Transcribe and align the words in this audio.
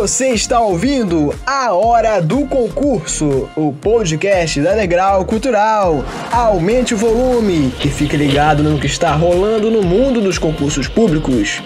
Você 0.00 0.30
está 0.30 0.58
ouvindo 0.58 1.28
A 1.46 1.74
Hora 1.74 2.22
do 2.22 2.46
Concurso, 2.46 3.50
o 3.54 3.70
podcast 3.70 4.58
da 4.58 4.74
Degrau 4.74 5.26
Cultural. 5.26 5.96
Aumente 6.32 6.94
o 6.94 6.96
volume 6.96 7.70
e 7.84 7.88
fique 7.88 8.16
ligado 8.16 8.62
no 8.62 8.80
que 8.80 8.86
está 8.86 9.12
rolando 9.12 9.70
no 9.70 9.82
mundo 9.82 10.22
dos 10.22 10.38
concursos 10.38 10.88
públicos. 10.88 11.62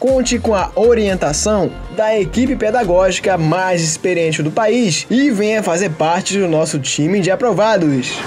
Conte 0.00 0.38
com 0.38 0.54
a 0.54 0.70
orientação 0.74 1.70
da 1.94 2.18
equipe 2.18 2.56
pedagógica 2.56 3.36
mais 3.36 3.82
experiente 3.82 4.42
do 4.42 4.50
país 4.50 5.06
e 5.10 5.30
venha 5.30 5.62
fazer 5.62 5.90
parte 5.90 6.38
do 6.38 6.48
nosso 6.48 6.78
time 6.78 7.20
de 7.20 7.30
aprovados. 7.30 8.18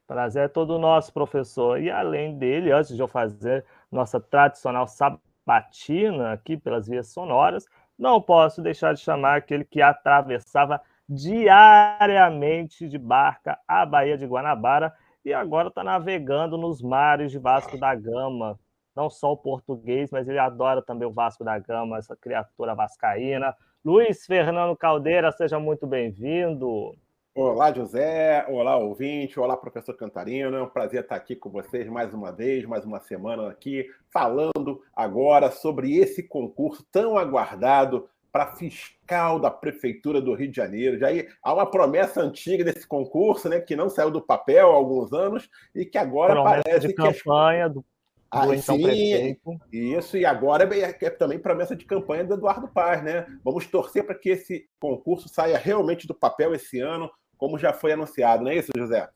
Prazer 0.07 0.45
é 0.45 0.49
todo 0.49 0.79
nosso, 0.79 1.13
professor. 1.13 1.83
E 1.83 1.91
além 1.91 2.39
dele, 2.39 2.71
antes 2.71 2.95
de 2.95 3.03
eu 3.03 3.09
fazer 3.09 3.67
nossa 3.91 4.21
tradicional 4.21 4.87
sabatina 4.87 6.33
aqui 6.33 6.57
pelas 6.57 6.87
vias 6.87 7.09
sonoras, 7.09 7.67
não 7.99 8.23
posso 8.23 8.63
deixar 8.63 8.95
de 8.95 9.01
chamar 9.01 9.39
aquele 9.39 9.65
que 9.65 9.83
atravessava 9.83 10.81
diariamente 11.09 12.89
de 12.89 12.97
barca 12.97 13.59
a 13.67 13.85
Baía 13.85 14.17
de 14.17 14.25
Guanabara 14.25 14.95
e 15.25 15.35
agora 15.35 15.67
está 15.67 15.83
navegando 15.83 16.57
nos 16.57 16.81
mares 16.81 17.33
de 17.33 17.41
Vasco 17.41 17.77
da 17.77 17.93
Gama, 17.93 18.57
não 18.95 19.11
só 19.11 19.33
o 19.33 19.37
português, 19.37 20.13
mas 20.13 20.29
ele 20.29 20.39
adora 20.39 20.81
também 20.81 21.09
o 21.09 21.13
Vasco 21.13 21.43
da 21.43 21.59
Gama, 21.59 21.99
essa 21.99 22.15
criatura 22.15 22.73
vascaína. 22.73 23.53
Luiz 23.83 24.27
Fernando 24.27 24.77
Caldeira, 24.77 25.33
seja 25.33 25.59
muito 25.59 25.87
bem-vindo. 25.87 26.95
Olá, 27.35 27.73
José. 27.73 28.45
Olá, 28.47 28.77
ouvinte. 28.77 29.41
Olá, 29.41 29.57
professor 29.57 29.97
Cantarino. 29.97 30.55
É 30.55 30.63
um 30.63 30.69
prazer 30.69 31.01
estar 31.01 31.17
aqui 31.17 31.35
com 31.35 31.49
vocês 31.49 31.89
mais 31.89 32.13
uma 32.13 32.31
vez, 32.31 32.67
mais 32.67 32.85
uma 32.85 33.01
semana 33.01 33.49
aqui, 33.49 33.87
falando 34.13 34.83
agora 34.95 35.51
sobre 35.51 35.97
esse 35.97 36.23
concurso 36.23 36.85
tão 36.93 37.17
aguardado 37.17 38.07
para 38.31 38.55
fiscal 38.55 39.41
da 39.41 39.51
Prefeitura 39.51 40.21
do 40.21 40.35
Rio 40.35 40.51
de 40.51 40.57
Janeiro. 40.57 40.99
Já 40.99 41.07
aí, 41.07 41.27
há 41.43 41.55
uma 41.55 41.65
promessa 41.65 42.21
antiga 42.21 42.63
desse 42.63 42.87
concurso, 42.87 43.49
né, 43.49 43.61
que 43.61 43.75
não 43.75 43.89
saiu 43.89 44.11
do 44.11 44.21
papel 44.21 44.71
há 44.71 44.75
alguns 44.75 45.11
anos 45.11 45.49
e 45.75 45.87
que 45.87 45.97
agora 45.97 46.35
promessa 46.35 46.63
parece 46.65 46.87
de 46.87 46.95
que 46.95 47.03
campanha 47.03 47.67
do 47.67 47.83
ah, 48.31 48.47
do 48.47 48.55
então 48.55 48.77
sim, 48.77 48.83
prefeito. 48.83 49.59
Isso, 49.73 50.17
e 50.17 50.25
agora 50.25 50.69
é, 50.73 50.97
é 51.05 51.11
também 51.11 51.39
promessa 51.39 51.75
de 51.75 51.85
campanha 51.85 52.25
do 52.25 52.35
Eduardo 52.35 52.69
Paz, 52.69 53.03
né? 53.03 53.27
Vamos 53.45 53.67
torcer 53.67 54.07
para 54.07 54.15
que 54.15 54.31
esse 54.31 54.69
concurso 54.79 55.29
saia 55.29 55.59
realmente 55.59 56.07
do 56.07 56.15
papel 56.15 56.55
esse 56.55 56.81
ano, 56.81 57.11
como 57.37 57.59
já 57.59 57.73
foi 57.73 57.93
anunciado, 57.93 58.45
não 58.45 58.51
é 58.51 58.57
isso, 58.57 58.71
José? 58.77 59.09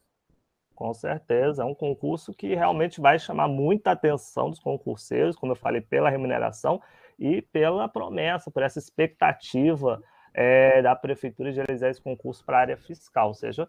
Com 0.75 0.93
certeza, 0.93 1.63
é 1.63 1.65
um 1.65 1.75
concurso 1.75 2.35
que 2.35 2.57
realmente 2.57 3.01
vai 3.01 3.17
chamar 3.17 3.47
muita 3.47 3.93
atenção 3.93 4.51
dos 4.51 4.59
concurseiros, 4.59 5.37
como 5.37 5.53
eu 5.53 5.57
falei, 5.57 5.81
pela 5.81 6.11
remuneração 6.11 6.83
e 7.17 7.41
pela 7.41 7.89
promessa, 7.89 8.51
por 8.51 8.65
essa 8.65 8.81
expectativa 8.81 10.03
é, 10.35 10.83
da 10.83 10.97
prefeitura 10.97 11.53
de 11.53 11.59
realizar 11.61 11.91
esse 11.91 12.03
concurso 12.03 12.45
para 12.45 12.59
a 12.59 12.61
área 12.63 12.77
fiscal. 12.77 13.29
Ou 13.29 13.35
seja, 13.35 13.69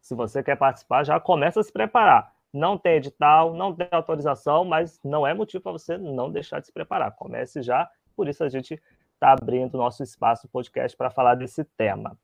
se 0.00 0.14
você 0.14 0.42
quer 0.42 0.56
participar, 0.56 1.04
já 1.04 1.20
começa 1.20 1.60
a 1.60 1.62
se 1.62 1.70
preparar 1.70 2.32
não 2.52 2.78
tem 2.78 2.96
edital, 2.96 3.54
não 3.54 3.74
tem 3.74 3.88
autorização, 3.90 4.64
mas 4.64 5.00
não 5.04 5.26
é 5.26 5.34
motivo 5.34 5.62
para 5.62 5.72
você 5.72 5.98
não 5.98 6.30
deixar 6.30 6.60
de 6.60 6.66
se 6.66 6.72
preparar. 6.72 7.14
Comece 7.14 7.62
já, 7.62 7.88
por 8.16 8.28
isso 8.28 8.42
a 8.42 8.48
gente 8.48 8.80
está 9.14 9.32
abrindo 9.32 9.76
nosso 9.76 10.02
espaço 10.02 10.48
podcast 10.48 10.96
para 10.96 11.10
falar 11.10 11.34
desse 11.34 11.64
tema. 11.64 12.16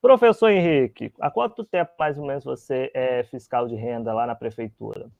Professor 0.00 0.50
Henrique, 0.50 1.12
há 1.20 1.30
quanto 1.30 1.64
tempo 1.64 1.92
mais 1.98 2.18
ou 2.18 2.26
menos 2.26 2.44
você 2.44 2.90
é 2.92 3.22
fiscal 3.24 3.68
de 3.68 3.76
renda 3.76 4.12
lá 4.12 4.26
na 4.26 4.34
prefeitura? 4.34 5.10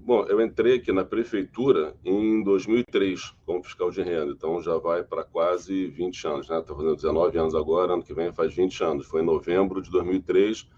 Bom, 0.00 0.24
eu 0.26 0.40
entrei 0.40 0.76
aqui 0.76 0.92
na 0.92 1.04
prefeitura 1.04 1.94
em 2.04 2.42
2003 2.42 3.34
como 3.46 3.62
fiscal 3.62 3.90
de 3.90 4.02
renda, 4.02 4.32
então 4.32 4.60
já 4.60 4.76
vai 4.76 5.02
para 5.02 5.24
quase 5.24 5.86
20 5.86 6.26
anos, 6.26 6.48
né? 6.48 6.58
Estou 6.58 6.76
fazendo 6.76 6.96
19 6.96 7.38
anos 7.38 7.54
agora, 7.54 7.94
ano 7.94 8.02
que 8.02 8.12
vem 8.12 8.32
faz 8.32 8.54
20 8.54 8.84
anos. 8.84 9.06
Foi 9.06 9.22
em 9.22 9.24
novembro 9.24 9.80
de 9.80 9.90
2003 9.90 10.68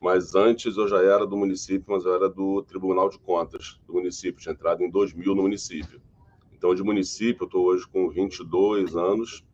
mas 0.00 0.34
antes 0.34 0.76
eu 0.76 0.88
já 0.88 1.02
era 1.02 1.26
do 1.26 1.36
município, 1.36 1.84
mas 1.92 2.04
eu 2.04 2.14
era 2.14 2.28
do 2.28 2.62
Tribunal 2.62 3.10
de 3.10 3.18
Contas 3.18 3.78
do 3.86 3.92
município, 3.92 4.40
tinha 4.40 4.54
entrado 4.54 4.82
em 4.82 4.90
2000 4.90 5.34
no 5.34 5.42
município. 5.42 6.00
Então, 6.52 6.74
de 6.74 6.82
município, 6.82 7.44
eu 7.44 7.46
estou 7.46 7.66
hoje 7.66 7.86
com 7.86 8.08
22 8.08 8.96
anos, 8.96 9.44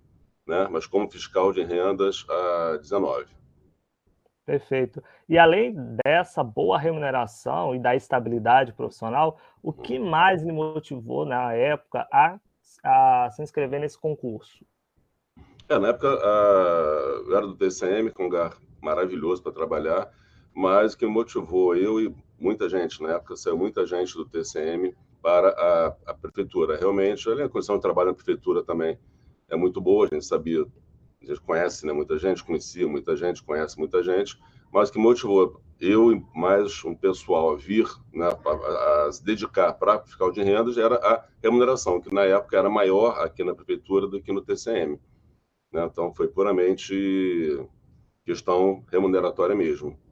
né? 0.47 0.69
mas 0.71 0.87
como 0.87 1.11
fiscal 1.11 1.53
de 1.53 1.62
rendas 1.65 2.25
há 2.29 2.79
19. 2.81 3.27
Perfeito. 4.45 5.03
E 5.29 5.37
além 5.37 5.75
dessa 6.05 6.45
boa 6.45 6.78
remuneração 6.78 7.75
e 7.75 7.81
da 7.81 7.97
estabilidade 7.97 8.73
profissional, 8.73 9.41
o 9.61 9.73
que 9.73 9.99
uhum. 9.99 10.09
mais 10.09 10.45
lhe 10.45 10.53
motivou 10.53 11.27
na 11.27 11.53
época 11.53 12.07
a, 12.13 12.39
a 12.84 13.31
se 13.33 13.43
inscrever 13.43 13.81
nesse 13.81 13.99
concurso? 13.99 14.65
É, 15.69 15.77
na 15.81 15.89
época 15.89 16.09
a, 16.09 17.25
eu 17.27 17.37
era 17.37 17.47
do 17.47 17.57
TCM, 17.57 18.13
com 18.13 18.22
um 18.22 18.27
lugar 18.27 18.57
maravilhoso 18.81 19.42
para 19.42 19.51
trabalhar, 19.51 20.09
mas 20.56 20.94
que 20.94 21.04
motivou 21.04 21.76
eu 21.76 22.00
e 22.00 22.14
muita 22.41 22.66
gente, 22.66 23.03
na 23.03 23.10
época 23.10 23.36
saiu 23.36 23.58
muita 23.58 23.86
gente 23.86 24.14
do 24.14 24.24
TCM 24.24 24.97
para 25.20 25.50
a, 25.50 25.97
a 26.06 26.14
prefeitura. 26.14 26.78
Realmente, 26.78 27.28
a 27.28 27.47
condição 27.47 27.76
de 27.76 27.82
trabalho 27.82 28.08
na 28.08 28.14
prefeitura 28.14 28.62
também 28.62 28.98
é 29.50 29.54
muito 29.54 29.82
boa, 29.82 30.06
a 30.06 30.08
gente 30.08 30.24
sabia, 30.24 30.62
a 31.22 31.26
gente 31.26 31.42
conhece 31.42 31.84
né, 31.84 31.92
muita 31.92 32.18
gente, 32.18 32.42
conhecia 32.42 32.88
muita 32.88 33.14
gente, 33.14 33.42
conhece 33.42 33.78
muita 33.78 34.03
gente, 34.03 34.41
mas 34.72 34.91
que 34.91 34.98
motivou 34.98 35.60
eu 35.78 36.10
e 36.10 36.24
mais 36.34 36.82
um 36.86 36.94
pessoal 36.94 37.53
a 37.53 37.56
vir, 37.56 37.86
né, 38.10 38.26
a, 38.26 39.06
a 39.08 39.12
se 39.12 39.22
dedicar 39.22 39.74
para 39.74 40.00
fiscal 40.00 40.32
de 40.32 40.42
rendas, 40.42 40.78
era 40.78 40.94
a 40.97 41.22
remuneração, 41.42 42.00
que 42.00 42.14
na 42.14 42.24
época 42.24 42.56
era 42.56 42.70
maior 42.70 43.20
aqui 43.20 43.44
na 43.44 43.54
prefeitura 43.54 44.06
do 44.06 44.22
que 44.22 44.32
no 44.32 44.41
TCM. 44.41 44.98
Né? 45.70 45.84
Então, 45.84 46.14
foi 46.14 46.28
puramente 46.28 47.62
questão 48.24 48.82
remuneratória 48.91 49.54
mesmo. 49.54 50.05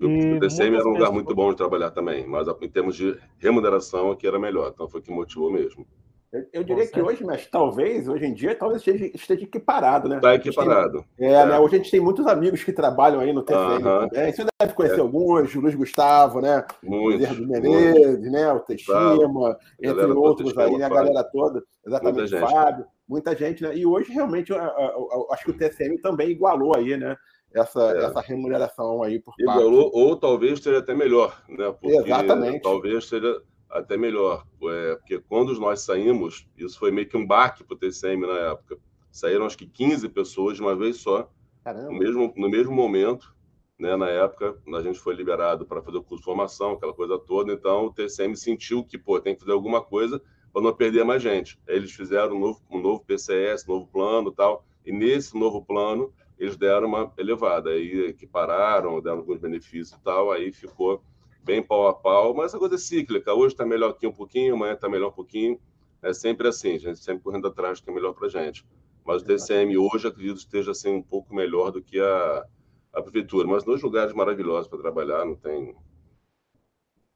O 0.00 0.40
TCM 0.40 0.76
era 0.76 0.88
um 0.88 0.92
lugar 0.92 1.12
muito 1.12 1.34
bom 1.34 1.50
de 1.50 1.56
trabalhar 1.56 1.90
também, 1.90 2.26
mas 2.26 2.48
em 2.60 2.68
termos 2.68 2.96
de 2.96 3.16
remuneração 3.38 4.10
aqui 4.10 4.26
era 4.26 4.38
melhor, 4.38 4.70
então 4.74 4.88
foi 4.88 5.00
o 5.00 5.02
que 5.02 5.10
motivou 5.10 5.50
mesmo. 5.50 5.86
Eu, 6.34 6.44
eu 6.52 6.64
diria 6.64 6.84
que 6.84 7.00
hoje, 7.00 7.22
mas 7.22 7.46
talvez, 7.46 8.08
hoje 8.08 8.26
em 8.26 8.34
dia, 8.34 8.56
talvez 8.56 8.80
esteja, 8.80 9.08
esteja 9.14 9.44
equiparado, 9.44 10.08
né? 10.08 10.16
Está 10.16 10.34
equiparado. 10.34 11.04
Tem, 11.16 11.28
é, 11.28 11.32
é, 11.34 11.46
né? 11.46 11.58
Hoje 11.60 11.76
a 11.76 11.78
gente 11.78 11.92
tem 11.92 12.00
muitos 12.00 12.26
amigos 12.26 12.64
que 12.64 12.72
trabalham 12.72 13.20
aí 13.20 13.32
no 13.32 13.44
TCM 13.44 13.80
também. 13.80 14.32
Você 14.32 14.44
deve 14.60 14.74
conhecer 14.74 14.98
é. 14.98 15.00
alguns, 15.00 15.54
o 15.54 15.60
Luiz 15.60 15.76
Gustavo, 15.76 16.40
né? 16.40 16.66
Muitos. 16.82 17.38
O 17.38 17.46
Menezes, 17.46 18.32
né? 18.32 18.52
O 18.52 18.58
Teixeira, 18.58 19.56
entre 19.80 20.06
outros 20.06 20.58
aí, 20.58 20.76
né? 20.76 20.86
A 20.86 20.88
galera 20.88 21.22
toda. 21.22 21.62
Exatamente, 21.86 22.32
muita 22.32 22.46
Fábio. 22.48 22.86
Muita 23.08 23.36
gente, 23.36 23.62
né? 23.62 23.76
E 23.76 23.86
hoje, 23.86 24.12
realmente, 24.12 24.50
eu, 24.50 24.56
eu, 24.56 25.08
eu, 25.12 25.28
acho 25.30 25.44
que 25.44 25.52
o 25.52 25.56
TCM 25.56 25.98
também 25.98 26.30
igualou 26.30 26.74
aí, 26.76 26.96
né? 26.96 27.14
Essa, 27.54 27.92
é. 27.92 28.04
essa 28.04 28.20
remuneração 28.20 29.02
aí 29.02 29.20
por 29.20 29.32
Igualou, 29.38 29.90
parte. 29.90 29.96
ou 29.96 30.16
talvez 30.16 30.60
seja 30.60 30.78
até 30.78 30.94
melhor, 30.94 31.40
né? 31.48 31.70
Porque 31.70 31.96
Exatamente. 31.96 32.62
Talvez 32.62 33.08
seja 33.08 33.42
até 33.70 33.96
melhor, 33.96 34.44
é, 34.62 34.96
porque 34.96 35.18
quando 35.20 35.52
nós 35.58 35.80
saímos, 35.80 36.48
isso 36.56 36.78
foi 36.78 36.90
meio 36.90 37.08
que 37.08 37.16
um 37.16 37.26
baque 37.26 37.64
para 37.64 37.74
o 37.74 37.78
TCM 37.78 38.26
na 38.26 38.38
época. 38.50 38.78
Saíram 39.10 39.46
acho 39.46 39.58
que 39.58 39.66
15 39.66 40.08
pessoas 40.08 40.56
de 40.56 40.62
uma 40.62 40.76
vez 40.76 40.96
só, 40.96 41.30
Caramba. 41.62 41.90
no 41.90 41.98
mesmo, 41.98 42.32
no 42.36 42.48
mesmo 42.48 42.72
momento. 42.72 43.34
Né, 43.76 43.96
na 43.96 44.08
época, 44.08 44.56
a 44.72 44.82
gente 44.82 45.00
foi 45.00 45.16
liberado 45.16 45.66
para 45.66 45.82
fazer 45.82 45.98
o 45.98 46.02
curso 46.02 46.20
de 46.20 46.24
formação, 46.24 46.72
aquela 46.72 46.94
coisa 46.94 47.18
toda. 47.18 47.52
Então, 47.52 47.86
o 47.86 47.92
TCM 47.92 48.36
sentiu 48.36 48.84
que 48.84 48.96
pô, 48.96 49.20
tem 49.20 49.34
que 49.34 49.40
fazer 49.40 49.50
alguma 49.50 49.82
coisa 49.82 50.22
para 50.52 50.62
não 50.62 50.72
perder 50.72 51.04
mais 51.04 51.20
gente. 51.20 51.58
Aí 51.68 51.74
eles 51.74 51.90
fizeram 51.90 52.36
um 52.36 52.38
novo, 52.38 52.60
um 52.70 52.80
novo 52.80 53.04
PCS, 53.04 53.66
novo 53.66 53.88
plano 53.88 54.30
tal. 54.30 54.64
E 54.86 54.92
nesse 54.92 55.36
novo 55.36 55.64
plano, 55.64 56.12
eles 56.38 56.56
deram 56.56 56.88
uma 56.88 57.12
elevada. 57.16 57.70
Aí 57.70 58.06
equipararam, 58.06 59.00
deram 59.00 59.18
alguns 59.18 59.38
benefícios 59.38 59.98
e 59.98 60.02
tal. 60.02 60.32
Aí 60.32 60.52
ficou 60.52 61.02
bem 61.42 61.62
pau 61.62 61.86
a 61.86 61.94
pau, 61.94 62.34
mas 62.34 62.46
essa 62.46 62.58
coisa 62.58 62.74
é 62.74 62.78
cíclica. 62.78 63.32
Hoje 63.32 63.54
está 63.54 63.66
melhor 63.66 63.90
aqui 63.90 64.06
um 64.06 64.12
pouquinho, 64.12 64.54
amanhã 64.54 64.74
está 64.74 64.88
melhor 64.88 65.08
um 65.08 65.14
pouquinho. 65.14 65.60
É 66.02 66.12
sempre 66.12 66.48
assim, 66.48 66.74
a 66.74 66.78
gente 66.78 66.98
sempre 66.98 67.22
correndo 67.22 67.46
atrás 67.46 67.80
do 67.80 67.84
que 67.84 67.90
é 67.90 67.94
melhor 67.94 68.12
para 68.12 68.26
a 68.26 68.30
gente. 68.30 68.66
Mas 69.04 69.22
o 69.22 69.24
TCM 69.24 69.76
hoje, 69.76 70.08
acredito, 70.08 70.38
esteja 70.38 70.70
assim, 70.70 70.90
um 70.90 71.02
pouco 71.02 71.34
melhor 71.34 71.70
do 71.70 71.82
que 71.82 72.00
a, 72.00 72.46
a 72.92 73.02
prefeitura. 73.02 73.46
Mas 73.46 73.64
dois 73.64 73.82
lugares 73.82 74.12
maravilhosos 74.14 74.68
para 74.68 74.78
trabalhar, 74.78 75.24
não 75.24 75.36
tem, 75.36 75.76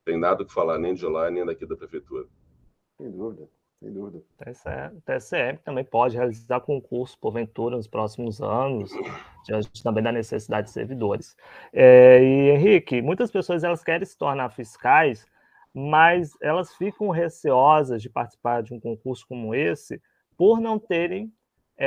tem 0.05 0.19
nada 0.19 0.45
que 0.45 0.53
falar 0.53 0.79
nem 0.79 0.95
de 0.95 1.07
lá, 1.07 1.31
nem 1.31 1.45
daqui 1.45 1.65
da 1.67 1.77
prefeitura. 1.77 2.27
Sem 2.99 3.11
dúvida. 3.11 3.49
Sem 3.81 3.93
dúvida. 3.93 4.19
O 4.19 5.01
TCM 5.03 5.59
também 5.59 5.85
pode 5.85 6.17
realizar 6.17 6.61
concurso, 6.61 7.17
porventura, 7.19 7.77
nos 7.77 7.87
próximos 7.87 8.41
anos, 8.41 8.91
diante 9.45 9.83
também 9.83 10.03
da 10.03 10.11
necessidade 10.11 10.67
de 10.67 10.73
servidores. 10.73 11.37
É, 11.73 12.21
e, 12.21 12.51
Henrique, 12.51 13.01
muitas 13.01 13.31
pessoas 13.31 13.63
elas 13.63 13.85
querem 13.85 14.05
se 14.05 14.19
tornar 14.19 14.51
fiscais, 14.51 15.25
mas 15.73 16.37
elas 16.43 16.75
ficam 16.75 17.11
receosas 17.11 18.03
de 18.03 18.11
participar 18.11 18.63
de 18.65 18.75
um 18.75 18.81
concurso 18.81 19.25
como 19.29 19.55
esse 19.55 20.03
por 20.37 20.61
não 20.61 20.79
terem 20.79 21.33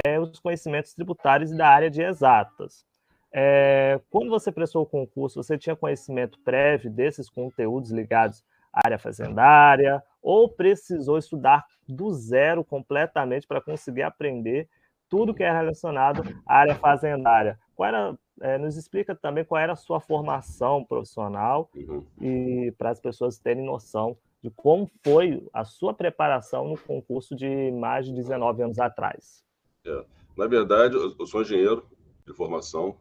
é, 0.05 0.17
os 0.17 0.39
conhecimentos 0.39 0.93
tributários 0.93 1.51
da 1.51 1.67
área 1.67 1.89
de 1.89 2.01
exatas. 2.01 2.85
É, 3.33 3.99
quando 4.09 4.29
você 4.29 4.51
prestou 4.51 4.83
o 4.83 4.85
concurso, 4.85 5.41
você 5.41 5.57
tinha 5.57 5.75
conhecimento 5.75 6.39
prévio 6.39 6.89
desses 6.89 7.29
conteúdos 7.29 7.91
ligados 7.91 8.43
à 8.73 8.81
área 8.85 8.97
fazendária, 8.97 10.01
ou 10.21 10.49
precisou 10.49 11.17
estudar 11.17 11.65
do 11.87 12.11
zero 12.13 12.63
completamente 12.63 13.47
para 13.47 13.61
conseguir 13.61 14.03
aprender 14.03 14.69
tudo 15.09 15.33
que 15.33 15.43
é 15.43 15.51
relacionado 15.51 16.23
à 16.45 16.59
área 16.59 16.75
fazendária. 16.75 17.59
Qual 17.75 17.87
era, 17.87 18.17
é, 18.39 18.57
nos 18.57 18.77
explica 18.77 19.13
também 19.13 19.43
qual 19.43 19.61
era 19.61 19.73
a 19.73 19.75
sua 19.75 19.99
formação 19.99 20.85
profissional 20.85 21.69
uhum. 21.75 22.05
e 22.21 22.71
para 22.77 22.91
as 22.91 22.99
pessoas 22.99 23.37
terem 23.37 23.65
noção 23.65 24.17
de 24.41 24.49
como 24.49 24.89
foi 25.03 25.47
a 25.53 25.63
sua 25.63 25.93
preparação 25.93 26.67
no 26.67 26.77
concurso 26.77 27.35
de 27.35 27.71
mais 27.71 28.05
de 28.05 28.13
19 28.13 28.63
anos 28.63 28.79
atrás. 28.79 29.43
É. 29.85 30.05
Na 30.35 30.47
verdade, 30.47 30.95
eu 30.95 31.27
sou 31.27 31.41
engenheiro 31.41 31.85
de 32.25 32.33
formação, 32.33 32.95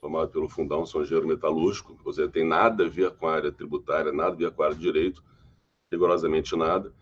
formado 0.00 0.30
pelo 0.30 0.48
Fundão, 0.48 0.84
sou 0.84 1.02
engenheiro 1.02 1.28
metalúrgico, 1.28 1.96
ou 2.04 2.12
seja, 2.12 2.28
tem 2.28 2.46
nada 2.46 2.84
a 2.84 2.88
ver 2.88 3.12
com 3.12 3.28
a 3.28 3.34
área 3.34 3.52
tributária, 3.52 4.12
nada 4.12 4.32
a 4.32 4.36
ver 4.36 4.50
com 4.50 4.62
a 4.62 4.66
área 4.66 4.76
de 4.76 4.82
direito, 4.82 5.22
rigorosamente 5.92 6.56
nada. 6.56 6.92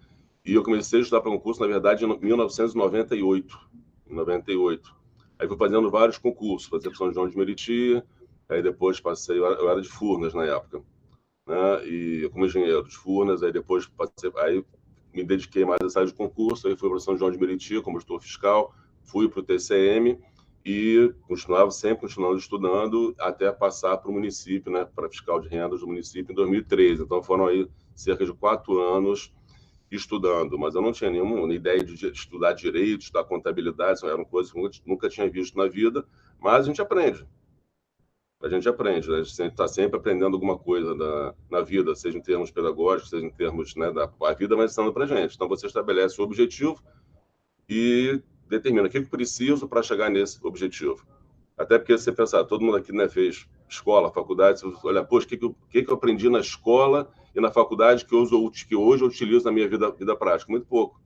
E 0.44 0.54
eu 0.54 0.62
comecei 0.62 0.98
a 0.98 1.02
estudar 1.02 1.20
para 1.20 1.30
concurso, 1.30 1.60
na 1.60 1.66
verdade, 1.66 2.04
em 2.04 2.18
1998. 2.18 3.58
Em 4.08 4.14
98. 4.14 4.94
Aí 5.38 5.48
fui 5.48 5.56
fazendo 5.56 5.90
vários 5.90 6.18
concursos, 6.18 6.68
fazia 6.68 6.94
São 6.94 7.12
João 7.12 7.28
de 7.28 7.36
Meriti, 7.36 8.02
aí 8.48 8.62
depois 8.62 9.00
passei, 9.00 9.38
eu 9.38 9.70
era 9.70 9.80
de 9.80 9.88
Furnas 9.88 10.34
na 10.34 10.44
época, 10.44 10.82
né? 11.46 11.86
E 11.86 12.28
como 12.30 12.44
engenheiro 12.44 12.84
de 12.84 12.94
Furnas, 12.94 13.42
aí 13.42 13.50
depois 13.50 13.86
passei, 13.86 14.30
aí 14.36 14.62
me 15.14 15.24
dediquei 15.24 15.64
mais 15.64 15.96
a 15.96 16.00
área 16.00 16.10
de 16.10 16.16
concurso, 16.16 16.68
aí 16.68 16.76
fui 16.76 16.90
para 16.90 17.00
São 17.00 17.16
João 17.16 17.30
de 17.30 17.38
Meriti 17.38 17.80
como 17.80 17.98
gestor 17.98 18.20
fiscal, 18.20 18.74
fui 19.02 19.28
para 19.28 19.40
o 19.40 19.42
TCM 19.42 20.18
e 20.64 21.10
continuava 21.26 21.70
sempre 21.70 22.02
continuando 22.02 22.36
estudando 22.36 23.14
até 23.18 23.50
passar 23.50 23.96
para 23.96 24.10
o 24.10 24.14
município, 24.14 24.70
né, 24.70 24.84
para 24.84 25.08
fiscal 25.08 25.40
de 25.40 25.48
rendas 25.48 25.80
do 25.80 25.86
município 25.86 26.32
em 26.32 26.34
2013. 26.34 27.02
Então 27.02 27.22
foram 27.22 27.46
aí 27.46 27.66
cerca 28.00 28.24
de 28.24 28.32
quatro 28.32 28.80
anos 28.80 29.32
estudando, 29.90 30.58
mas 30.58 30.74
eu 30.74 30.82
não 30.82 30.92
tinha 30.92 31.10
nenhuma 31.10 31.52
ideia 31.52 31.82
de 31.82 32.06
estudar 32.12 32.52
direito, 32.52 33.02
estudar 33.02 33.24
contabilidade, 33.24 34.04
eram 34.06 34.24
coisas 34.24 34.52
que 34.52 34.58
eu 34.58 34.70
nunca 34.86 35.08
tinha 35.08 35.28
visto 35.28 35.58
na 35.58 35.66
vida, 35.66 36.06
mas 36.38 36.64
a 36.64 36.68
gente 36.68 36.80
aprende. 36.80 37.26
A 38.42 38.48
gente 38.48 38.66
aprende, 38.68 39.06
né? 39.08 39.18
a 39.18 39.22
gente 39.22 39.42
está 39.42 39.68
sempre 39.68 39.98
aprendendo 39.98 40.34
alguma 40.34 40.56
coisa 40.56 40.94
na, 40.94 41.34
na 41.50 41.60
vida, 41.60 41.94
seja 41.94 42.16
em 42.16 42.22
termos 42.22 42.50
pedagógicos, 42.50 43.10
seja 43.10 43.26
em 43.26 43.30
termos 43.30 43.74
né, 43.74 43.92
da 43.92 44.10
a 44.22 44.32
vida, 44.32 44.56
mas 44.56 44.70
ensinando 44.70 44.94
para 44.94 45.06
gente. 45.06 45.34
Então 45.34 45.46
você 45.46 45.66
estabelece 45.66 46.18
o 46.20 46.24
objetivo 46.24 46.82
e 47.68 48.22
determina 48.48 48.86
o 48.86 48.90
que 48.90 48.96
eu 48.96 49.06
preciso 49.06 49.68
para 49.68 49.82
chegar 49.82 50.08
nesse 50.08 50.38
objetivo. 50.42 51.04
Até 51.56 51.78
porque 51.78 51.98
você 51.98 52.10
pensar, 52.10 52.44
todo 52.44 52.64
mundo 52.64 52.78
aqui 52.78 52.92
né, 52.92 53.08
fez 53.10 53.46
escola, 53.68 54.10
faculdade, 54.10 54.60
você 54.60 54.74
olha, 54.84 55.04
poxa, 55.04 55.26
o 55.26 55.28
que, 55.28 55.36
que, 55.36 55.54
que, 55.68 55.82
que 55.82 55.90
eu 55.90 55.94
aprendi 55.94 56.30
na 56.30 56.40
escola 56.40 57.12
e 57.34 57.40
na 57.40 57.50
faculdade 57.50 58.04
que, 58.04 58.14
uso, 58.14 58.50
que 58.50 58.74
hoje 58.74 59.04
eu 59.04 59.08
utilizo 59.08 59.44
na 59.44 59.52
minha 59.52 59.68
vida, 59.68 59.90
vida 59.90 60.16
prática? 60.16 60.50
Muito 60.50 60.66
pouco. 60.66 61.00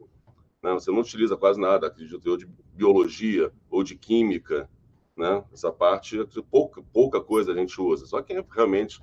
Né? 0.62 0.73
Você 0.73 0.91
não 0.91 1.00
utiliza 1.00 1.37
quase 1.37 1.61
nada, 1.61 1.87
acredito 1.87 2.26
eu, 2.26 2.37
de 2.37 2.47
biologia 2.73 3.53
ou 3.71 3.82
de 3.82 3.94
química. 3.94 4.69
Né? 5.17 5.44
Essa 5.53 5.71
parte, 5.71 6.19
pouca, 6.50 6.82
pouca 6.93 7.21
coisa 7.21 7.53
a 7.53 7.55
gente 7.55 7.79
usa. 7.81 8.06
Só 8.06 8.23
quem 8.23 8.44
realmente 8.50 9.00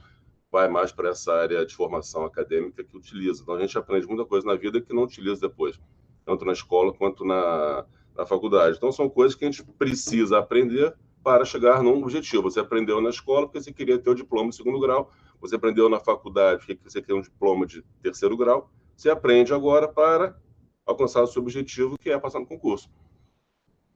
vai 0.52 0.68
mais 0.68 0.92
para 0.92 1.10
essa 1.10 1.34
área 1.34 1.66
de 1.66 1.76
formação 1.76 2.26
acadêmica 2.26 2.84
que 2.84 2.98
utiliza. 2.98 3.42
Então, 3.42 3.56
a 3.56 3.62
gente 3.62 3.78
aprende 3.78 4.06
muita 4.08 4.26
coisa 4.26 4.46
na 4.46 4.56
vida 4.56 4.82
que 4.82 4.94
não 4.94 5.04
utiliza 5.04 5.48
depois, 5.48 5.80
tanto 6.26 6.44
na 6.44 6.52
escola 6.52 6.94
quanto 6.94 7.24
na, 7.24 7.86
na 8.16 8.26
faculdade. 8.26 8.76
Então, 8.76 8.92
são 8.92 9.10
coisas 9.10 9.36
que 9.36 9.46
a 9.46 9.50
gente 9.50 9.64
precisa 9.64 10.40
aprender 10.40 10.94
para 11.24 11.46
chegar 11.46 11.82
num 11.82 12.02
objetivo. 12.02 12.44
Você 12.44 12.60
aprendeu 12.60 13.00
na 13.00 13.10
escola 13.10 13.46
porque 13.46 13.62
você 13.62 13.72
queria 13.72 13.98
ter 13.98 14.10
o 14.10 14.16
diploma 14.16 14.50
de 14.50 14.56
segundo 14.56 14.80
grau, 14.80 15.10
você 15.42 15.56
aprendeu 15.56 15.90
na 15.90 16.00
faculdade 16.00 16.66
porque 16.66 16.80
você 16.84 17.02
quer 17.02 17.14
um 17.14 17.22
diploma 17.22 17.66
de 17.66 17.84
terceiro 18.02 18.38
grau, 18.38 18.72
você 18.96 19.10
aprende 19.10 19.54
agora 19.54 19.88
para 19.88 20.38
alcançar 20.86 21.24
o 21.24 21.28
seu 21.28 21.42
objetivo, 21.42 21.98
que 21.98 22.12
é 22.12 22.20
passar 22.20 22.40
no 22.40 22.46
concurso. 22.46 22.90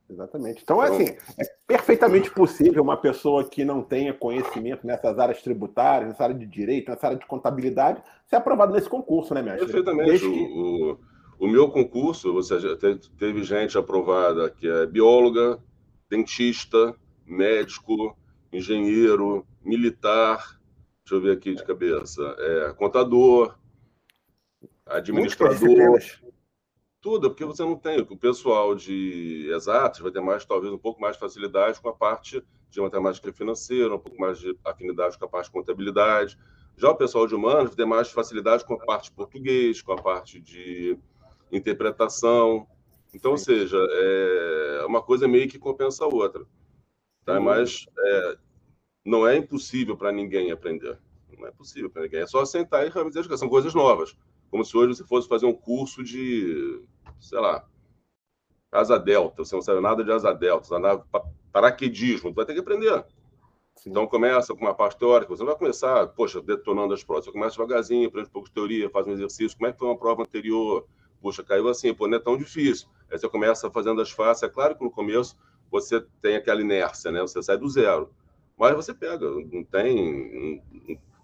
Exatamente. 0.10 0.62
Então, 0.62 0.84
então, 0.84 0.94
assim, 0.94 1.16
é 1.40 1.44
perfeitamente 1.66 2.30
possível 2.30 2.84
uma 2.84 2.98
pessoa 2.98 3.44
que 3.44 3.66
não 3.66 3.82
tenha 3.82 4.14
conhecimento 4.14 4.86
nessas 4.86 5.18
áreas 5.18 5.42
tributárias, 5.42 6.10
nessa 6.10 6.24
área 6.24 6.36
de 6.36 6.46
direito, 6.46 6.92
nessa 6.92 7.08
área 7.08 7.18
de 7.18 7.26
contabilidade, 7.26 8.04
ser 8.28 8.36
aprovado 8.36 8.74
nesse 8.74 8.88
concurso, 8.88 9.34
né, 9.34 9.42
mestre? 9.42 9.66
Perfeitamente. 9.66 10.20
Que... 10.20 10.28
O, 10.28 11.00
o, 11.40 11.48
meu 11.48 11.70
concurso, 11.72 12.34
ou 12.34 12.44
seja, 12.44 12.78
teve 12.78 13.44
gente 13.44 13.78
aprovada 13.78 14.50
que 14.50 14.68
é 14.68 14.86
bióloga, 14.86 15.60
dentista, 16.10 16.96
médico, 17.26 18.16
engenheiro, 18.54 19.46
militar, 19.64 20.55
deixa 21.06 21.16
eu 21.16 21.22
ver 21.22 21.38
aqui 21.38 21.54
de 21.54 21.64
cabeça, 21.64 22.36
é, 22.40 22.74
contador, 22.74 23.56
administrador, 24.88 26.00
tudo, 27.00 27.30
porque 27.30 27.46
você 27.46 27.62
não 27.62 27.76
tem. 27.76 28.02
O 28.02 28.18
pessoal 28.18 28.74
de 28.74 29.48
exatos 29.54 30.00
vai 30.00 30.12
ter 30.12 30.20
mais, 30.20 30.44
talvez, 30.44 30.74
um 30.74 30.80
pouco 30.80 31.00
mais 31.00 31.16
de 31.16 31.20
facilidade 31.20 31.80
com 31.80 31.90
a 31.90 31.94
parte 31.94 32.44
de 32.72 32.82
matemática 32.82 33.32
financeira, 33.32 33.94
um 33.94 34.00
pouco 34.00 34.20
mais 34.20 34.40
de 34.40 34.58
afinidade 34.66 35.18
com 35.20 35.26
a 35.26 35.30
parte 35.30 35.46
de 35.46 35.52
contabilidade. 35.52 36.40
Já 36.76 36.90
o 36.90 36.96
pessoal 36.96 37.28
de 37.28 37.36
humanos 37.36 37.68
vai 37.68 37.76
ter 37.76 37.86
mais 37.86 38.12
facilidade 38.12 38.66
com 38.66 38.74
a 38.74 38.80
parte 38.80 39.06
de 39.06 39.16
português, 39.16 39.84
com 39.84 39.94
a 39.94 40.02
parte 40.02 40.42
de 40.42 40.98
interpretação. 41.52 42.68
Então, 43.14 43.32
ou 43.32 43.38
seja, 43.38 43.78
é 43.78 44.84
uma 44.88 45.04
coisa 45.04 45.28
meio 45.28 45.48
que 45.48 45.60
compensa 45.60 46.04
a 46.04 46.08
outra. 46.08 46.44
Tá? 47.24 47.40
Mas 47.40 47.86
é, 47.98 48.38
não 49.06 49.28
é 49.28 49.38
impossível 49.38 49.96
para 49.96 50.12
ninguém 50.12 50.52
aprender. 50.52 50.98
Não 51.38 51.48
é 51.48 51.52
possível 51.52 51.90
para 51.90 52.04
ninguém. 52.04 52.22
É 52.22 52.28
só 52.28 52.44
sentar 52.44 52.86
e 52.86 52.90
realmente 52.90 53.28
que 53.28 53.38
são 53.38 53.48
coisas 53.48 53.74
novas. 53.74 54.18
Como 54.50 54.66
se 54.66 54.76
hoje 54.76 54.96
você 54.96 55.04
fosse 55.04 55.28
fazer 55.28 55.46
um 55.46 55.54
curso 55.54 56.04
de, 56.04 56.82
sei 57.20 57.40
lá, 57.40 57.66
asa 58.72 58.98
delta. 58.98 59.44
Você 59.44 59.56
não 59.56 59.62
sabe 59.62 59.80
nada 59.82 60.04
de 60.04 60.12
asa 60.12 60.34
delta, 60.34 60.68
você 60.68 61.30
paraquedismo. 61.52 62.30
Você 62.30 62.36
vai 62.36 62.46
ter 62.46 62.54
que 62.54 62.60
aprender. 62.60 63.06
Sim. 63.76 63.92
Então 63.92 64.08
começa 64.08 64.56
com 64.56 64.62
uma 64.62 64.74
parte 64.74 64.98
teórica, 64.98 65.30
você 65.30 65.44
não 65.44 65.50
vai 65.50 65.58
começar, 65.58 66.08
poxa, 66.08 66.42
detonando 66.42 66.94
as 66.94 67.04
provas. 67.04 67.26
Você 67.26 67.32
começa 67.32 67.58
devagarzinho, 67.58 68.08
aprende 68.08 68.30
um 68.30 68.32
pouco 68.32 68.48
de 68.48 68.54
teoria, 68.54 68.90
faz 68.90 69.06
um 69.06 69.12
exercício. 69.12 69.58
Como 69.58 69.70
é 69.70 69.74
que 69.74 69.80
foi 69.80 69.88
uma 69.88 69.98
prova 69.98 70.24
anterior? 70.24 70.88
puxa, 71.26 71.44
caiu 71.44 71.68
assim, 71.68 71.92
pô, 71.92 72.08
não 72.08 72.18
é 72.18 72.22
tão 72.22 72.38
difícil. 72.38 72.88
Aí 73.10 73.18
você 73.18 73.28
começa 73.28 73.72
fazendo 73.72 74.00
as 74.00 74.12
faces, 74.12 74.44
é 74.44 74.50
claro 74.50 74.76
que 74.76 74.84
no 74.84 74.92
começo 74.92 75.36
você 75.72 76.00
tem 76.22 76.36
aquela 76.36 76.62
inércia, 76.62 77.12
né? 77.12 77.20
Você 77.22 77.42
sai 77.42 77.58
do 77.58 77.68
zero. 77.68 78.14
Mas 78.58 78.76
você 78.76 78.94
pega, 78.94 79.30
não 79.30 79.64
tem, 79.64 80.62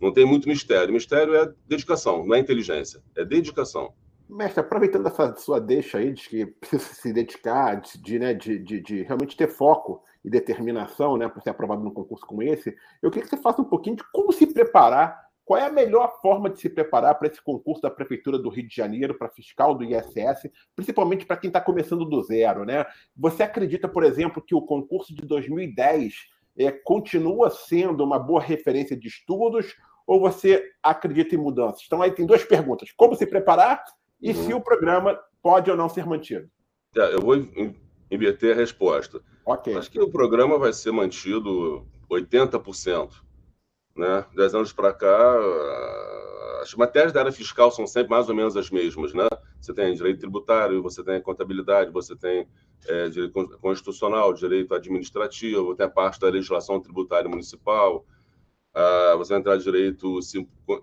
não 0.01 0.13
tem 0.13 0.25
muito 0.25 0.47
mistério. 0.47 0.93
Mistério 0.93 1.35
é 1.35 1.51
dedicação, 1.67 2.25
não 2.25 2.35
é 2.35 2.39
inteligência, 2.39 3.01
é 3.15 3.23
dedicação. 3.23 3.93
Mestre, 4.29 4.61
aproveitando 4.61 5.07
essa 5.07 5.35
sua 5.35 5.59
deixa 5.59 5.97
aí 5.97 6.13
de 6.13 6.29
que 6.29 6.45
precisa 6.45 6.83
se 6.93 7.11
dedicar, 7.11 7.81
de, 7.81 8.17
né, 8.17 8.33
de, 8.33 8.57
de, 8.59 8.79
de 8.79 9.03
realmente 9.03 9.35
ter 9.35 9.47
foco 9.47 10.01
e 10.23 10.29
determinação 10.29 11.17
né, 11.17 11.27
para 11.27 11.41
ser 11.41 11.50
aprovado 11.50 11.83
num 11.83 11.91
concurso 11.91 12.25
como 12.25 12.41
esse, 12.41 12.73
eu 13.01 13.11
queria 13.11 13.27
que 13.27 13.35
você 13.35 13.41
faça 13.41 13.61
um 13.61 13.65
pouquinho 13.65 13.97
de 13.97 14.03
como 14.13 14.31
se 14.31 14.47
preparar, 14.47 15.19
qual 15.43 15.59
é 15.59 15.65
a 15.65 15.71
melhor 15.71 16.21
forma 16.21 16.50
de 16.50 16.59
se 16.61 16.69
preparar 16.69 17.15
para 17.15 17.27
esse 17.27 17.43
concurso 17.43 17.81
da 17.81 17.91
Prefeitura 17.91 18.38
do 18.38 18.50
Rio 18.50 18.67
de 18.67 18.73
Janeiro, 18.73 19.17
para 19.17 19.27
fiscal 19.27 19.75
do 19.75 19.83
ISS, 19.83 20.50
principalmente 20.75 21.25
para 21.25 21.35
quem 21.35 21.50
está 21.50 21.59
começando 21.59 22.05
do 22.05 22.23
zero. 22.23 22.63
Né? 22.63 22.85
Você 23.17 23.43
acredita, 23.43 23.89
por 23.89 24.05
exemplo, 24.05 24.41
que 24.41 24.55
o 24.55 24.61
concurso 24.61 25.13
de 25.13 25.25
2010 25.25 26.13
é, 26.58 26.72
continua 26.72 27.50
sendo 27.50 28.03
uma 28.03 28.20
boa 28.20 28.41
referência 28.41 28.98
de 28.98 29.08
estudos 29.08 29.75
ou 30.05 30.20
você 30.20 30.63
acredita 30.84 31.36
em 31.36 31.38
mudanças? 31.38 31.84
Então, 31.86 32.01
aí 32.01 32.12
tem 32.12 32.25
duas 32.25 32.43
perguntas: 32.43 32.91
como 32.91 33.15
se 33.15 33.25
preparar 33.25 33.84
e 34.22 34.31
uhum. 34.31 34.46
se 34.46 34.53
o 34.53 34.62
programa 34.62 35.20
pode 35.41 35.72
ou 35.72 35.77
não 35.77 35.89
ser 35.89 36.05
mantido. 36.05 36.50
É, 36.96 37.13
eu 37.13 37.22
vou 37.22 37.36
inverter 38.10 38.53
a 38.53 38.60
resposta. 38.60 39.22
Okay. 39.46 39.75
Acho 39.75 39.89
que 39.89 40.00
o 40.00 40.12
programa 40.12 40.58
vai 40.58 40.74
ser 40.74 40.91
mantido 40.91 41.86
80%. 42.10 43.10
Né? 43.96 44.25
Dez 44.36 44.53
anos 44.53 44.72
para 44.72 44.93
cá, 44.93 45.38
as 46.61 46.75
matérias 46.75 47.11
da 47.11 47.21
área 47.21 47.31
fiscal 47.31 47.71
são 47.71 47.87
sempre 47.87 48.11
mais 48.11 48.29
ou 48.29 48.35
menos 48.35 48.55
as 48.55 48.69
mesmas. 48.69 49.13
Né? 49.13 49.27
Você 49.59 49.73
tem 49.73 49.93
direito 49.95 50.19
tributário, 50.19 50.81
você 50.81 51.03
tem 51.03 51.19
contabilidade, 51.21 51.91
você 51.91 52.15
tem 52.15 52.47
é, 52.87 53.09
direito 53.09 53.57
constitucional, 53.59 54.33
direito 54.33 54.73
administrativo, 54.73 55.75
tem 55.75 55.85
a 55.85 55.89
parte 55.89 56.19
da 56.19 56.29
legislação 56.29 56.79
tributária 56.79 57.29
municipal, 57.29 58.05
ah, 58.73 59.15
você 59.17 59.35
entrar 59.35 59.57
direito, 59.57 60.19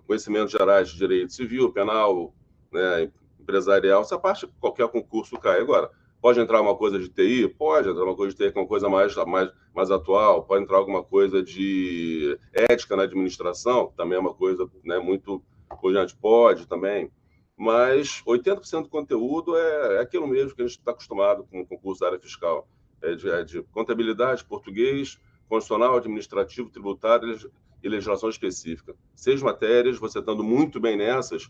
conhecimentos 0.05 0.51
gerais 0.51 0.89
de 0.89 0.97
direito 0.97 1.33
civil, 1.33 1.71
penal, 1.71 2.33
né, 2.71 3.11
empresarial, 3.39 4.01
essa 4.01 4.19
parte 4.19 4.47
qualquer 4.59 4.87
concurso 4.89 5.39
cai. 5.39 5.61
Agora, 5.61 5.89
pode 6.21 6.39
entrar 6.39 6.61
uma 6.61 6.75
coisa 6.75 6.99
de 6.99 7.09
TI? 7.09 7.47
Pode 7.47 7.89
entrar 7.89 8.03
uma 8.03 8.15
coisa 8.15 8.35
de 8.35 8.37
TI 8.37 8.51
que 8.51 8.59
é 8.59 8.61
uma 8.61 8.67
coisa 8.67 8.87
mais, 8.89 9.15
mais, 9.15 9.51
mais 9.73 9.89
atual, 9.91 10.43
pode 10.43 10.63
entrar 10.63 10.77
alguma 10.77 11.03
coisa 11.03 11.41
de 11.41 12.37
ética 12.53 12.95
na 12.95 13.03
administração, 13.03 13.91
também 13.97 14.17
é 14.17 14.21
uma 14.21 14.33
coisa 14.33 14.69
né, 14.83 14.99
muito 14.99 15.41
pujante, 15.77 16.15
pode 16.15 16.67
também. 16.67 17.11
Mas 17.57 18.23
80% 18.25 18.83
do 18.83 18.89
conteúdo 18.89 19.57
é, 19.57 19.97
é, 19.97 20.01
aquilo 20.01 20.27
mesmo 20.27 20.55
que 20.55 20.61
a 20.61 20.65
gente 20.65 20.77
está 20.77 20.91
acostumado 20.91 21.43
com 21.43 21.61
o 21.61 21.65
concurso 21.65 22.01
da 22.01 22.07
área 22.07 22.19
fiscal. 22.19 22.67
É 23.01 23.15
de, 23.15 23.29
é 23.29 23.43
de 23.43 23.61
contabilidade, 23.63 24.45
português, 24.45 25.19
constitucional, 25.47 25.97
administrativo, 25.97 26.69
tributário 26.69 27.51
e 27.83 27.89
legislação 27.89 28.29
específica. 28.29 28.95
Seis 29.15 29.41
matérias, 29.41 29.97
você 29.97 30.19
estando 30.19 30.43
muito 30.43 30.79
bem 30.79 30.97
nessas, 30.97 31.49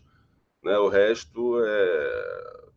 né? 0.62 0.78
O 0.78 0.88
resto 0.88 1.62
é 1.64 2.70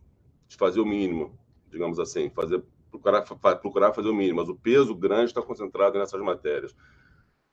fazer 0.57 0.79
o 0.79 0.85
mínimo, 0.85 1.37
digamos 1.69 1.99
assim, 1.99 2.29
fazer 2.29 2.63
procurar, 2.91 3.23
procurar 3.57 3.93
fazer 3.93 4.09
o 4.09 4.13
mínimo, 4.13 4.39
mas 4.39 4.49
o 4.49 4.55
peso 4.55 4.93
grande 4.93 5.25
está 5.25 5.41
concentrado 5.41 5.97
nessas 5.97 6.21
matérias. 6.21 6.75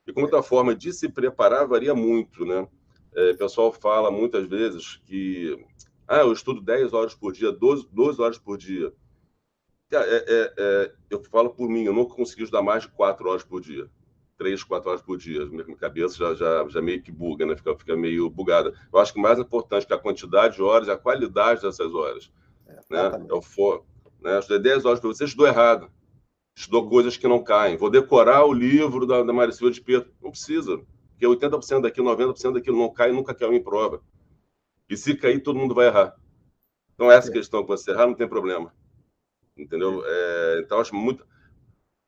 E 0.06 0.12
como 0.12 0.26
outra 0.26 0.42
forma 0.42 0.74
de 0.74 0.92
se 0.92 1.08
preparar 1.08 1.66
varia 1.66 1.94
muito, 1.94 2.44
né? 2.44 2.68
É, 3.14 3.30
o 3.32 3.38
pessoal 3.38 3.72
fala 3.72 4.10
muitas 4.10 4.46
vezes 4.48 4.96
que 5.06 5.58
ah, 6.06 6.18
eu 6.18 6.32
estudo 6.32 6.60
10 6.60 6.92
horas 6.92 7.14
por 7.14 7.32
dia, 7.32 7.52
12, 7.52 7.88
12 7.90 8.20
horas 8.20 8.38
por 8.38 8.56
dia. 8.58 8.92
É, 9.92 9.96
é, 9.96 10.54
é, 10.56 10.92
eu 11.10 11.22
falo 11.24 11.50
por 11.50 11.68
mim, 11.68 11.84
eu 11.84 11.92
nunca 11.92 12.14
consegui 12.14 12.44
estudar 12.44 12.62
mais 12.62 12.82
de 12.82 12.88
4 12.90 13.28
horas 13.28 13.42
por 13.42 13.60
dia 13.60 13.90
três, 14.40 14.64
quatro 14.64 14.88
horas 14.88 15.02
por 15.02 15.18
dia. 15.18 15.44
Minha 15.44 15.76
cabeça 15.76 16.16
já, 16.16 16.34
já, 16.34 16.66
já 16.66 16.80
meio 16.80 17.02
que 17.02 17.12
buga, 17.12 17.44
né? 17.44 17.54
Fica, 17.54 17.76
fica 17.76 17.94
meio 17.94 18.30
bugada. 18.30 18.72
Eu 18.90 18.98
acho 18.98 19.12
que 19.12 19.18
o 19.18 19.22
mais 19.22 19.38
importante 19.38 19.86
que 19.86 19.92
a 19.92 19.98
quantidade 19.98 20.56
de 20.56 20.62
horas 20.62 20.88
é 20.88 20.92
a 20.92 20.96
qualidade 20.96 21.60
dessas 21.60 21.94
horas. 21.94 22.32
É, 22.66 22.72
né? 22.90 23.26
É 23.28 23.34
o 23.34 23.42
for, 23.42 23.84
né? 24.18 24.36
Eu 24.36 24.38
estudei 24.38 24.72
10 24.72 24.86
horas 24.86 24.98
para 24.98 25.08
você, 25.08 25.24
estudou 25.24 25.46
errado. 25.46 25.90
Estudou 26.56 26.88
coisas 26.88 27.18
que 27.18 27.28
não 27.28 27.44
caem. 27.44 27.76
Vou 27.76 27.90
decorar 27.90 28.46
o 28.46 28.52
livro 28.52 29.06
da, 29.06 29.22
da 29.22 29.32
Maria 29.32 29.52
Silva 29.52 29.74
de 29.74 29.80
Pedro. 29.82 30.10
Não 30.22 30.30
precisa. 30.30 30.80
Porque 31.20 31.26
80% 31.26 31.82
daquilo, 31.82 32.16
90% 32.16 32.54
daquilo 32.54 32.78
não 32.78 32.90
cai 32.90 33.12
nunca 33.12 33.34
caiu 33.34 33.52
em 33.52 33.62
prova. 33.62 34.02
E 34.88 34.96
se 34.96 35.14
cair, 35.14 35.42
todo 35.42 35.58
mundo 35.58 35.74
vai 35.74 35.86
errar. 35.88 36.16
Então, 36.94 37.12
essa 37.12 37.28
é. 37.28 37.32
questão, 37.32 37.62
que 37.62 37.68
você 37.68 37.90
errar, 37.90 38.06
não 38.06 38.14
tem 38.14 38.26
problema. 38.26 38.74
Entendeu? 39.54 40.02
É, 40.02 40.60
então, 40.64 40.80
acho 40.80 40.94
muito. 40.94 41.26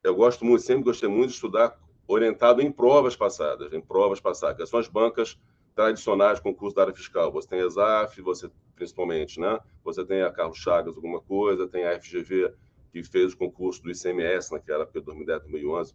Eu 0.03 0.15
gosto 0.17 0.47
muito, 0.47 0.63
sempre 0.63 0.85
gostei 0.85 1.11
muito 1.11 1.29
de 1.29 1.35
estudar 1.35 1.79
orientado 2.09 2.63
em 2.63 2.73
provas 2.73 3.15
passadas, 3.15 3.73
em 3.73 3.81
provas 3.81 4.19
passadas, 4.19 4.57
que 4.57 4.67
são 4.67 4.81
as 4.81 4.89
bancas 4.89 5.39
tradicionais 5.75 6.39
de 6.39 6.43
concurso 6.43 6.75
da 6.75 6.83
área 6.83 6.95
fiscal. 6.95 7.31
Você 7.33 7.49
tem 7.49 7.61
a 7.61 7.67
ESAF, 7.67 8.21
você 8.23 8.51
principalmente, 8.75 9.39
né? 9.39 9.61
Você 9.85 10.05
tem 10.05 10.23
a 10.23 10.33
Carlos 10.33 10.59
Chagas, 10.59 10.97
alguma 10.97 11.21
coisa, 11.21 11.69
tem 11.69 11.85
a 11.85 12.01
FGV, 12.01 12.53
que 12.91 13.05
fez 13.05 13.35
o 13.35 13.37
concurso 13.37 13.83
do 13.83 13.91
ICMS 13.91 14.53
naquela 14.53 14.85
época, 14.85 15.03
2010, 15.03 15.43
2011. 15.43 15.95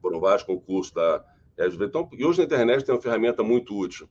Foram 0.00 0.20
vários 0.20 0.44
concursos 0.44 0.92
da 0.92 1.24
FGV. 1.68 1.86
Então, 1.86 2.08
e 2.12 2.24
hoje 2.24 2.38
na 2.38 2.44
internet 2.44 2.84
tem 2.84 2.94
uma 2.94 3.00
ferramenta 3.00 3.42
muito 3.42 3.76
útil, 3.76 4.08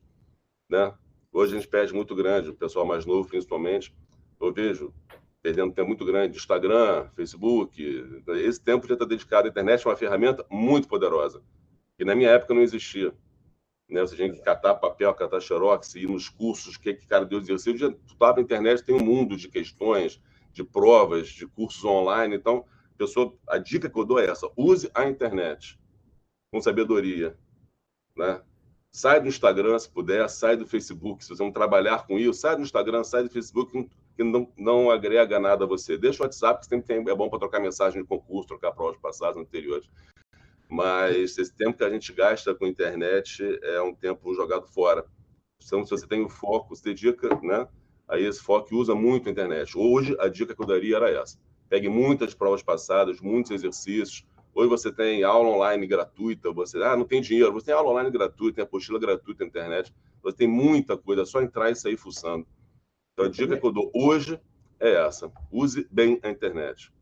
né? 0.68 0.94
Hoje 1.32 1.54
a 1.54 1.58
gente 1.58 1.68
pede 1.68 1.94
muito 1.94 2.14
grande, 2.14 2.50
o 2.50 2.54
pessoal 2.54 2.84
mais 2.84 3.06
novo, 3.06 3.28
principalmente. 3.28 3.94
Eu 4.40 4.52
vejo 4.52 4.92
perdendo 5.42 5.72
tempo 5.72 5.88
muito 5.88 6.04
grande, 6.04 6.36
Instagram, 6.36 7.08
Facebook. 7.16 8.22
Esse 8.28 8.60
tempo 8.60 8.86
já 8.86 8.94
está 8.94 9.04
dedicado 9.04 9.48
à 9.48 9.50
internet, 9.50 9.84
é 9.84 9.90
uma 9.90 9.96
ferramenta 9.96 10.46
muito 10.50 10.86
poderosa, 10.86 11.42
que 11.96 12.04
na 12.04 12.14
minha 12.14 12.30
época 12.30 12.54
não 12.54 12.62
existia. 12.62 13.12
Né? 13.88 14.00
Você 14.00 14.14
tinha 14.14 14.32
que 14.32 14.40
catar 14.40 14.74
papel, 14.76 15.12
catar 15.14 15.40
xerox, 15.40 15.94
ir 15.94 16.08
nos 16.08 16.28
cursos, 16.28 16.76
o 16.76 16.80
que, 16.80 16.94
que 16.94 17.06
cara 17.06 17.24
deu 17.24 17.40
exercício. 17.40 17.76
Já 17.76 17.88
estava 18.06 18.36
na 18.36 18.42
internet, 18.42 18.84
tem 18.84 18.94
um 18.94 19.04
mundo 19.04 19.36
de 19.36 19.48
questões, 19.48 20.20
de 20.52 20.62
provas, 20.62 21.28
de 21.28 21.46
cursos 21.46 21.84
online. 21.84 22.36
Então, 22.36 22.64
pessoa, 22.96 23.34
a 23.48 23.58
dica 23.58 23.90
que 23.90 23.98
eu 23.98 24.04
dou 24.04 24.18
é 24.18 24.26
essa: 24.26 24.50
use 24.56 24.90
a 24.94 25.08
internet 25.08 25.78
com 26.52 26.60
sabedoria. 26.60 27.36
Né? 28.16 28.40
Sai 28.90 29.20
do 29.20 29.28
Instagram, 29.28 29.78
se 29.78 29.90
puder, 29.90 30.28
sai 30.28 30.56
do 30.56 30.66
Facebook, 30.66 31.22
se 31.22 31.28
vocês 31.28 31.38
vão 31.38 31.50
trabalhar 31.50 32.06
com 32.06 32.18
isso, 32.18 32.34
sai 32.34 32.56
do 32.56 32.62
Instagram, 32.62 33.02
sai 33.04 33.22
do 33.22 33.30
Facebook, 33.30 33.88
que 34.14 34.22
não, 34.22 34.52
não 34.56 34.90
agrega 34.90 35.38
nada 35.40 35.64
a 35.64 35.68
você. 35.68 35.96
Deixa 35.96 36.22
o 36.22 36.26
WhatsApp, 36.26 36.60
que 36.60 36.66
sempre 36.66 36.86
tem, 36.86 36.98
é 36.98 37.14
bom 37.14 37.30
para 37.30 37.38
trocar 37.38 37.60
mensagem 37.60 38.02
de 38.02 38.08
concurso, 38.08 38.48
trocar 38.48 38.72
provas 38.72 39.00
passadas 39.00 39.38
anteriores. 39.38 39.88
Mas 40.68 41.38
esse 41.38 41.54
tempo 41.54 41.78
que 41.78 41.84
a 41.84 41.90
gente 41.90 42.12
gasta 42.12 42.54
com 42.54 42.66
internet 42.66 43.42
é 43.62 43.80
um 43.80 43.94
tempo 43.94 44.34
jogado 44.34 44.66
fora. 44.66 45.04
Então, 45.64 45.84
se 45.84 45.90
você 45.90 46.06
tem 46.06 46.22
o 46.22 46.28
foco, 46.28 46.74
você 46.74 46.84
dedica, 46.84 47.28
né? 47.42 47.66
Aí 48.08 48.24
esse 48.24 48.42
foco 48.42 48.74
usa 48.76 48.94
muito 48.94 49.28
a 49.28 49.32
internet. 49.32 49.76
Hoje, 49.76 50.16
a 50.18 50.28
dica 50.28 50.54
que 50.54 50.62
eu 50.62 50.66
daria 50.66 50.96
era 50.96 51.10
essa. 51.10 51.38
Pegue 51.68 51.88
muitas 51.88 52.34
provas 52.34 52.62
passadas, 52.62 53.20
muitos 53.20 53.50
exercícios. 53.52 54.26
Hoje 54.54 54.68
você 54.68 54.92
tem 54.92 55.24
aula 55.24 55.48
online 55.48 55.86
gratuita, 55.86 56.52
você 56.52 56.82
ah, 56.82 56.96
não 56.96 57.06
tem 57.06 57.22
dinheiro, 57.22 57.52
você 57.52 57.66
tem 57.66 57.74
aula 57.74 57.90
online 57.90 58.10
gratuita, 58.10 58.56
tem 58.56 58.64
apostila 58.64 58.98
gratuita 58.98 59.44
na 59.44 59.48
internet, 59.48 59.94
você 60.22 60.36
tem 60.36 60.48
muita 60.48 60.96
coisa, 60.96 61.22
é 61.22 61.24
só 61.24 61.40
entrar 61.40 61.70
e 61.70 61.74
sair 61.74 61.96
fuçando. 61.96 62.46
Então, 63.12 63.26
a 63.26 63.28
dica 63.28 63.58
que 63.58 63.66
eu 63.66 63.72
dou 63.72 63.90
hoje 63.94 64.38
é 64.78 64.94
essa: 65.06 65.32
use 65.50 65.86
bem 65.90 66.18
a 66.22 66.28
internet. 66.28 66.92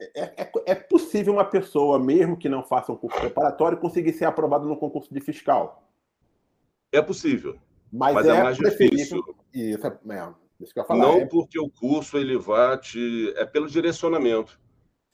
É, 0.00 0.42
é, 0.42 0.52
é, 0.66 0.74
possível 0.74 1.32
uma 1.32 1.44
pessoa, 1.44 1.98
mesmo 1.98 2.36
que 2.36 2.48
não 2.48 2.62
faça 2.62 2.92
um 2.92 2.96
curso 2.96 3.18
preparatório, 3.18 3.78
conseguir 3.78 4.12
ser 4.12 4.26
aprovado 4.26 4.68
no 4.68 4.76
concurso 4.76 5.12
de 5.12 5.20
fiscal? 5.20 5.82
É 6.92 7.02
possível. 7.02 7.58
Mas, 7.92 8.14
mas 8.14 8.26
é, 8.26 8.36
é, 8.36 8.42
mais 8.42 8.56
difícil. 8.56 9.24
Isso, 9.52 9.86
é, 9.86 10.14
é, 10.14 10.32
isso 10.60 10.72
que 10.72 10.78
eu 10.78 10.84
falar, 10.84 11.00
não 11.00 11.18
é... 11.18 11.26
porque 11.26 11.58
o 11.58 11.68
curso 11.68 12.16
ele 12.16 12.38
vai 12.38 12.78
te. 12.78 13.32
É 13.36 13.44
pelo 13.44 13.68
direcionamento. 13.68 14.60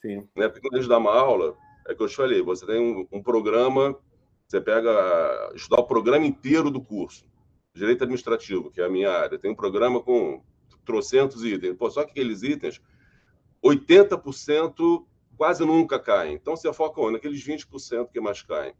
Sim. 0.01 0.27
Né? 0.35 0.47
Porque 0.47 0.61
quando 0.61 0.75
a 0.75 0.77
gente 0.81 0.89
dá 0.89 0.99
uma 0.99 1.17
aula, 1.17 1.57
é 1.87 1.95
que 1.95 2.01
eu 2.01 2.07
te 2.07 2.15
falei, 2.15 2.41
você 2.41 2.65
tem 2.65 2.79
um, 2.79 3.07
um 3.11 3.21
programa, 3.21 3.97
você 4.47 4.59
pega. 4.61 5.51
estudar 5.55 5.81
o 5.81 5.87
programa 5.87 6.25
inteiro 6.25 6.69
do 6.69 6.81
curso 6.81 7.25
direito 7.75 8.03
administrativo, 8.03 8.71
que 8.71 8.79
é 8.79 8.85
a 8.85 8.89
minha 8.89 9.11
área, 9.11 9.37
tem 9.37 9.51
um 9.51 9.55
programa 9.55 10.01
com 10.01 10.41
trocentos 10.85 11.43
itens. 11.43 11.75
Pô, 11.75 11.91
só 11.91 12.05
que 12.05 12.11
aqueles 12.11 12.41
itens, 12.41 12.81
80% 13.63 15.05
quase 15.35 15.65
nunca 15.65 15.99
caem. 15.99 16.35
Então, 16.35 16.55
você 16.55 16.71
foca 16.71 17.11
naqueles 17.11 17.45
20% 17.45 18.09
que 18.11 18.21
mais 18.21 18.41
caem. 18.41 18.73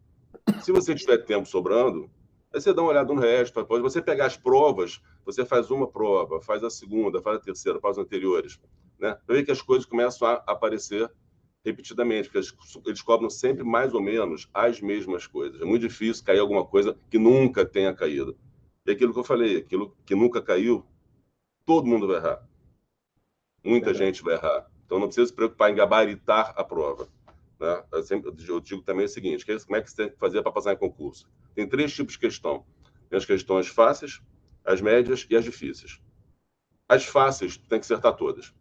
Se 0.62 0.72
você 0.72 0.94
tiver 0.94 1.18
tempo 1.18 1.46
sobrando, 1.46 2.10
aí 2.52 2.60
você 2.60 2.72
dá 2.72 2.80
uma 2.80 2.90
olhada 2.90 3.12
no 3.12 3.20
resto. 3.20 3.64
Pode 3.66 3.82
você 3.82 4.00
pegar 4.00 4.26
as 4.26 4.36
provas, 4.36 5.00
você 5.24 5.44
faz 5.44 5.70
uma 5.70 5.86
prova, 5.86 6.40
faz 6.40 6.64
a 6.64 6.70
segunda, 6.70 7.20
faz 7.20 7.36
a 7.36 7.40
terceira, 7.40 7.78
faz 7.80 7.98
as 7.98 8.04
anteriores. 8.04 8.58
Né? 8.98 9.14
Para 9.26 9.36
ver 9.36 9.44
que 9.44 9.52
as 9.52 9.60
coisas 9.60 9.84
começam 9.84 10.26
a 10.26 10.34
aparecer 10.46 11.10
repetidamente, 11.66 12.30
porque 12.30 12.48
eles 12.86 13.02
cobram 13.02 13.28
sempre 13.28 13.64
mais 13.64 13.92
ou 13.92 14.00
menos 14.00 14.48
as 14.54 14.80
mesmas 14.80 15.26
coisas. 15.26 15.60
É 15.60 15.64
muito 15.64 15.86
difícil 15.86 16.24
cair 16.24 16.38
alguma 16.38 16.64
coisa 16.64 16.96
que 17.10 17.18
nunca 17.18 17.66
tenha 17.66 17.92
caído. 17.92 18.38
E 18.86 18.92
aquilo 18.92 19.12
que 19.12 19.18
eu 19.18 19.24
falei, 19.24 19.58
aquilo 19.58 19.96
que 20.06 20.14
nunca 20.14 20.40
caiu, 20.40 20.86
todo 21.64 21.86
mundo 21.86 22.06
vai 22.06 22.16
errar. 22.16 22.46
Muita 23.64 23.90
é. 23.90 23.94
gente 23.94 24.22
vai 24.22 24.34
errar. 24.34 24.70
Então 24.84 25.00
não 25.00 25.08
precisa 25.08 25.26
se 25.26 25.34
preocupar 25.34 25.70
em 25.70 25.74
gabaritar 25.74 26.54
a 26.56 26.62
prova. 26.62 27.08
Né? 27.58 27.84
Eu, 27.92 28.02
sempre, 28.04 28.30
eu 28.48 28.60
digo 28.60 28.82
também 28.82 29.06
o 29.06 29.08
seguinte: 29.08 29.44
como 29.44 29.76
é 29.76 29.82
que 29.82 29.90
você 29.90 29.96
tem 29.96 30.10
que 30.10 30.18
fazer 30.18 30.42
para 30.42 30.52
passar 30.52 30.72
em 30.72 30.76
concurso? 30.76 31.28
Tem 31.54 31.68
três 31.68 31.92
tipos 31.92 32.12
de 32.12 32.20
questão: 32.20 32.64
tem 33.10 33.16
as 33.16 33.24
questões 33.24 33.66
fáceis, 33.66 34.22
as 34.64 34.80
médias 34.80 35.26
e 35.28 35.36
as 35.36 35.44
difíceis. 35.44 36.00
As 36.88 37.04
fáceis, 37.04 37.56
tem 37.56 37.80
que 37.80 37.84
acertar 37.84 38.14
todas. 38.14 38.54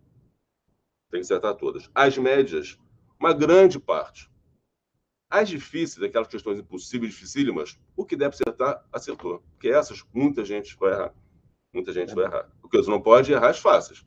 Tem 1.12 1.20
que 1.20 1.26
acertar 1.26 1.54
todas. 1.56 1.90
As 1.94 2.18
médias, 2.18 2.80
uma 3.26 3.34
grande 3.34 3.80
parte. 3.80 4.30
As 5.28 5.50
difíceis, 5.50 6.04
aquelas 6.04 6.28
questões 6.28 6.60
impossíveis, 6.60 7.12
dificílimas, 7.12 7.80
o 7.98 8.06
que 8.06 8.16
deve 8.16 8.36
acertar, 8.36 8.86
acertou. 8.94 9.44
Porque 9.52 9.68
essas, 9.68 10.04
muita 10.14 10.46
gente 10.46 10.78
vai 10.78 10.94
errar. 10.94 11.14
Muita 11.74 11.92
gente 11.92 12.12
é. 12.12 12.16
vai 12.16 12.26
errar. 12.26 12.48
O 12.62 12.70
que 12.70 12.78
você 12.78 12.90
não 12.90 13.02
pode 13.02 13.34
errar 13.34 13.50
as 13.50 13.60
fáceis. 13.60 14.06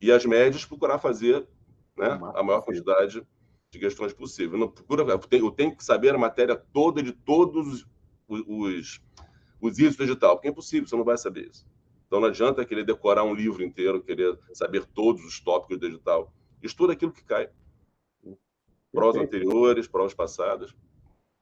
E 0.00 0.12
as 0.12 0.26
médias, 0.26 0.66
procurar 0.66 0.98
fazer 0.98 1.48
né, 1.96 2.18
a 2.34 2.42
maior 2.42 2.60
quantidade 2.60 3.26
de 3.70 3.78
questões 3.78 4.12
possível. 4.12 4.58
Não 4.58 4.68
procura, 4.68 5.02
eu, 5.30 5.50
tenho, 5.50 5.74
que 5.74 5.82
saber 5.82 6.14
a 6.14 6.18
matéria 6.18 6.56
toda 6.56 7.02
de 7.02 7.12
todos 7.12 7.86
os, 8.28 8.44
os, 8.46 9.00
os 9.60 9.78
itens 9.78 9.96
do 9.96 10.02
edital, 10.02 10.36
porque 10.36 10.48
é 10.48 10.50
impossível, 10.50 10.86
você 10.86 10.96
não 10.96 11.04
vai 11.04 11.16
saber 11.16 11.48
isso. 11.48 11.66
Então 12.06 12.20
não 12.20 12.28
adianta 12.28 12.64
querer 12.64 12.84
decorar 12.84 13.24
um 13.24 13.32
livro 13.32 13.62
inteiro, 13.62 14.02
querer 14.02 14.36
saber 14.52 14.84
todos 14.84 15.24
os 15.24 15.40
tópicos 15.40 15.78
do 15.78 15.86
edital. 15.86 16.34
Estuda 16.62 16.92
aquilo 16.92 17.12
que 17.12 17.24
cai. 17.24 17.48
Provas 18.92 19.22
anteriores, 19.22 19.86
provas 19.86 20.14
passadas. 20.14 20.74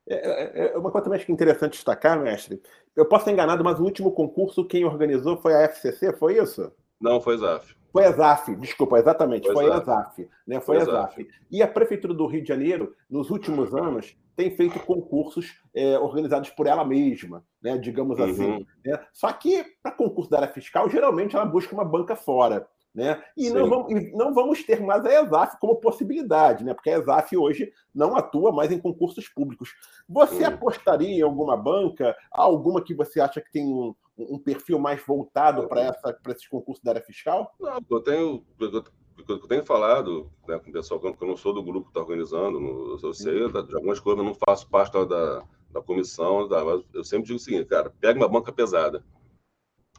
É, 0.08 0.14
é, 0.14 0.72
é, 0.74 0.78
uma 0.78 0.90
coisa 0.90 1.04
também 1.04 1.20
que 1.20 1.30
é 1.30 1.34
interessante 1.34 1.72
destacar, 1.72 2.18
mestre. 2.20 2.60
Eu 2.96 3.06
posso 3.06 3.22
estar 3.22 3.32
enganado, 3.32 3.62
mas 3.62 3.78
o 3.78 3.84
último 3.84 4.10
concurso 4.12 4.64
quem 4.64 4.84
organizou 4.84 5.36
foi 5.36 5.54
a 5.54 5.62
FCC, 5.68 6.14
foi 6.14 6.38
isso? 6.38 6.72
Não, 7.00 7.20
foi 7.20 7.34
a 7.34 7.38
ZAF. 7.38 7.76
Foi 7.92 8.04
a 8.04 8.12
ZAF, 8.12 8.54
desculpa, 8.56 8.98
exatamente, 8.98 9.46
foi, 9.46 9.54
foi 9.54 9.72
a 9.72 9.80
ZAF. 9.80 10.28
Né? 10.46 10.60
Foi, 10.60 10.80
foi 10.80 10.82
a 10.82 10.84
ZAF. 10.84 11.28
E 11.50 11.62
a 11.62 11.68
Prefeitura 11.68 12.14
do 12.14 12.26
Rio 12.26 12.42
de 12.42 12.48
Janeiro, 12.48 12.94
nos 13.08 13.30
últimos 13.30 13.74
anos, 13.74 14.16
tem 14.34 14.54
feito 14.54 14.78
concursos 14.80 15.60
é, 15.74 15.98
organizados 15.98 16.50
por 16.50 16.66
ela 16.66 16.84
mesma, 16.84 17.44
né? 17.62 17.76
digamos 17.76 18.18
assim. 18.20 18.44
uhum. 18.44 18.54
assim. 18.54 18.66
Né? 18.84 19.00
Só 19.12 19.32
que, 19.32 19.64
para 19.82 19.92
concurso 19.92 20.30
da 20.30 20.38
área 20.38 20.52
fiscal, 20.52 20.88
geralmente 20.88 21.36
ela 21.36 21.44
busca 21.44 21.74
uma 21.74 21.84
banca 21.84 22.16
fora. 22.16 22.66
Né? 22.94 23.22
E 23.36 23.50
não 23.50 23.68
vamos, 23.68 24.12
não 24.12 24.34
vamos, 24.34 24.64
ter 24.64 24.80
mais 24.80 25.04
a 25.04 25.22
ESAF 25.22 25.58
como 25.60 25.76
possibilidade, 25.76 26.64
né? 26.64 26.74
porque 26.74 26.90
a 26.90 26.98
ESAF 26.98 27.36
hoje 27.36 27.72
não 27.94 28.16
atua 28.16 28.50
mais 28.50 28.72
em 28.72 28.78
concursos 28.78 29.28
públicos. 29.28 29.70
Você 30.08 30.44
uhum. 30.44 30.54
apostaria 30.54 31.18
em 31.18 31.22
alguma 31.22 31.56
banca, 31.56 32.16
alguma 32.30 32.82
que 32.82 32.94
você 32.94 33.20
acha 33.20 33.40
que 33.40 33.52
tem 33.52 33.66
um, 33.66 33.94
um 34.16 34.38
perfil 34.38 34.78
mais 34.78 35.04
voltado 35.06 35.68
para 35.68 35.94
esses 36.28 36.48
concursos 36.48 36.82
da 36.82 36.92
área 36.92 37.02
fiscal? 37.02 37.54
Não, 37.60 37.78
eu 37.88 38.00
tenho, 38.00 38.44
eu, 38.58 38.84
eu 39.28 39.38
tenho 39.40 39.64
falado 39.64 40.30
né, 40.48 40.58
com 40.58 40.70
o 40.70 40.72
pessoal, 40.72 40.98
que 40.98 41.06
eu 41.06 41.28
não 41.28 41.36
sou 41.36 41.52
do 41.52 41.62
grupo 41.62 41.86
que 41.86 41.90
está 41.90 42.00
organizando, 42.00 42.98
eu 43.02 43.14
sei 43.14 43.42
uhum. 43.42 43.52
de 43.52 43.74
algumas 43.74 44.00
coisas, 44.00 44.18
eu 44.18 44.24
não 44.24 44.34
faço 44.34 44.68
parte 44.68 44.92
da, 45.06 45.44
da 45.70 45.82
comissão, 45.82 46.48
da, 46.48 46.64
mas 46.64 46.82
eu 46.94 47.04
sempre 47.04 47.26
digo 47.26 47.36
o 47.36 47.40
seguinte, 47.40 47.66
cara, 47.66 47.92
pega 48.00 48.18
uma 48.18 48.28
banca 48.28 48.52
pesada, 48.52 49.04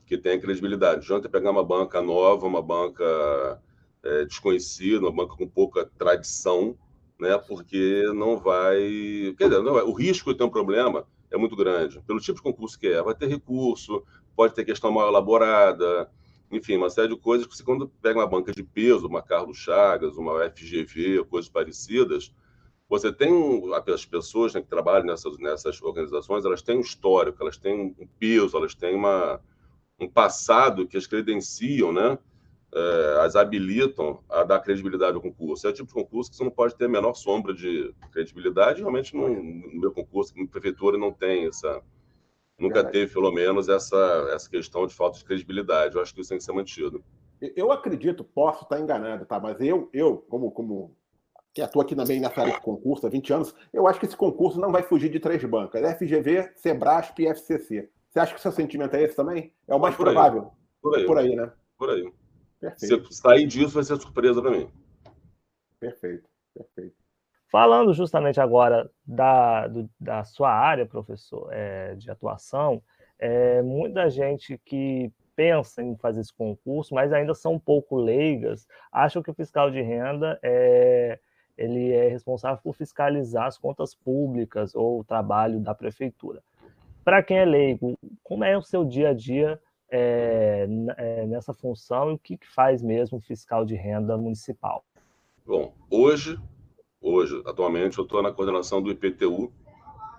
que 0.09 0.17
tenha 0.17 0.39
credibilidade. 0.39 0.95
Não 0.95 1.17
adianta 1.17 1.29
pegar 1.29 1.51
uma 1.51 1.63
banca 1.63 2.01
nova, 2.01 2.47
uma 2.47 2.63
banca 2.63 3.61
é, 4.03 4.25
desconhecida, 4.25 5.05
uma 5.05 5.11
banca 5.11 5.37
com 5.37 5.47
pouca 5.47 5.85
tradição, 5.99 6.75
né? 7.19 7.37
Porque 7.37 8.03
não 8.15 8.35
vai. 8.37 9.35
Quer 9.37 9.49
dizer, 9.49 9.61
vai... 9.61 9.83
o 9.83 9.93
risco 9.93 10.31
de 10.31 10.39
ter 10.39 10.43
um 10.43 10.49
problema 10.49 11.05
é 11.29 11.37
muito 11.37 11.55
grande. 11.55 12.01
Pelo 12.07 12.19
tipo 12.19 12.37
de 12.37 12.41
concurso 12.41 12.79
que 12.79 12.87
é, 12.87 13.03
vai 13.03 13.13
ter 13.13 13.27
recurso, 13.27 14.03
pode 14.35 14.55
ter 14.55 14.65
questão 14.65 14.91
mal 14.91 15.07
elaborada, 15.07 16.09
enfim, 16.51 16.75
uma 16.77 16.89
série 16.89 17.09
de 17.09 17.15
coisas 17.15 17.45
que 17.45 17.55
você, 17.55 17.63
quando 17.63 17.87
pega 18.01 18.19
uma 18.19 18.27
banca 18.27 18.51
de 18.51 18.63
peso, 18.63 19.05
uma 19.05 19.21
Carlos 19.21 19.59
Chagas, 19.59 20.17
uma 20.17 20.49
FGV, 20.49 21.23
coisas 21.25 21.47
parecidas, 21.47 22.33
você 22.89 23.13
tem 23.13 23.31
as 23.93 24.05
pessoas 24.05 24.55
né, 24.55 24.61
que 24.61 24.67
trabalham 24.67 25.05
nessas, 25.05 25.37
nessas 25.37 25.79
organizações, 25.83 26.43
elas 26.43 26.63
têm 26.63 26.77
um 26.77 26.81
histórico, 26.81 27.37
elas 27.43 27.57
têm 27.57 27.79
um 27.79 28.07
peso, 28.17 28.57
elas 28.57 28.73
têm 28.73 28.95
uma, 28.95 29.39
um 29.99 30.07
passado 30.07 30.87
que 30.87 30.97
as 30.97 31.07
credenciam, 31.07 31.91
né? 31.91 32.17
É, 32.71 33.17
as 33.21 33.35
habilitam 33.35 34.19
a 34.29 34.43
dar 34.43 34.59
credibilidade 34.59 35.15
ao 35.15 35.21
concurso. 35.21 35.65
É 35.65 35.71
o 35.71 35.73
tipo 35.73 35.87
de 35.87 35.93
concurso 35.93 36.29
que 36.29 36.37
você 36.37 36.43
não 36.43 36.51
pode 36.51 36.75
ter 36.75 36.85
a 36.85 36.89
menor 36.89 37.15
sombra 37.15 37.53
de 37.53 37.93
credibilidade. 38.11 38.81
Realmente, 38.81 39.15
no, 39.15 39.27
no 39.27 39.79
meu 39.79 39.91
concurso, 39.91 40.33
na 40.37 40.45
prefeitura, 40.47 40.97
não 40.97 41.11
tem 41.11 41.47
essa. 41.47 41.81
Nunca 42.59 42.83
teve, 42.83 43.11
pelo 43.11 43.31
menos, 43.31 43.69
essa, 43.69 44.29
essa 44.33 44.49
questão 44.49 44.85
de 44.85 44.93
falta 44.93 45.17
de 45.17 45.25
credibilidade. 45.25 45.95
Eu 45.95 46.01
acho 46.01 46.13
que 46.13 46.21
isso 46.21 46.29
tem 46.29 46.37
que 46.37 46.43
ser 46.43 46.51
mantido. 46.51 47.03
Eu 47.41 47.71
acredito, 47.71 48.23
posso 48.23 48.63
estar 48.63 48.79
enganado, 48.79 49.25
tá? 49.25 49.39
Mas 49.39 49.59
eu, 49.61 49.89
eu 49.93 50.17
como, 50.17 50.51
como 50.51 50.95
que 51.53 51.61
atua 51.61 51.83
aqui 51.83 51.95
também 51.95 52.19
nessa 52.19 52.41
área 52.41 52.53
de 52.53 52.61
concurso 52.61 53.07
há 53.07 53.09
20 53.09 53.33
anos, 53.33 53.55
eu 53.73 53.87
acho 53.87 53.99
que 53.99 54.05
esse 54.05 54.15
concurso 54.15 54.59
não 54.59 54.71
vai 54.71 54.83
fugir 54.83 55.09
de 55.09 55.19
três 55.19 55.43
bancas: 55.43 55.81
FGV, 55.97 56.51
Sebrasp 56.55 57.19
e 57.19 57.27
FCC. 57.27 57.89
Você 58.09 58.19
acha 58.19 58.33
que 58.33 58.39
o 58.39 58.41
seu 58.41 58.51
sentimento 58.51 58.95
é 58.95 59.03
esse 59.03 59.15
também? 59.15 59.53
É 59.67 59.75
o 59.75 59.79
mais 59.79 59.95
por 59.95 60.05
provável? 60.05 60.51
Por 60.81 60.95
aí. 60.95 61.05
Por 61.05 61.17
aí, 61.17 61.35
né? 61.35 61.51
Por 61.77 61.89
aí. 61.89 62.11
Perfeito. 62.59 63.13
Se 63.13 63.21
sair 63.21 63.45
disso, 63.45 63.75
vai 63.75 63.83
ser 63.83 63.97
surpresa 63.97 64.41
para 64.41 64.51
mim. 64.51 64.69
Perfeito, 65.79 66.27
perfeito. 66.53 66.95
Falando 67.51 67.93
justamente 67.93 68.39
agora 68.39 68.89
da, 69.05 69.67
do, 69.67 69.89
da 69.99 70.23
sua 70.23 70.51
área, 70.51 70.85
professor, 70.85 71.49
é, 71.51 71.95
de 71.95 72.11
atuação, 72.11 72.81
é, 73.17 73.61
muita 73.61 74.09
gente 74.09 74.57
que 74.65 75.11
pensa 75.35 75.81
em 75.81 75.95
fazer 75.95 76.21
esse 76.21 76.33
concurso, 76.33 76.93
mas 76.93 77.13
ainda 77.13 77.33
são 77.33 77.53
um 77.53 77.59
pouco 77.59 77.95
leigas, 77.95 78.67
acham 78.91 79.23
que 79.23 79.31
o 79.31 79.33
fiscal 79.33 79.71
de 79.71 79.81
renda 79.81 80.37
é, 80.43 81.17
ele 81.57 81.91
é 81.91 82.07
responsável 82.09 82.59
por 82.61 82.75
fiscalizar 82.75 83.45
as 83.45 83.57
contas 83.57 83.95
públicas 83.95 84.75
ou 84.75 84.99
o 84.99 85.03
trabalho 85.03 85.59
da 85.59 85.73
prefeitura. 85.73 86.43
Para 87.09 87.23
quem 87.23 87.39
é 87.39 87.43
leigo, 87.43 87.97
como 88.21 88.43
é 88.43 88.55
o 88.55 88.61
seu 88.61 88.85
dia 88.85 89.09
a 89.09 89.13
dia 89.15 89.59
é, 89.89 90.67
é, 90.95 91.25
nessa 91.25 91.55
função 91.55 92.11
e 92.11 92.13
o 92.13 92.19
que, 92.19 92.37
que 92.37 92.47
faz 92.47 92.83
mesmo 92.83 93.17
o 93.17 93.19
fiscal 93.19 93.65
de 93.65 93.73
renda 93.73 94.15
municipal? 94.15 94.85
Bom, 95.43 95.73
hoje, 95.89 96.37
hoje, 97.01 97.41
atualmente, 97.47 97.97
eu 97.97 98.03
estou 98.03 98.21
na 98.21 98.31
coordenação 98.31 98.79
do 98.79 98.91
IPTU, 98.91 99.51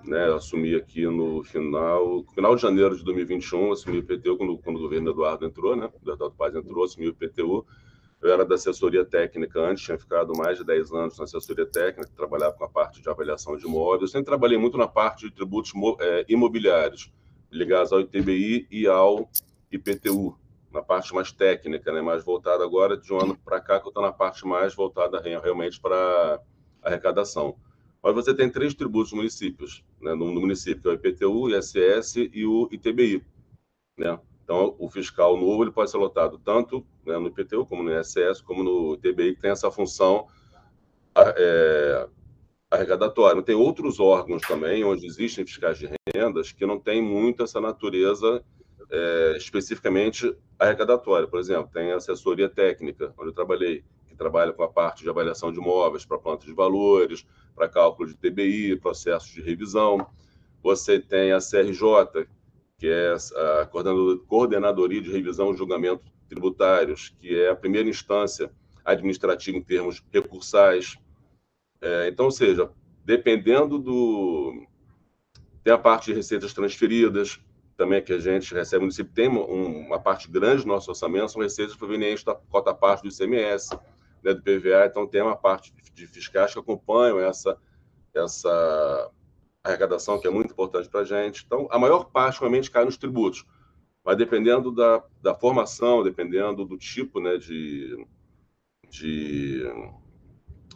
né? 0.04 0.34
Assumi 0.34 0.74
aqui 0.74 1.06
no 1.06 1.44
final, 1.44 2.24
final 2.34 2.56
de 2.56 2.62
janeiro 2.62 2.96
de 2.96 3.04
2021, 3.04 3.70
assumi 3.70 3.98
o 3.98 4.00
IPTU 4.00 4.36
quando, 4.36 4.58
quando 4.58 4.78
o 4.78 4.82
governo 4.82 5.12
Eduardo 5.12 5.46
entrou, 5.46 5.76
né? 5.76 5.88
O 6.04 6.10
Eduardo 6.10 6.34
Paz 6.36 6.56
entrou, 6.56 6.82
assumi 6.82 7.06
o 7.06 7.10
IPTU. 7.10 7.64
Eu 8.22 8.30
era 8.30 8.44
da 8.44 8.54
assessoria 8.54 9.04
técnica 9.04 9.58
antes, 9.60 9.82
tinha 9.82 9.98
ficado 9.98 10.36
mais 10.36 10.58
de 10.58 10.64
10 10.64 10.92
anos 10.92 11.18
na 11.18 11.24
assessoria 11.24 11.64
técnica, 11.64 12.10
trabalhava 12.14 12.52
com 12.54 12.64
a 12.64 12.68
parte 12.68 13.00
de 13.00 13.08
avaliação 13.08 13.56
de 13.56 13.66
imóveis. 13.66 14.10
Sempre 14.10 14.26
trabalhei 14.26 14.58
muito 14.58 14.76
na 14.76 14.86
parte 14.86 15.26
de 15.26 15.34
tributos 15.34 15.72
é, 16.00 16.26
imobiliários, 16.28 17.10
ligados 17.50 17.92
ao 17.92 18.00
ITBI 18.00 18.66
e 18.70 18.86
ao 18.86 19.30
IPTU, 19.72 20.38
na 20.70 20.82
parte 20.82 21.14
mais 21.14 21.32
técnica, 21.32 21.90
né, 21.92 22.02
mais 22.02 22.22
voltada 22.22 22.62
agora 22.62 22.96
de 22.96 23.10
um 23.12 23.18
ano 23.18 23.38
para 23.38 23.58
cá, 23.58 23.80
que 23.80 23.86
eu 23.86 23.90
estou 23.90 24.02
na 24.02 24.12
parte 24.12 24.46
mais 24.46 24.74
voltada 24.74 25.18
realmente 25.20 25.80
para 25.80 26.40
arrecadação. 26.82 27.56
Mas 28.02 28.14
você 28.14 28.34
tem 28.34 28.50
três 28.50 28.74
tributos 28.74 29.12
municípios, 29.12 29.82
né, 30.00 30.14
no, 30.14 30.30
no, 30.30 30.40
município, 30.40 30.82
que 30.82 30.88
é 30.88 30.90
o 30.90 30.94
IPTU, 30.94 31.32
o 31.32 31.56
ISS 31.56 32.16
e 32.16 32.44
o 32.46 32.68
ITBI. 32.70 33.24
Né? 33.96 34.18
Então, 34.50 34.74
o 34.80 34.90
fiscal 34.90 35.36
novo 35.36 35.62
ele 35.62 35.70
pode 35.70 35.92
ser 35.92 35.96
lotado 35.96 36.36
tanto 36.36 36.84
né, 37.06 37.16
no 37.16 37.28
IPTU, 37.28 37.64
como 37.66 37.84
no 37.84 38.00
ISS, 38.00 38.42
como 38.42 38.64
no 38.64 38.94
ITBI, 38.94 39.36
que 39.36 39.40
tem 39.40 39.52
essa 39.52 39.70
função 39.70 40.26
é, 41.16 42.08
arrecadatória. 42.68 43.44
Tem 43.44 43.54
outros 43.54 44.00
órgãos 44.00 44.42
também, 44.42 44.82
onde 44.82 45.06
existem 45.06 45.46
fiscais 45.46 45.78
de 45.78 45.88
rendas, 46.12 46.50
que 46.50 46.66
não 46.66 46.80
têm 46.80 47.00
muito 47.00 47.44
essa 47.44 47.60
natureza 47.60 48.44
é, 48.90 49.34
especificamente 49.36 50.36
arrecadatória. 50.58 51.28
Por 51.28 51.38
exemplo, 51.38 51.70
tem 51.72 51.92
a 51.92 51.98
assessoria 51.98 52.48
técnica, 52.48 53.14
onde 53.16 53.28
eu 53.28 53.32
trabalhei, 53.32 53.84
que 54.08 54.16
trabalha 54.16 54.52
com 54.52 54.64
a 54.64 54.68
parte 54.68 55.04
de 55.04 55.08
avaliação 55.08 55.52
de 55.52 55.60
imóveis 55.60 56.04
para 56.04 56.18
planta 56.18 56.44
de 56.44 56.52
valores, 56.52 57.24
para 57.54 57.68
cálculo 57.68 58.08
de 58.08 58.16
TBI, 58.16 58.74
processos 58.80 59.30
de 59.30 59.42
revisão. 59.42 60.04
Você 60.60 60.98
tem 60.98 61.30
a 61.30 61.38
CRJ, 61.38 62.26
que 62.80 62.88
é 62.88 63.14
a 63.60 63.66
Coordenadoria 64.26 65.02
de 65.02 65.12
Revisão 65.12 65.52
e 65.52 65.56
Julgamento 65.56 66.10
Tributários, 66.30 67.14
que 67.20 67.38
é 67.38 67.50
a 67.50 67.54
primeira 67.54 67.86
instância 67.86 68.50
administrativa 68.82 69.58
em 69.58 69.62
termos 69.62 70.02
recursais. 70.10 70.96
É, 71.82 72.08
então, 72.08 72.24
ou 72.24 72.30
seja, 72.30 72.70
dependendo 73.04 73.78
do. 73.78 74.66
Tem 75.62 75.74
a 75.74 75.78
parte 75.78 76.06
de 76.06 76.14
receitas 76.14 76.54
transferidas, 76.54 77.38
também 77.76 78.02
que 78.02 78.14
a 78.14 78.18
gente 78.18 78.54
recebe, 78.54 78.78
o 78.78 78.82
município 78.82 79.12
tem 79.12 79.28
uma 79.28 80.00
parte 80.00 80.30
grande 80.30 80.62
do 80.62 80.68
nosso 80.68 80.90
orçamento, 80.90 81.32
são 81.32 81.42
receitas 81.42 81.76
provenientes 81.76 82.24
da 82.24 82.34
cota 82.34 82.72
parte 82.72 83.02
do 83.02 83.08
ICMS, 83.08 83.78
né, 84.22 84.32
do 84.32 84.40
PVA, 84.40 84.86
então 84.86 85.06
tem 85.06 85.20
uma 85.20 85.36
parte 85.36 85.70
de 85.92 86.06
fiscais 86.06 86.54
que 86.54 86.58
acompanham 86.58 87.20
essa, 87.20 87.58
essa 88.14 89.10
arrecadação, 89.62 90.18
que 90.18 90.26
é 90.26 90.30
muito 90.30 90.52
importante 90.52 90.88
para 90.88 91.00
a 91.00 91.04
gente. 91.04 91.44
Então, 91.44 91.68
a 91.70 91.78
maior 91.78 92.04
parte 92.04 92.40
realmente 92.40 92.70
cai 92.70 92.84
nos 92.84 92.96
tributos, 92.96 93.44
mas 94.04 94.16
dependendo 94.16 94.72
da, 94.72 95.04
da 95.22 95.34
formação, 95.34 96.02
dependendo 96.02 96.64
do 96.64 96.78
tipo 96.78 97.20
né, 97.20 97.36
de, 97.36 98.06
de 98.88 99.62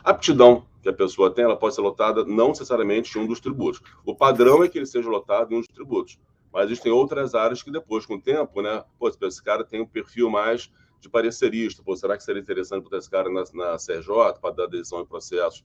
aptidão 0.03 0.67
que 0.83 0.89
a 0.89 0.93
pessoa 0.93 1.31
tem, 1.31 1.45
ela 1.45 1.57
pode 1.57 1.75
ser 1.75 1.81
lotada 1.81 2.25
não 2.25 2.49
necessariamente 2.49 3.19
em 3.19 3.23
um 3.23 3.27
dos 3.27 3.41
tributos. 3.41 3.81
O 4.05 4.15
padrão 4.15 4.63
é 4.63 4.69
que 4.69 4.79
ele 4.79 4.87
seja 4.87 5.09
lotado 5.09 5.53
em 5.53 5.57
um 5.57 5.61
dos 5.61 5.69
tributos. 5.69 6.19
Mas 6.53 6.67
existem 6.67 6.93
outras 6.93 7.35
áreas 7.35 7.63
que 7.63 7.71
depois, 7.71 8.07
com 8.07 8.15
o 8.15 8.21
tempo, 8.21 8.63
né? 8.63 8.85
Pô, 8.99 9.09
esse 9.09 9.43
cara 9.43 9.65
tem 9.65 9.81
um 9.81 9.87
perfil 9.87 10.31
mais 10.31 10.71
de 11.01 11.09
parecerista. 11.09 11.83
Pô, 11.83 11.97
será 11.97 12.17
que 12.17 12.23
seria 12.23 12.41
interessante 12.41 12.85
botar 12.85 12.99
esse 12.99 13.11
cara 13.11 13.29
na, 13.29 13.43
na 13.55 13.77
CRJ 13.77 14.39
para 14.41 14.55
dar 14.55 14.65
adesão 14.65 15.01
em 15.01 15.07
processos 15.07 15.65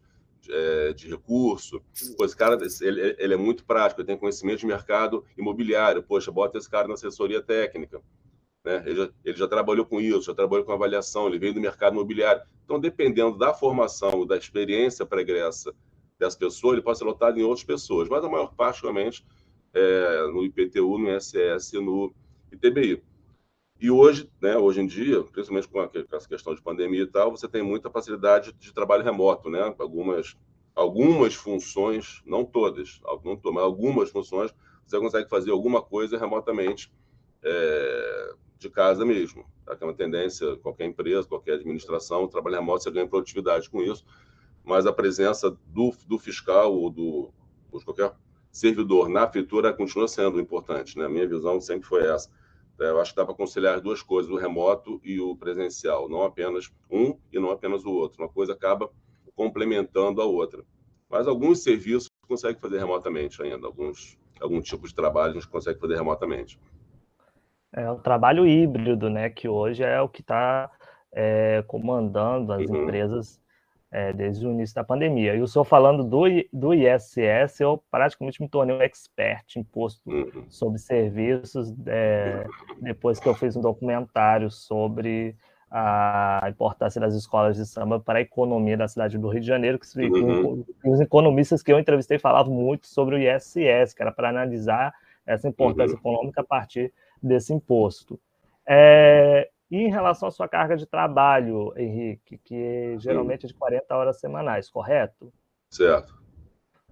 é, 0.49 0.93
de 0.93 1.07
recurso? 1.07 1.81
Pô, 2.17 2.25
esse 2.25 2.35
cara 2.35 2.57
ele, 2.81 3.15
ele, 3.17 3.33
é 3.33 3.37
muito 3.37 3.65
prático, 3.65 4.01
ele 4.01 4.07
tem 4.07 4.17
conhecimento 4.17 4.59
de 4.59 4.65
mercado 4.65 5.25
imobiliário. 5.37 6.03
Poxa, 6.03 6.31
bota 6.31 6.57
esse 6.57 6.69
cara 6.69 6.87
na 6.87 6.93
assessoria 6.93 7.41
técnica. 7.41 8.01
Né? 8.63 8.83
Ele, 8.85 8.95
já, 8.95 9.09
ele 9.25 9.37
já 9.37 9.47
trabalhou 9.47 9.85
com 9.85 9.99
isso, 9.99 10.23
já 10.23 10.33
trabalhou 10.33 10.65
com 10.65 10.71
avaliação, 10.71 11.27
ele 11.27 11.39
veio 11.39 11.53
do 11.53 11.61
mercado 11.61 11.93
imobiliário. 11.93 12.41
Então, 12.63 12.79
dependendo 12.79 13.37
da 13.37 13.53
formação, 13.53 14.25
da 14.25 14.37
experiência 14.37 15.05
pregressa 15.05 15.73
dessa 16.19 16.37
pessoa, 16.37 16.73
ele 16.73 16.81
pode 16.81 16.97
ser 16.97 17.05
lotado 17.05 17.39
em 17.39 17.43
outras 17.43 17.63
pessoas, 17.63 18.09
mas 18.09 18.23
a 18.23 18.29
maior 18.29 18.53
parte, 18.53 18.81
realmente, 18.81 19.25
é 19.73 20.27
no 20.31 20.43
IPTU, 20.43 20.97
no 20.97 21.15
ISS 21.15 21.73
e 21.73 21.79
no 21.79 22.13
ITBI. 22.51 23.01
E 23.79 23.89
hoje, 23.89 24.29
né, 24.41 24.57
hoje 24.57 24.81
em 24.81 24.85
dia, 24.85 25.23
principalmente 25.23 25.67
com, 25.69 26.15
essa 26.15 26.27
questão 26.27 26.53
de 26.53 26.61
pandemia 26.61 27.03
e 27.03 27.07
tal, 27.07 27.31
você 27.31 27.47
tem 27.47 27.63
muita 27.63 27.89
facilidade 27.89 28.51
de 28.53 28.73
trabalho 28.73 29.03
remoto, 29.03 29.49
né? 29.49 29.73
Algumas, 29.79 30.35
algumas 30.75 31.33
funções, 31.33 32.21
não 32.25 32.43
todas, 32.43 32.99
não, 33.23 33.53
mas 33.53 33.63
algumas 33.63 34.09
funções, 34.09 34.53
você 34.85 34.99
consegue 34.99 35.29
fazer 35.29 35.51
alguma 35.51 35.81
coisa 35.81 36.17
remotamente 36.17 36.91
é, 37.41 38.33
de 38.57 38.69
casa 38.69 39.05
mesmo. 39.05 39.45
Tá? 39.65 39.77
É 39.79 39.85
uma 39.85 39.93
tendência, 39.93 40.57
qualquer 40.57 40.85
empresa, 40.85 41.27
qualquer 41.27 41.53
administração, 41.53 42.27
trabalho 42.27 42.57
remoto, 42.57 42.83
você 42.83 42.91
ganha 42.91 43.07
produtividade 43.07 43.69
com 43.69 43.81
isso, 43.81 44.05
mas 44.63 44.85
a 44.85 44.91
presença 44.91 45.49
do, 45.67 45.93
do 46.05 46.19
fiscal 46.19 46.73
ou 46.73 46.89
do 46.89 47.33
ou 47.71 47.79
de 47.79 47.85
qualquer 47.85 48.11
servidor 48.51 49.09
na 49.09 49.27
fritura 49.27 49.71
continua 49.71 50.07
sendo 50.07 50.39
importante. 50.39 50.97
Né? 50.97 51.05
A 51.05 51.09
minha 51.09 51.27
visão 51.27 51.61
sempre 51.61 51.87
foi 51.87 52.05
essa. 52.05 52.29
É, 52.79 52.89
eu 52.89 52.99
acho 52.99 53.11
que 53.11 53.17
dá 53.17 53.25
para 53.25 53.35
conciliar 53.35 53.75
as 53.75 53.81
duas 53.81 54.01
coisas, 54.01 54.31
o 54.31 54.37
remoto 54.37 55.01
e 55.03 55.19
o 55.19 55.35
presencial, 55.35 56.07
não 56.07 56.23
apenas 56.23 56.71
um 56.89 57.17
e 57.31 57.39
não 57.39 57.51
apenas 57.51 57.85
o 57.85 57.91
outro. 57.91 58.23
Uma 58.23 58.29
coisa 58.29 58.53
acaba 58.53 58.89
complementando 59.35 60.21
a 60.21 60.25
outra. 60.25 60.63
Mas 61.09 61.27
alguns 61.27 61.63
serviços 61.63 62.09
conseguem 62.27 62.59
fazer 62.59 62.77
remotamente 62.77 63.41
ainda, 63.41 63.65
alguns 63.65 64.17
algum 64.41 64.61
tipo 64.61 64.87
de 64.87 64.95
trabalho 64.95 65.31
a 65.31 65.33
gente 65.33 65.47
consegue 65.47 65.79
fazer 65.79 65.95
remotamente. 65.95 66.59
É 67.73 67.89
o 67.89 67.99
trabalho 67.99 68.47
híbrido, 68.47 69.09
né? 69.09 69.29
Que 69.29 69.47
hoje 69.47 69.83
é 69.83 70.01
o 70.01 70.09
que 70.09 70.21
está 70.21 70.71
é, 71.11 71.63
comandando 71.67 72.53
as 72.53 72.67
uhum. 72.69 72.83
empresas 72.83 73.39
é, 73.91 74.13
desde 74.13 74.45
o 74.45 74.51
início 74.51 74.75
da 74.75 74.83
pandemia. 74.83 75.35
E 75.35 75.41
o 75.41 75.47
senhor 75.47 75.65
falando 75.65 76.03
do, 76.03 76.23
do 76.53 76.73
ISS, 76.73 77.59
eu 77.59 77.81
praticamente 77.89 78.41
me 78.41 78.47
tornei 78.47 78.75
um 78.75 78.81
expert 78.81 79.55
em 79.55 79.61
imposto 79.61 80.09
uhum. 80.09 80.45
sobre 80.49 80.77
serviços 80.77 81.73
é, 81.87 82.45
depois 82.81 83.19
que 83.19 83.27
eu 83.27 83.33
fiz 83.33 83.55
um 83.55 83.61
documentário 83.61 84.51
sobre 84.51 85.35
a 85.71 86.47
importância 86.49 86.99
das 86.99 87.13
escolas 87.13 87.55
de 87.55 87.65
samba 87.65 87.99
para 87.99 88.17
a 88.19 88.21
economia 88.21 88.75
da 88.75 88.87
cidade 88.87 89.19
do 89.19 89.29
Rio 89.29 89.41
de 89.41 89.45
Janeiro, 89.45 89.77
que 89.77 89.85
uhum. 89.99 90.65
os 90.83 90.99
economistas 90.99 91.61
que 91.61 91.71
eu 91.71 91.79
entrevistei 91.79 92.17
falavam 92.17 92.51
muito 92.51 92.87
sobre 92.87 93.15
o 93.15 93.19
ISS, 93.19 93.93
que 93.93 94.01
era 94.01 94.11
para 94.11 94.29
analisar 94.29 94.93
essa 95.25 95.47
importância 95.47 95.93
uhum. 95.93 95.99
econômica 95.99 96.41
a 96.41 96.43
partir 96.43 96.91
desse 97.21 97.53
imposto. 97.53 98.19
É, 98.67 99.47
e 99.69 99.77
em 99.77 99.89
relação 99.89 100.27
à 100.27 100.31
sua 100.31 100.47
carga 100.47 100.75
de 100.75 100.85
trabalho, 100.85 101.73
Henrique, 101.77 102.39
que 102.43 102.95
geralmente 102.99 103.45
é 103.45 103.47
de 103.47 103.53
40 103.53 103.95
horas 103.95 104.19
semanais, 104.19 104.69
correto? 104.69 105.31
Certo. 105.69 106.19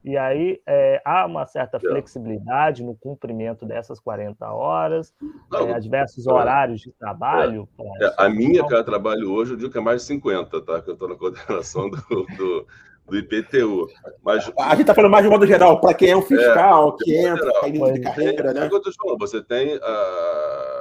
E 0.03 0.15
aí 0.15 0.61
é, 0.65 1.01
há 1.03 1.25
uma 1.25 1.45
certa 1.45 1.79
flexibilidade 1.79 2.83
no 2.83 2.95
cumprimento 2.95 3.65
dessas 3.65 3.99
40 3.99 4.45
horas, 4.49 5.13
Não, 5.51 5.69
é, 5.69 5.79
diversos 5.79 6.27
horários 6.27 6.79
de 6.81 6.91
trabalho. 6.93 7.67
É, 7.99 8.05
é 8.05 8.13
a 8.17 8.29
minha 8.29 8.61
carga 8.61 8.79
de 8.79 8.85
trabalho 8.85 9.31
hoje, 9.33 9.53
eu 9.53 9.57
digo 9.57 9.71
que 9.71 9.77
é 9.77 9.81
mais 9.81 10.01
de 10.01 10.07
50, 10.07 10.61
tá? 10.61 10.81
Que 10.81 10.91
eu 10.91 10.93
estou 10.93 11.09
na 11.09 11.15
coordenação 11.15 11.89
do, 11.89 11.97
do, 12.37 12.67
do, 13.05 13.17
IPTU. 13.17 13.87
Mas, 14.23 14.49
a 14.57 14.69
gente 14.69 14.81
está 14.81 14.93
falando 14.93 15.11
mais 15.11 15.25
de 15.25 15.31
modo 15.31 15.45
geral, 15.45 15.81
para 15.81 15.93
quem 15.93 16.11
é 16.11 16.15
um 16.15 16.21
fiscal, 16.21 16.95
é, 17.01 17.03
que 17.03 17.17
entra, 17.17 17.51
cai 17.59 17.71
de 17.71 18.01
carreira, 18.01 18.53
né? 18.53 18.61
É 18.61 18.65
o 18.65 18.69
que 18.69 18.75
eu 18.75 18.79
estou 18.79 18.93
falando, 18.93 19.19
você 19.19 19.43
tem 19.43 19.77
a 19.81 20.76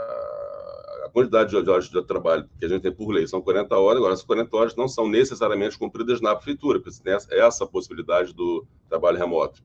quantidade 1.17 1.49
de 1.49 1.71
horas 1.71 1.89
de 1.89 2.03
trabalho 2.03 2.47
que 2.59 2.67
a 2.67 2.69
gente 2.69 2.83
tem 2.83 2.93
por 2.93 3.09
lei 3.09 3.27
são 3.27 3.41
40 3.41 3.75
horas, 3.75 3.97
agora 3.97 4.13
essas 4.13 4.27
40 4.27 4.55
horas 4.55 4.77
não 4.77 4.87
são 4.87 5.09
necessariamente 5.09 5.79
cumpridas 5.79 6.21
na 6.21 6.35
prefeitura, 6.37 6.79
porque 6.79 6.99
tem 7.03 7.15
essa 7.39 7.67
possibilidade 7.67 8.35
do 8.35 8.67
trabalho 8.87 9.17
remoto, 9.17 9.63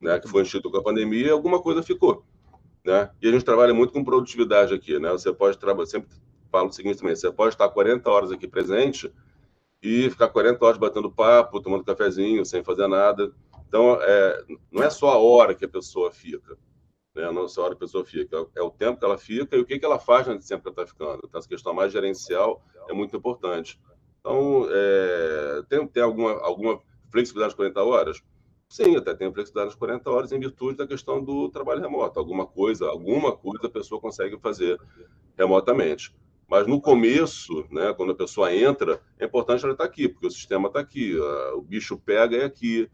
né, 0.00 0.20
que 0.20 0.28
foi 0.28 0.42
instituído 0.42 0.70
com 0.70 0.76
a 0.76 0.84
pandemia, 0.84 1.32
alguma 1.32 1.60
coisa 1.60 1.82
ficou. 1.82 2.24
Né? 2.84 3.10
E 3.20 3.26
a 3.26 3.32
gente 3.32 3.44
trabalha 3.44 3.74
muito 3.74 3.92
com 3.92 4.04
produtividade 4.04 4.72
aqui. 4.72 4.96
Né? 5.00 5.10
Você 5.10 5.32
pode 5.32 5.58
trabalhar, 5.58 5.86
sempre 5.86 6.10
falo 6.48 6.68
o 6.68 6.72
seguinte 6.72 6.98
também, 6.98 7.16
você 7.16 7.32
pode 7.32 7.54
estar 7.54 7.68
40 7.68 8.08
horas 8.08 8.30
aqui 8.30 8.46
presente 8.46 9.12
e 9.82 10.08
ficar 10.10 10.28
40 10.28 10.64
horas 10.64 10.78
batendo 10.78 11.10
papo, 11.10 11.60
tomando 11.60 11.82
cafezinho, 11.82 12.46
sem 12.46 12.62
fazer 12.62 12.86
nada. 12.86 13.32
Então, 13.66 13.98
é, 14.00 14.44
não 14.70 14.84
é 14.84 14.90
só 14.90 15.08
a 15.08 15.18
hora 15.18 15.56
que 15.56 15.64
a 15.64 15.68
pessoa 15.68 16.12
fica, 16.12 16.56
né? 17.14 17.30
Não 17.30 17.48
só 17.48 17.62
a 17.62 17.64
hora 17.66 17.74
que 17.74 17.84
a 17.84 17.86
pessoa 17.86 18.04
fica, 18.04 18.46
é 18.54 18.62
o 18.62 18.70
tempo 18.70 18.98
que 18.98 19.04
ela 19.04 19.16
fica 19.16 19.56
e 19.56 19.60
o 19.60 19.64
que, 19.64 19.78
que 19.78 19.84
ela 19.84 19.98
faz 19.98 20.26
nesse 20.26 20.48
tempo 20.48 20.62
que 20.62 20.68
ela 20.68 20.82
está 20.82 20.86
ficando. 20.86 21.22
Então, 21.24 21.38
essa 21.38 21.48
questão 21.48 21.72
mais 21.72 21.92
gerencial 21.92 22.62
é 22.88 22.92
muito 22.92 23.16
importante. 23.16 23.80
Então, 24.20 24.66
é, 24.70 25.62
tem, 25.68 25.86
tem 25.86 26.02
alguma, 26.02 26.32
alguma 26.40 26.80
flexibilidade 27.10 27.52
nas 27.52 27.56
40 27.56 27.82
horas? 27.82 28.22
Sim, 28.68 28.96
até 28.96 29.14
tem 29.14 29.32
flexibilidade 29.32 29.66
nas 29.66 29.78
40 29.78 30.10
horas 30.10 30.32
em 30.32 30.40
virtude 30.40 30.78
da 30.78 30.86
questão 30.86 31.22
do 31.22 31.48
trabalho 31.48 31.80
remoto. 31.80 32.18
Alguma 32.18 32.46
coisa, 32.46 32.88
alguma 32.88 33.36
coisa 33.36 33.66
a 33.66 33.70
pessoa 33.70 34.00
consegue 34.00 34.38
fazer 34.38 34.80
remotamente. 35.36 36.14
Mas 36.48 36.66
no 36.66 36.80
começo, 36.80 37.64
né, 37.70 37.92
quando 37.94 38.12
a 38.12 38.16
pessoa 38.16 38.54
entra, 38.54 39.00
é 39.18 39.24
importante 39.24 39.64
ela 39.64 39.72
estar 39.72 39.84
aqui, 39.84 40.08
porque 40.08 40.26
o 40.26 40.30
sistema 40.30 40.68
está 40.68 40.80
aqui, 40.80 41.16
o 41.54 41.62
bicho 41.62 41.98
pega 41.98 42.36
é 42.36 42.44
aqui, 42.44 42.90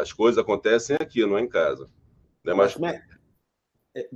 as 0.00 0.12
coisas 0.12 0.38
acontecem 0.38 0.96
aqui, 0.96 1.24
não 1.26 1.36
é 1.36 1.40
em 1.40 1.48
casa. 1.48 1.86
Né? 2.44 2.54
Mas, 2.54 2.76
é, 3.92 4.08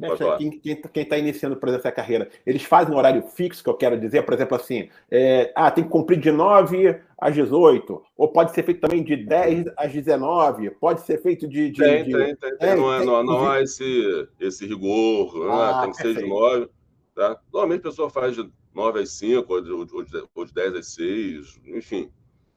quem 0.92 1.02
está 1.02 1.18
iniciando, 1.18 1.56
por 1.56 1.68
exemplo, 1.68 1.86
essa 1.86 1.94
carreira, 1.94 2.30
eles 2.46 2.62
fazem 2.62 2.94
um 2.94 2.96
horário 2.96 3.22
fixo, 3.22 3.62
que 3.62 3.68
eu 3.68 3.74
quero 3.74 3.98
dizer, 3.98 4.22
por 4.22 4.34
exemplo, 4.34 4.56
assim, 4.56 4.88
é, 5.10 5.52
ah, 5.54 5.70
tem 5.70 5.82
que 5.82 5.90
cumprir 5.90 6.20
de 6.20 6.30
9 6.30 7.00
às 7.18 7.34
18, 7.34 8.02
ou 8.16 8.28
pode 8.28 8.52
ser 8.52 8.62
feito 8.62 8.80
também 8.80 9.02
de 9.02 9.16
10 9.16 9.66
às 9.76 9.92
19, 9.92 10.70
pode 10.72 11.00
ser 11.00 11.20
feito 11.20 11.48
de. 11.48 11.70
de 11.70 11.82
tem, 11.82 12.04
de... 12.04 12.12
tem, 12.12 12.36
tem, 12.36 12.56
tem. 12.56 12.76
Não, 12.76 12.92
é, 12.92 13.04
não, 13.04 13.24
não 13.24 13.48
há 13.48 13.60
esse, 13.60 14.28
esse 14.38 14.64
rigor, 14.64 15.34
né? 15.44 15.52
ah, 15.52 15.80
tem 15.82 15.90
que 15.90 15.96
ser 15.96 16.14
de 16.14 16.26
9. 16.26 16.68
Tá? 17.14 17.40
Normalmente 17.52 17.80
a 17.80 17.90
pessoa 17.90 18.08
faz 18.08 18.36
de 18.36 18.48
9 18.72 19.00
às 19.00 19.10
5, 19.10 19.52
ou 19.52 19.60
de, 19.60 19.72
ou 19.72 19.84
de, 19.84 20.24
ou 20.34 20.44
de 20.44 20.54
10 20.54 20.76
às 20.76 20.94
6, 20.94 21.60
enfim. 21.66 22.10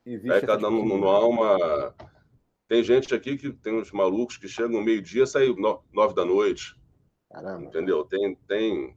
Existe 0.06 0.30
é, 0.30 0.40
cada 0.40 0.68
um 0.68 0.86
não 0.86 1.08
há 1.08 1.26
uma. 1.26 1.94
Tem 2.68 2.82
gente 2.82 3.12
aqui 3.14 3.36
que 3.36 3.50
tem 3.52 3.74
uns 3.74 3.90
malucos 3.90 4.36
que 4.36 4.46
chegam 4.46 4.82
meio-dia 4.82 5.24
e 5.24 5.26
saem 5.26 5.56
9 5.92 6.14
da 6.14 6.24
noite. 6.24 6.78
Caramba. 7.30 7.66
Entendeu? 7.66 8.04
Tem, 8.04 8.34
tem. 8.46 8.96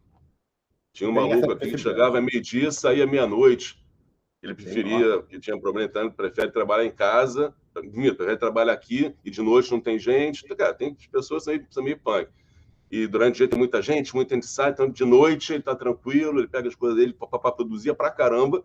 Tinha 0.93 1.09
um 1.09 1.13
maluco 1.13 1.51
aqui 1.51 1.71
que 1.71 1.77
chegava 1.77 2.21
meio-dia 2.21 2.69
e 2.69 2.71
saía 2.71 3.07
meia-noite. 3.07 3.81
Ele 4.41 4.55
preferia, 4.55 5.21
que 5.23 5.39
tinha 5.39 5.59
problema, 5.59 5.87
então 5.87 6.01
ele 6.01 6.11
prefere 6.11 6.51
trabalhar 6.51 6.83
em 6.83 6.91
casa, 6.91 7.53
prefere 7.71 8.37
trabalhar 8.37 8.73
aqui 8.73 9.15
e 9.23 9.29
de 9.29 9.41
noite 9.41 9.71
não 9.71 9.79
tem 9.79 9.99
gente. 9.99 10.43
Cara, 10.55 10.73
tem 10.73 10.97
pessoas 11.11 11.47
aí 11.47 11.59
que 11.59 11.71
são 11.71 11.83
meio 11.83 11.99
punk. 11.99 12.29
E 12.89 13.07
durante 13.07 13.35
o 13.35 13.37
dia 13.37 13.47
tem 13.47 13.57
muita 13.57 13.81
gente, 13.81 14.13
muita 14.15 14.33
gente 14.35 14.47
sai, 14.47 14.71
então 14.71 14.89
de 14.89 15.05
noite 15.05 15.53
ele 15.53 15.63
tá 15.63 15.75
tranquilo, 15.75 16.39
ele 16.39 16.47
pega 16.47 16.67
as 16.67 16.75
coisas 16.75 16.97
dele 16.97 17.13
para 17.13 17.51
produzir 17.51 17.93
pra 17.95 18.11
caramba, 18.11 18.63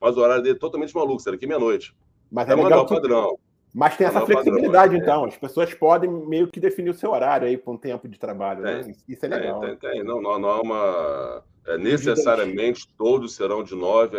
mas 0.00 0.16
o 0.16 0.20
horário 0.20 0.42
dele 0.42 0.56
é 0.56 0.58
totalmente 0.58 0.94
maluco, 0.94 1.20
será 1.20 1.36
que 1.36 1.46
meia-noite. 1.46 1.94
Mas 2.30 2.48
é, 2.48 2.52
é 2.52 2.56
legal 2.56 2.86
que... 2.86 2.94
padrão. 2.94 3.38
Mas 3.78 3.96
tem 3.96 4.08
essa 4.08 4.26
flexibilidade, 4.26 4.96
padrão, 4.96 4.96
então. 4.96 5.24
É. 5.24 5.28
As 5.28 5.36
pessoas 5.36 5.72
podem 5.72 6.10
meio 6.10 6.48
que 6.48 6.58
definir 6.58 6.90
o 6.90 6.94
seu 6.94 7.12
horário 7.12 7.46
aí 7.46 7.56
para 7.56 7.72
um 7.72 7.76
tempo 7.76 8.08
de 8.08 8.18
trabalho. 8.18 8.60
Né? 8.60 8.80
Tem, 8.80 8.88
né? 8.88 8.94
Isso 9.06 9.24
é 9.24 9.28
legal. 9.28 9.60
Tem, 9.60 9.76
tem, 9.76 9.90
tem. 9.92 10.02
Não, 10.02 10.20
não, 10.20 10.36
não 10.36 10.48
há 10.48 10.60
uma. 10.60 11.44
É, 11.64 11.78
necessariamente 11.78 12.88
todos 12.98 13.36
serão 13.36 13.62
de 13.62 13.76
9 13.76 14.16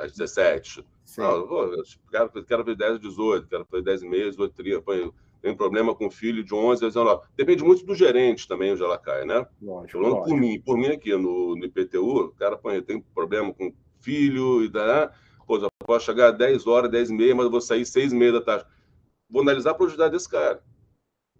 às 0.00 0.12
17. 0.12 0.86
Sim. 1.04 1.22
Não, 1.22 1.44
pô, 1.44 1.82
quero, 2.08 2.44
quero 2.44 2.64
ver 2.64 2.76
10 2.76 2.92
às 2.92 3.00
18, 3.00 3.48
quero 3.48 3.66
ver 3.68 3.82
10 3.82 4.02
e 4.02 4.08
meia, 4.08 4.30
18 4.30 4.54
30. 4.54 4.82
Tem 5.42 5.56
problema 5.56 5.92
com 5.92 6.08
filho 6.08 6.44
de 6.44 6.54
11 6.54 6.86
às 6.86 6.94
19. 6.94 7.26
Depende 7.36 7.64
muito 7.64 7.84
do 7.84 7.96
gerente 7.96 8.46
também, 8.46 8.72
o 8.72 8.76
Jalacai, 8.76 9.24
né? 9.24 9.44
Lógico, 9.60 9.98
Falando 9.98 10.18
lógico. 10.18 10.30
por 10.30 10.40
mim, 10.40 10.60
por 10.60 10.76
mim 10.78 10.86
aqui 10.86 11.10
no, 11.16 11.56
no 11.56 11.64
IPTU, 11.64 12.26
o 12.26 12.32
cara 12.34 12.56
põe, 12.56 12.80
tem 12.80 13.00
problema 13.12 13.52
com 13.52 13.72
filho 14.00 14.62
e 14.62 14.68
da. 14.68 15.10
Pô, 15.48 15.58
já 15.58 15.66
posso 15.84 16.06
chegar 16.06 16.30
às 16.30 16.38
10 16.38 16.66
horas, 16.68 16.90
10 16.90 17.10
e 17.10 17.12
meia, 17.12 17.34
mas 17.34 17.46
eu 17.46 17.50
vou 17.50 17.60
sair 17.60 17.84
6 17.84 18.12
e 18.12 18.16
meia 18.16 18.32
da 18.32 18.40
tarde 18.40 18.66
vou 19.28 19.42
analisar 19.42 19.70
a 19.70 19.74
produtividade 19.74 20.12
desse 20.12 20.28
cara. 20.28 20.62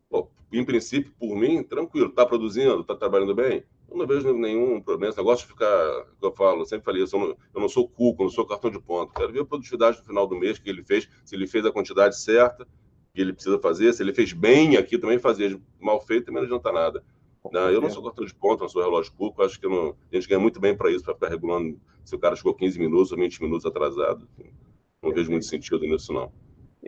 Pô, 0.08 0.28
em 0.52 0.64
princípio, 0.64 1.12
por 1.18 1.36
mim, 1.36 1.62
tranquilo. 1.62 2.08
Está 2.08 2.26
produzindo? 2.26 2.80
Está 2.80 2.94
trabalhando 2.94 3.34
bem? 3.34 3.64
Eu 3.90 3.96
não 3.96 4.06
vejo 4.06 4.32
nenhum 4.32 4.80
problema. 4.80 5.10
Esse 5.10 5.18
negócio 5.18 5.46
de 5.46 5.52
ficar, 5.52 6.06
eu 6.20 6.32
falo, 6.32 6.62
eu 6.62 6.66
sempre 6.66 6.84
falei 6.84 7.02
isso, 7.02 7.16
eu 7.16 7.20
não, 7.20 7.28
eu 7.28 7.60
não 7.60 7.68
sou 7.68 7.88
cuco, 7.88 8.22
eu 8.22 8.26
não 8.26 8.32
sou 8.32 8.46
cartão 8.46 8.70
de 8.70 8.80
ponto. 8.80 9.12
Quero 9.12 9.32
ver 9.32 9.40
a 9.40 9.44
produtividade 9.44 9.98
no 9.98 10.04
final 10.04 10.26
do 10.26 10.36
mês 10.36 10.58
que 10.58 10.68
ele 10.68 10.82
fez, 10.82 11.08
se 11.24 11.34
ele 11.34 11.46
fez 11.46 11.64
a 11.64 11.72
quantidade 11.72 12.18
certa 12.18 12.66
que 13.14 13.20
ele 13.20 13.32
precisa 13.32 13.58
fazer, 13.60 13.92
se 13.92 14.02
ele 14.02 14.12
fez 14.12 14.32
bem 14.32 14.76
aqui, 14.76 14.98
também 14.98 15.20
fazia 15.20 15.60
mal 15.80 16.00
feito, 16.00 16.26
também 16.26 16.42
não 16.42 16.48
adianta 16.48 16.72
nada. 16.72 17.04
Não, 17.52 17.70
eu 17.70 17.80
não 17.80 17.90
sou 17.90 18.02
cartão 18.02 18.24
de 18.24 18.34
ponto, 18.34 18.62
não 18.62 18.68
sou 18.68 18.82
relógio 18.82 19.12
cuco, 19.12 19.42
acho 19.42 19.60
que 19.60 19.68
não, 19.68 19.96
a 20.10 20.16
gente 20.16 20.26
ganha 20.26 20.40
muito 20.40 20.58
bem 20.58 20.76
para 20.76 20.90
isso, 20.90 21.04
para 21.04 21.14
ficar 21.14 21.28
regulando 21.28 21.78
se 22.04 22.14
o 22.16 22.18
cara 22.18 22.34
chegou 22.34 22.54
15 22.54 22.78
minutos 22.78 23.12
ou 23.12 23.18
20 23.18 23.40
minutos 23.42 23.64
atrasado. 23.64 24.28
Não 25.02 25.12
vejo 25.12 25.30
muito 25.30 25.46
sentido 25.46 25.80
nisso, 25.80 26.12
não. 26.12 26.32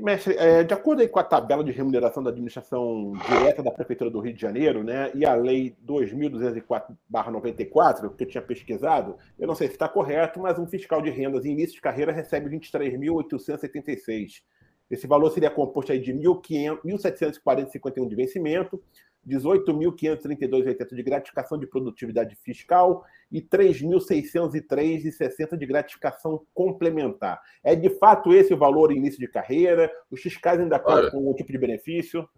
Mestre, 0.03 0.37
é, 0.37 0.63
de 0.63 0.75
acordo 0.75 1.09
com 1.09 1.19
a 1.19 1.25
tabela 1.25 1.65
de 1.65 1.73
remuneração 1.73 2.23
da 2.23 2.29
administração 2.31 3.15
direta 3.29 3.63
da 3.63 3.71
Prefeitura 3.71 4.11
do 4.11 4.21
Rio 4.21 4.35
de 4.35 4.41
Janeiro, 4.41 4.85
né, 4.85 5.11
e 5.15 5.25
a 5.25 5.35
Lei 5.35 5.75
2.204-94, 5.87 8.15
que 8.15 8.25
eu 8.25 8.29
tinha 8.29 8.43
pesquisado, 8.43 9.17
eu 9.39 9.47
não 9.47 9.55
sei 9.55 9.69
se 9.69 9.75
está 9.75 9.89
correto, 9.89 10.39
mas 10.39 10.59
um 10.59 10.67
fiscal 10.67 11.01
de 11.01 11.09
rendas 11.09 11.47
em 11.47 11.53
início 11.53 11.77
de 11.77 11.81
carreira 11.81 12.13
recebe 12.13 12.51
23.876. 12.51 14.43
Esse 14.91 15.07
valor 15.07 15.31
seria 15.31 15.51
composto 15.51 15.93
aí 15.93 15.99
de 15.99 16.13
1.740,51 16.13 18.09
de 18.09 18.15
vencimento, 18.15 18.83
18.532,80 19.27 20.95
de 20.95 21.03
gratificação 21.03 21.59
de 21.59 21.67
produtividade 21.67 22.37
fiscal 22.37 23.05
e 23.31 23.43
3.603,60 23.43 25.57
de 25.57 25.67
gratificação 25.67 26.47
complementar. 26.55 27.41
É 27.63 27.75
de 27.75 27.91
fato 27.91 28.33
esse 28.33 28.55
o 28.55 28.59
valor 28.59 28.93
início 28.93 29.19
de 29.19 29.27
carreira? 29.27 29.91
Os 30.11 30.21
fiscais 30.21 30.61
ainda 30.61 30.79
contam 30.79 31.11
com 31.11 31.17
algum 31.19 31.35
tipo 31.35 31.51
de 31.51 31.59
benefício? 31.59 32.29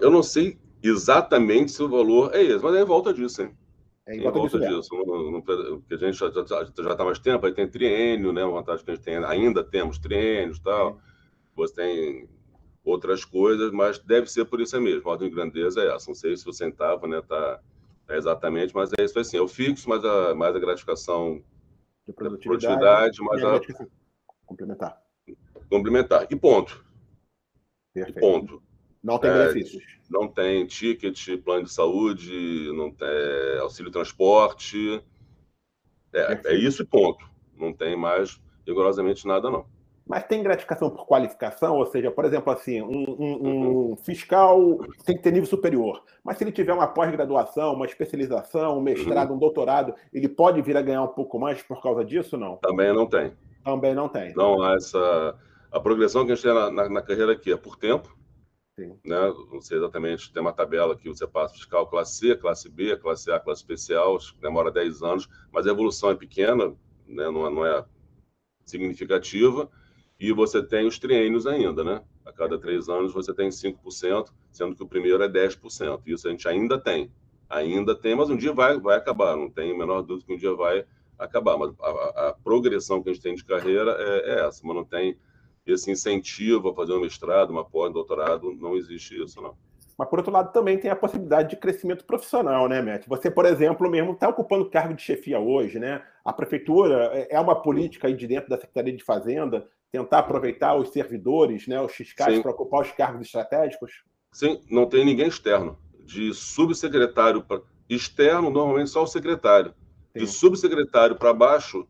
Eu 0.00 0.10
não 0.10 0.22
sei 0.22 0.58
exatamente 0.82 1.72
se 1.72 1.82
o 1.82 1.88
valor 1.88 2.34
é 2.34 2.42
esse, 2.42 2.64
mas 2.64 2.74
é 2.74 2.82
em 2.82 2.84
volta 2.84 3.12
disso, 3.12 3.42
hein? 3.42 3.54
É 4.06 4.16
em 4.16 4.22
volta, 4.22 4.38
em 4.38 4.40
volta 4.40 4.58
disso. 4.60 4.80
disso. 4.80 4.88
porque 5.44 5.94
a 5.94 5.98
gente 5.98 6.18
já 6.18 6.28
está 6.28 7.04
mais 7.04 7.18
tempo, 7.18 7.44
aí 7.46 7.52
tem 7.52 7.68
triênio, 7.68 8.32
né? 8.32 8.44
Uma 8.44 8.60
vantagem 8.60 8.84
que 8.84 8.90
a 8.90 8.94
gente 8.94 9.04
tem, 9.04 9.16
ainda 9.16 9.64
temos 9.64 9.98
triênios 9.98 10.58
e 10.58 10.62
tal. 10.62 10.90
É. 10.90 10.94
Você 11.56 11.74
tem 11.74 12.28
outras 12.86 13.24
coisas, 13.24 13.72
mas 13.72 13.98
deve 13.98 14.30
ser 14.30 14.44
por 14.44 14.60
isso 14.60 14.80
mesmo. 14.80 15.08
A 15.08 15.12
ordem 15.12 15.28
de 15.28 15.34
grandeza 15.34 15.82
é 15.82 15.94
essa. 15.94 16.08
Não 16.08 16.14
sei 16.14 16.36
se 16.36 16.48
o 16.48 16.52
centavo 16.52 17.06
né, 17.08 17.20
tá, 17.20 17.60
tá 18.06 18.16
exatamente, 18.16 18.72
mas 18.72 18.90
é 18.96 19.04
isso 19.04 19.18
assim. 19.18 19.36
É 19.36 19.40
o 19.40 19.48
fixo, 19.48 19.88
mas 19.88 20.04
a, 20.04 20.34
mais 20.34 20.54
a 20.54 20.60
gratificação 20.60 21.42
de 22.06 22.12
produtividade, 22.12 23.20
mais 23.20 23.42
a, 23.42 23.60
complementar. 24.46 25.02
Complementar. 25.68 26.26
E 26.30 26.36
ponto. 26.36 26.84
Perfeito. 27.92 28.18
E 28.18 28.20
ponto. 28.20 28.62
Não 29.02 29.18
tem 29.18 29.30
é, 29.30 29.34
benefícios. 29.34 29.84
Não 30.08 30.28
tem 30.28 30.64
ticket, 30.66 31.36
plano 31.42 31.64
de 31.64 31.72
saúde, 31.72 32.72
não 32.72 32.92
tem 32.92 33.58
auxílio 33.60 33.90
transporte. 33.90 35.02
É, 36.12 36.40
é 36.44 36.54
isso 36.54 36.82
e 36.82 36.86
ponto. 36.86 37.28
Não 37.56 37.72
tem 37.72 37.96
mais 37.96 38.40
rigorosamente 38.64 39.26
nada, 39.26 39.50
não. 39.50 39.66
Mas 40.06 40.24
tem 40.24 40.42
gratificação 40.42 40.88
por 40.88 41.04
qualificação, 41.04 41.76
ou 41.76 41.86
seja, 41.86 42.12
por 42.12 42.24
exemplo, 42.24 42.52
assim, 42.52 42.80
um, 42.80 43.04
um, 43.18 43.92
um 43.92 43.96
fiscal 43.96 44.78
tem 45.04 45.16
que 45.16 45.22
ter 45.22 45.32
nível 45.32 45.48
superior, 45.48 46.04
mas 46.22 46.38
se 46.38 46.44
ele 46.44 46.52
tiver 46.52 46.72
uma 46.72 46.86
pós-graduação, 46.86 47.74
uma 47.74 47.86
especialização, 47.86 48.78
um 48.78 48.80
mestrado, 48.80 49.34
um 49.34 49.38
doutorado, 49.38 49.94
ele 50.12 50.28
pode 50.28 50.62
vir 50.62 50.76
a 50.76 50.82
ganhar 50.82 51.02
um 51.02 51.08
pouco 51.08 51.40
mais 51.40 51.60
por 51.60 51.82
causa 51.82 52.04
disso, 52.04 52.36
não? 52.36 52.56
Também 52.58 52.92
não 52.94 53.06
tem. 53.06 53.32
Também 53.64 53.94
não 53.94 54.08
tem. 54.08 54.32
Não 54.34 54.62
há 54.62 54.74
essa 54.74 55.36
a 55.72 55.80
progressão 55.80 56.24
que 56.24 56.32
a 56.32 56.34
gente 56.36 56.44
tem 56.44 56.54
na, 56.54 56.70
na, 56.70 56.88
na 56.88 57.02
carreira 57.02 57.32
aqui 57.32 57.52
é 57.52 57.56
por 57.56 57.76
tempo. 57.76 58.16
Sim. 58.78 58.96
Né? 59.04 59.34
Não 59.50 59.60
sei 59.60 59.78
exatamente, 59.78 60.32
tem 60.32 60.40
uma 60.40 60.52
tabela 60.52 60.96
que 60.96 61.08
você 61.08 61.26
passa 61.26 61.54
fiscal 61.54 61.88
classe 61.88 62.18
C, 62.18 62.36
classe 62.36 62.68
B, 62.68 62.96
classe 62.96 63.30
A, 63.32 63.40
classe 63.40 63.62
especial, 63.62 64.18
demora 64.40 64.70
10 64.70 65.02
anos, 65.02 65.28
mas 65.50 65.66
a 65.66 65.70
evolução 65.70 66.10
é 66.10 66.14
pequena, 66.14 66.68
né? 67.06 67.30
não, 67.30 67.46
é, 67.46 67.50
não 67.50 67.66
é 67.66 67.84
significativa 68.64 69.68
e 70.18 70.32
você 70.32 70.62
tem 70.62 70.86
os 70.86 70.98
triênios 70.98 71.46
ainda, 71.46 71.84
né? 71.84 72.02
A 72.24 72.32
cada 72.32 72.58
três 72.58 72.88
anos 72.88 73.12
você 73.12 73.34
tem 73.34 73.48
5%, 73.48 74.30
sendo 74.50 74.74
que 74.74 74.82
o 74.82 74.88
primeiro 74.88 75.22
é 75.22 75.28
10%. 75.28 76.00
Isso 76.06 76.26
a 76.26 76.30
gente 76.30 76.48
ainda 76.48 76.78
tem. 76.78 77.10
Ainda 77.48 77.94
tem, 77.94 78.16
mas 78.16 78.30
um 78.30 78.36
dia 78.36 78.52
vai, 78.52 78.80
vai 78.80 78.96
acabar. 78.96 79.36
Não 79.36 79.50
tem 79.50 79.72
a 79.72 79.78
menor 79.78 80.02
dúvida 80.02 80.26
que 80.26 80.34
um 80.34 80.38
dia 80.38 80.54
vai 80.54 80.84
acabar. 81.18 81.58
Mas 81.58 81.72
a, 81.80 82.28
a 82.28 82.32
progressão 82.42 83.02
que 83.02 83.10
a 83.10 83.12
gente 83.12 83.22
tem 83.22 83.34
de 83.34 83.44
carreira 83.44 83.94
é, 83.98 84.30
é, 84.30 84.46
essa, 84.46 84.66
mas 84.66 84.74
não 84.74 84.84
tem 84.84 85.18
esse 85.66 85.90
incentivo 85.90 86.70
a 86.70 86.74
fazer 86.74 86.94
um 86.94 87.00
mestrado, 87.00 87.50
uma 87.50 87.64
pós-doutorado, 87.64 88.54
não 88.54 88.76
existe 88.76 89.20
isso, 89.22 89.40
não. 89.42 89.54
Mas, 89.98 90.08
por 90.08 90.18
outro 90.18 90.32
lado, 90.32 90.52
também 90.52 90.78
tem 90.78 90.90
a 90.90 90.96
possibilidade 90.96 91.50
de 91.50 91.56
crescimento 91.56 92.04
profissional, 92.04 92.68
né, 92.68 92.82
Matt? 92.82 93.06
Você, 93.06 93.30
por 93.30 93.46
exemplo, 93.46 93.90
mesmo 93.90 94.12
está 94.12 94.28
ocupando 94.28 94.68
cargo 94.70 94.94
de 94.94 95.02
chefia 95.02 95.40
hoje, 95.40 95.78
né? 95.78 96.02
A 96.24 96.32
prefeitura 96.32 97.10
é, 97.12 97.36
é 97.36 97.40
uma 97.40 97.60
política 97.60 98.06
aí 98.06 98.14
de 98.14 98.26
dentro 98.26 98.48
da 98.48 98.56
Secretaria 98.56 98.94
de 98.94 99.02
Fazenda 99.02 99.66
tentar 99.92 100.20
aproveitar 100.20 100.74
os 100.74 100.90
servidores, 100.90 101.66
né, 101.66 101.80
os 101.80 101.92
fiscais, 101.92 102.40
para 102.40 102.50
ocupar 102.50 102.82
os 102.82 102.92
cargos 102.92 103.26
estratégicos? 103.26 104.04
Sim, 104.32 104.60
não 104.70 104.86
tem 104.86 105.04
ninguém 105.04 105.28
externo. 105.28 105.78
De 106.04 106.32
subsecretário 106.34 107.42
para 107.42 107.62
externo, 107.88 108.50
normalmente 108.50 108.90
só 108.90 109.02
o 109.02 109.06
secretário. 109.06 109.74
Sim. 110.12 110.20
De 110.20 110.26
subsecretário 110.26 111.16
para 111.16 111.32
baixo 111.32 111.86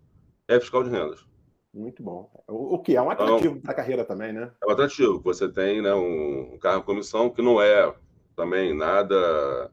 é 0.48 0.58
fiscal 0.60 0.82
de 0.82 0.90
rendas. 0.90 1.26
Muito 1.72 2.02
bom. 2.02 2.30
O, 2.48 2.78
que 2.78 2.96
é 2.96 3.02
um 3.02 3.10
atrativo 3.10 3.48
então, 3.48 3.60
para 3.60 3.72
a 3.72 3.74
carreira 3.74 4.04
também, 4.04 4.32
né? 4.32 4.50
É 4.62 4.66
um 4.66 4.70
atrativo. 4.70 5.20
Você 5.20 5.46
tem 5.46 5.82
né, 5.82 5.92
um, 5.92 6.54
um 6.54 6.58
cargo 6.58 6.80
de 6.80 6.86
comissão 6.86 7.28
que 7.28 7.42
não 7.42 7.60
é 7.60 7.94
também 8.34 8.74
nada 8.74 9.70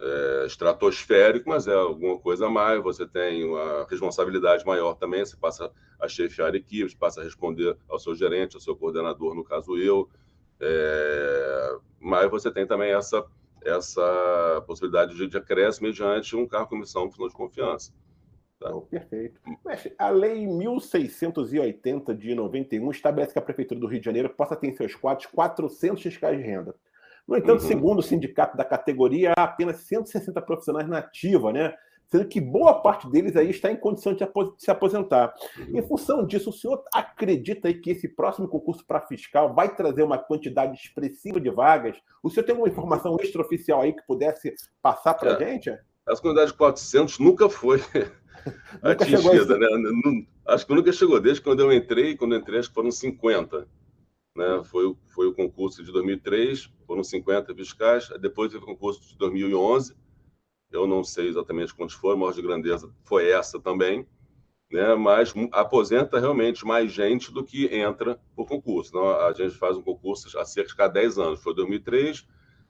é, 0.00 0.46
estratosférico, 0.46 1.48
mas 1.48 1.66
é 1.66 1.74
alguma 1.74 2.18
coisa 2.18 2.46
a 2.46 2.50
mais. 2.50 2.82
Você 2.82 3.06
tem 3.06 3.44
uma 3.44 3.86
responsabilidade 3.88 4.64
maior 4.64 4.94
também. 4.94 5.24
Você 5.24 5.36
passa 5.36 5.70
a 6.00 6.08
chefiar 6.08 6.54
equipes, 6.54 6.94
passa 6.94 7.20
a 7.20 7.24
responder 7.24 7.76
ao 7.88 7.98
seu 7.98 8.14
gerente, 8.14 8.56
ao 8.56 8.60
seu 8.60 8.74
coordenador, 8.74 9.34
no 9.34 9.44
caso 9.44 9.76
eu. 9.76 10.08
É, 10.58 11.76
mas 11.98 12.30
você 12.30 12.50
tem 12.50 12.66
também 12.66 12.92
essa, 12.92 13.24
essa 13.62 14.64
possibilidade 14.66 15.14
de, 15.14 15.26
de 15.26 15.36
acréscimo 15.36 15.88
mediante 15.88 16.34
um 16.34 16.46
cargo 16.46 16.68
comissão 16.68 17.08
de 17.08 17.16
de 17.16 17.34
confiança. 17.34 17.92
Tá? 18.58 18.74
Oh, 18.74 18.82
perfeito. 18.82 19.40
Mestre, 19.64 19.94
a 19.98 20.10
Lei 20.10 20.46
1680 20.46 22.14
de 22.14 22.34
91 22.34 22.90
estabelece 22.90 23.32
que 23.32 23.38
a 23.38 23.42
Prefeitura 23.42 23.80
do 23.80 23.86
Rio 23.86 24.00
de 24.00 24.04
Janeiro 24.04 24.28
possa 24.30 24.54
ter 24.54 24.68
em 24.68 24.76
seus 24.76 24.94
quadros 24.94 25.26
400 25.26 26.02
fiscais 26.02 26.36
de 26.36 26.42
renda. 26.42 26.74
No 27.30 27.36
entanto, 27.36 27.62
uhum. 27.62 27.68
segundo 27.68 27.98
o 28.00 28.02
sindicato 28.02 28.56
da 28.56 28.64
categoria, 28.64 29.32
há 29.36 29.44
apenas 29.44 29.76
160 29.82 30.42
profissionais 30.42 30.88
na 30.88 30.98
ativa, 30.98 31.52
né? 31.52 31.72
Sendo 32.08 32.26
que 32.26 32.40
boa 32.40 32.82
parte 32.82 33.08
deles 33.08 33.36
aí 33.36 33.50
está 33.50 33.70
em 33.70 33.76
condição 33.76 34.12
de 34.12 34.26
se 34.58 34.68
aposentar. 34.68 35.32
Uhum. 35.56 35.78
Em 35.78 35.82
função 35.86 36.26
disso, 36.26 36.50
o 36.50 36.52
senhor 36.52 36.82
acredita 36.92 37.68
aí 37.68 37.74
que 37.74 37.92
esse 37.92 38.08
próximo 38.08 38.48
concurso 38.48 38.84
para 38.84 39.06
fiscal 39.06 39.54
vai 39.54 39.72
trazer 39.76 40.02
uma 40.02 40.18
quantidade 40.18 40.76
expressiva 40.76 41.40
de 41.40 41.50
vagas? 41.50 41.96
O 42.20 42.28
senhor 42.28 42.44
tem 42.44 42.56
uma 42.56 42.66
informação 42.66 43.16
extraoficial 43.20 43.82
aí 43.82 43.92
que 43.92 44.04
pudesse 44.08 44.52
passar 44.82 45.14
para 45.14 45.36
a 45.36 45.40
é. 45.40 45.52
gente? 45.52 45.70
Essa 46.08 46.20
quantidade 46.20 46.50
de 46.50 46.58
400 46.58 47.20
nunca 47.20 47.48
foi 47.48 47.78
nunca 48.82 49.04
atingida, 49.04 49.56
né? 49.56 49.68
Acho 50.48 50.66
que 50.66 50.74
nunca 50.74 50.92
chegou. 50.92 51.20
Desde 51.20 51.40
quando 51.40 51.60
eu 51.60 51.72
entrei, 51.72 52.16
quando 52.16 52.32
eu 52.32 52.40
entrei, 52.40 52.58
acho 52.58 52.70
que 52.70 52.74
foram 52.74 52.90
50 52.90 53.68
né? 54.36 54.62
Foi, 54.64 54.94
foi 55.08 55.26
o 55.26 55.34
concurso 55.34 55.82
de 55.82 55.92
2003, 55.92 56.70
foram 56.86 57.02
50 57.02 57.54
fiscais, 57.54 58.08
depois 58.20 58.50
teve 58.50 58.64
o 58.64 58.66
concurso 58.66 59.00
de 59.08 59.16
2011, 59.18 59.94
eu 60.70 60.86
não 60.86 61.02
sei 61.02 61.28
exatamente 61.28 61.74
quantos 61.74 61.96
foram, 61.96 62.18
maior 62.18 62.32
de 62.32 62.42
grandeza 62.42 62.92
foi 63.02 63.28
essa 63.30 63.58
também, 63.60 64.06
né? 64.70 64.94
mas 64.94 65.34
aposenta 65.52 66.20
realmente 66.20 66.64
mais 66.64 66.92
gente 66.92 67.32
do 67.32 67.44
que 67.44 67.66
entra 67.74 68.20
por 68.36 68.46
concurso. 68.46 68.90
Então, 68.90 69.10
a 69.20 69.32
gente 69.32 69.56
faz 69.56 69.76
um 69.76 69.82
concurso 69.82 70.38
há 70.38 70.44
cerca 70.44 70.70
de 70.70 70.76
cada 70.76 70.92
10 70.94 71.18
anos, 71.18 71.42
foi 71.42 71.54
2003, 71.54 72.24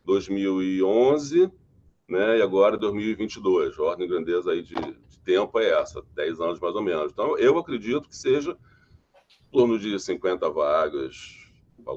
2011, 0.05 1.53
né? 2.09 2.39
e 2.39 2.43
agora 2.43 2.79
2022. 2.79 3.79
A 3.79 3.83
ordem 3.83 4.07
de 4.07 4.15
grandeza 4.15 4.53
aí 4.53 4.63
de, 4.63 4.75
de 4.75 5.21
tempo 5.23 5.59
é 5.59 5.79
essa, 5.79 6.03
10 6.15 6.41
anos 6.41 6.59
mais 6.59 6.75
ou 6.75 6.83
menos. 6.83 7.13
Então, 7.13 7.37
eu 7.37 7.59
acredito 7.59 8.09
que 8.09 8.17
seja 8.17 8.53
em 8.53 9.51
torno 9.51 9.79
de 9.79 9.99
50 9.99 10.49
vagas, 10.49 11.40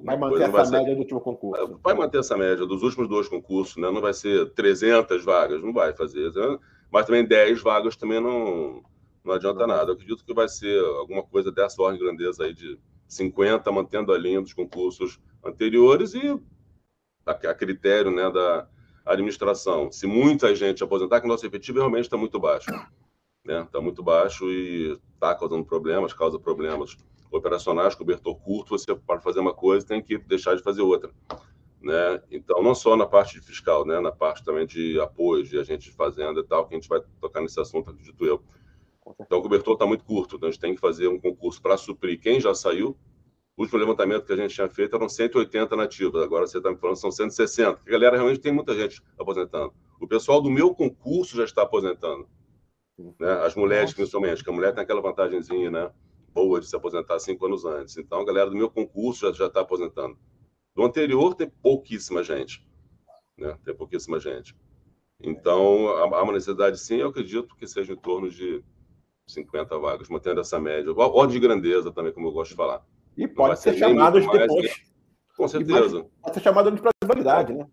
vai 0.04 0.17
manter 0.17 0.43
essa 0.43 0.72
média 0.72 0.88
ser... 0.88 0.96
do 0.96 1.00
último 1.00 1.22
concurso. 1.22 1.80
Vai 1.84 1.93
manter 1.93 2.19
essa 2.19 2.38
média 2.38 2.65
dos 2.65 2.84
últimos 2.84 3.08
dois 3.08 3.28
concursos, 3.28 3.78
né? 3.78 3.89
Não 3.91 4.02
vai 4.02 4.13
ser 4.13 4.52
300 4.54 5.24
vagas, 5.24 5.63
não 5.63 5.74
vai 5.74 5.93
fazer. 5.93 6.32
Né? 6.34 6.60
Mas 6.91 7.06
também 7.06 7.26
10 7.26 7.62
vagas 7.62 7.96
também 7.96 8.19
não, 8.19 8.84
não 9.24 9.34
adianta 9.34 9.65
nada. 9.65 9.91
Eu 9.91 9.96
acredito 9.96 10.26
que 10.26 10.34
vai 10.34 10.48
ser 10.48 10.80
alguma 10.98 11.24
coisa 11.24 11.52
dessa 11.52 11.82
ordem 11.82 12.00
de 12.00 12.06
grandeza 12.06 12.43
aí 12.43 12.54
de 12.54 12.80
50, 13.08 13.72
mantendo 13.72 14.12
a 14.13 14.17
linha 14.17 14.41
dos 14.41 14.54
concursos 14.54 15.19
anteriores 15.43 16.13
e 16.13 16.39
a, 17.26 17.54
critério 17.54 18.12
né, 18.12 18.30
da 18.30 18.67
administração. 19.06 19.91
Se 19.91 20.08
muita 20.08 20.56
gente 20.56 20.84
aposentar, 20.84 21.19
que 21.19 21.26
o 21.26 21.30
nosso 21.30 21.46
efetivo 21.46 21.80
realmente 21.80 22.06
está 22.06 22.17
muito 22.17 22.39
baixo. 22.39 22.69
Está 22.72 22.89
né? 23.46 23.67
Tá 23.72 23.82
muito 23.82 24.02
baixo 24.02 24.50
e 24.50 24.98
está 25.13 25.36
causando 25.36 25.65
problemas, 25.65 26.13
causa 26.13 26.39
problemas 26.39 26.98
operacionais, 27.38 27.96
cobertor 27.96 28.36
curto, 28.39 28.78
você 28.78 28.96
para 28.96 29.19
fazer 29.19 29.39
uma 29.39 29.54
coisa 29.54 29.86
tem 29.86 30.02
que 30.02 30.17
deixar 30.17 30.56
de 30.56 30.63
fazer 30.63 30.82
outra. 30.82 31.12
Né? 31.82 32.22
Então, 32.32 32.63
não 32.63 32.74
só 32.74 32.96
na 32.96 33.06
parte 33.06 33.39
de 33.39 33.46
fiscal, 33.46 33.86
né? 33.86 34.00
na 34.00 34.12
parte 34.12 34.43
também 34.43 34.65
de 34.65 35.00
apoio, 35.00 35.43
de 35.43 35.60
agente 35.60 35.89
de 35.89 35.96
fazenda 35.96 36.39
e 36.39 36.43
tal, 36.43 36.67
que 36.67 36.76
a 36.76 36.78
gente 36.78 36.88
vai 36.88 37.02
tocar 37.19 37.41
nesse 37.41 37.60
assunto, 37.60 37.89
acredito 37.89 38.26
eu. 38.26 38.41
Então, 39.19 39.39
o 39.39 39.41
cobertor 39.41 39.74
está 39.74 39.86
muito 39.86 40.06
curto, 40.06 40.38
então 40.38 40.48
a 40.48 40.52
gente 40.52 40.62
tem 40.62 40.76
que 40.76 40.80
fazer 40.80 41.08
um 41.10 41.19
concurso 41.19 41.62
para 41.62 41.76
suprir 41.76 42.19
quem 42.22 42.39
já 42.39 42.56
saiu. 42.56 42.98
O 43.56 43.62
último 43.62 43.78
levantamento 43.78 44.26
que 44.26 44.34
a 44.34 44.38
gente 44.38 44.56
tinha 44.56 44.69
feito 44.69 44.96
eram 44.96 45.10
180 45.10 45.76
nativos, 45.76 46.24
agora 46.24 46.48
você 46.48 46.58
está 46.58 46.72
me 46.72 46.78
falando 46.78 46.96
são 46.96 47.12
160. 47.12 47.82
A 47.86 47.91
galera 47.91 48.15
realmente 48.15 48.39
tem 48.39 48.52
muita 48.52 48.74
gente 48.74 49.02
aposentando. 49.19 49.74
O 50.00 50.08
pessoal 50.08 50.41
do 50.41 50.50
meu 50.50 50.74
concurso 50.74 51.36
já 51.36 51.43
está 51.43 51.63
aposentando. 51.63 52.28
Né? 52.98 53.32
As 53.46 53.56
mulheres, 53.56 53.86
Nossa. 53.86 53.96
principalmente, 53.96 54.43
que 54.43 54.50
a 54.50 54.54
mulher 54.54 54.74
tem 54.74 54.84
aquela 54.84 55.02
vantagemzinha, 55.02 55.69
né? 55.69 55.91
Boa 56.34 56.60
de 56.60 56.67
se 56.67 56.76
aposentar 56.76 57.19
cinco 57.19 57.46
anos 57.46 57.63
antes. 57.63 57.98
Então, 57.98 58.19
a 58.19 58.26
galera 58.26 58.50
do 58.50 58.56
meu 58.56 58.69
concurso 58.69 59.32
já 59.34 59.46
está 59.46 59.62
aposentando. 59.62 60.17
Do 60.76 60.84
anterior 60.84 61.36
tem 61.36 61.50
pouquíssima 61.50 62.24
gente, 62.24 62.65
né? 63.38 63.58
Tem 63.63 63.76
pouquíssima 63.76 64.19
gente. 64.19 64.56
Então, 65.22 65.88
há 65.89 66.24
uma 66.24 66.34
necessidade, 66.34 66.80
sim, 66.80 66.98
eu 66.98 67.10
acredito 67.10 67.56
que 67.56 67.67
seja 67.67 67.93
em 67.93 67.98
torno 67.98 68.30
de 68.30 68.63
50 69.28 69.78
vagas, 69.78 70.10
mantendo 70.10 70.41
essa 70.41 70.60
média. 70.60 70.91
Ordem 70.91 71.39
de 71.39 71.39
grandeza 71.39 71.91
também, 71.91 72.12
como 72.12 72.28
eu 72.28 72.32
gosto 72.32 72.52
de 72.52 72.58
falar. 72.58 72.84
E 73.15 73.28
pode 73.28 73.60
ser, 73.60 73.74
ser 73.74 73.80
chamado 73.80 74.19
de 74.19 74.28
depois. 74.28 74.65
Né? 74.65 74.86
Com 75.38 75.48
certeza. 75.48 76.06
Pode 76.22 76.34
ser 76.36 76.41
chamado 76.41 76.72
de 76.72 76.82
praticidade, 76.82 77.54
né? 77.54 77.67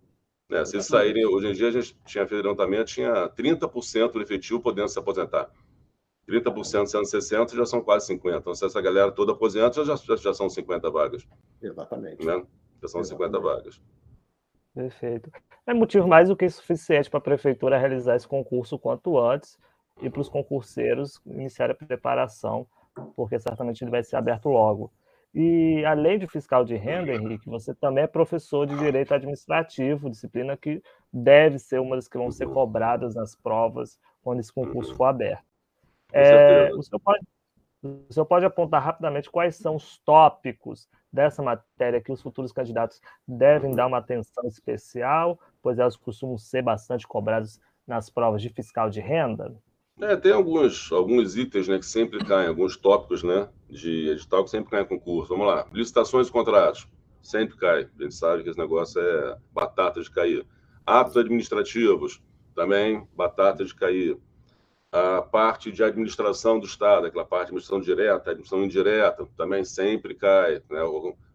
É, 0.51 0.65
se 0.65 0.83
saírem, 0.83 1.25
hoje 1.25 1.49
em 1.49 1.53
dia 1.53 1.69
a 1.69 1.71
gente 1.71 1.97
tinha 2.05 2.27
feito 2.27 2.43
levantamento, 2.43 2.89
tinha 2.89 3.29
30% 3.29 4.13
do 4.13 4.21
efetivo 4.21 4.61
podendo 4.61 4.89
se 4.89 4.99
aposentar. 4.99 5.49
30% 6.29 6.87
sendo 6.87 7.05
60, 7.05 7.57
já 7.57 7.67
são 7.67 7.81
quase 7.81 8.07
50. 8.07 8.37
Então, 8.39 8.55
se 8.55 8.65
essa 8.65 8.81
galera 8.81 9.11
toda 9.11 9.33
aposenta, 9.33 9.85
já, 9.85 9.97
já, 9.97 10.17
já 10.17 10.35
são 10.35 10.49
50 10.49 10.91
vagas. 10.91 11.27
Exatamente. 11.61 12.25
Né? 12.25 12.33
Já 12.83 12.89
são 12.89 13.01
Exatamente. 13.01 13.09
50 13.09 13.41
vagas. 13.41 13.81
Perfeito. 14.75 15.31
É 15.67 15.75
motivo 15.75 16.07
mais 16.07 16.29
do 16.29 16.37
que 16.37 16.49
suficiente 16.49 17.11
para 17.11 17.19
a 17.19 17.23
prefeitura 17.23 17.79
realizar 17.79 18.17
esse 18.17 18.27
concurso 18.27 18.79
quanto 18.79 19.19
antes 19.19 19.59
e 20.01 20.09
para 20.09 20.21
os 20.21 20.29
concurseiros 20.29 21.21
iniciar 21.27 21.71
a 21.71 21.75
preparação, 21.75 22.67
porque 23.17 23.39
certamente 23.39 23.83
ele 23.83 23.91
vai 23.91 24.03
ser 24.03 24.17
aberto 24.17 24.49
logo. 24.49 24.93
E 25.35 25.85
além 25.85 26.19
de 26.19 26.27
fiscal 26.27 26.65
de 26.65 26.75
renda, 26.75 27.13
Henrique, 27.13 27.49
você 27.49 27.73
também 27.75 28.05
é 28.05 28.07
professor 28.07 28.67
de 28.67 28.77
direito 28.77 29.15
administrativo, 29.15 30.11
disciplina 30.11 30.57
que 30.57 30.83
deve 31.13 31.59
ser 31.59 31.81
uma 31.81 31.95
das 31.95 32.09
que 32.09 32.19
vão 32.19 32.31
ser 32.31 32.49
cobradas 32.49 33.15
nas 33.15 33.37
provas 33.37 33.99
quando 34.23 34.41
esse 34.41 34.53
concurso 34.53 34.95
for 34.97 35.05
aberto. 35.05 35.45
É, 36.13 36.73
o, 36.75 36.83
senhor 36.83 37.01
pode, 37.01 37.27
o 37.83 38.13
senhor 38.13 38.27
pode 38.27 38.45
apontar 38.45 38.83
rapidamente 38.83 39.31
quais 39.31 39.57
são 39.57 39.77
os 39.77 39.99
tópicos 39.99 40.89
dessa 41.13 41.43
matéria 41.43 42.01
que 42.01 42.13
os 42.13 42.23
futuros 42.23 42.53
candidatos 42.53 43.01
devem 43.27 43.75
dar 43.75 43.87
uma 43.87 43.99
atenção 43.99 44.47
especial, 44.47 45.39
pois 45.63 45.79
elas 45.79 45.97
costumam 45.97 46.39
ser 46.39 46.63
bastante 46.63 47.07
cobradas 47.07 47.61
nas 47.87 48.09
provas 48.09 48.41
de 48.43 48.49
fiscal 48.49 48.89
de 48.89 49.01
renda? 49.01 49.55
É, 50.01 50.17
tem 50.17 50.33
alguns, 50.33 50.91
alguns 50.93 51.37
itens 51.37 51.69
né, 51.69 51.79
que 51.79 51.85
sempre 51.85 52.25
caem, 52.25 52.49
alguns 52.49 52.77
tópicos 52.77 53.23
né, 53.23 53.49
de 53.69 54.09
edital 54.09 54.45
que 54.45 54.51
sempre 54.51 54.71
caem 54.71 54.85
em 54.85 54.89
concurso. 54.89 55.29
Vamos 55.29 55.47
lá. 55.47 55.67
Licitações 55.73 56.29
e 56.29 56.33
contratos. 56.33 56.89
Sempre 57.23 57.57
cai. 57.59 57.89
A 57.99 58.03
gente 58.03 58.15
sabe 58.15 58.43
que 58.43 58.49
esse 58.49 58.59
negócio 58.59 59.01
é 59.01 59.37
batata 59.53 60.01
de 60.01 60.11
cair. 60.11 60.47
Atos 60.87 61.19
administrativos. 61.19 62.23
Também 62.55 63.07
batata 63.15 63.63
de 63.63 63.75
cair. 63.75 64.17
A 64.93 65.23
parte 65.23 65.71
de 65.71 65.85
administração 65.85 66.59
do 66.59 66.67
Estado, 66.67 67.07
aquela 67.07 67.25
parte 67.25 67.47
de 67.47 67.51
administração 67.51 67.81
direta, 67.81 68.31
administração 68.31 68.65
indireta, 68.65 69.29
também 69.37 69.65
sempre 69.65 70.15
cai. 70.15 70.63
Né? 70.69 70.83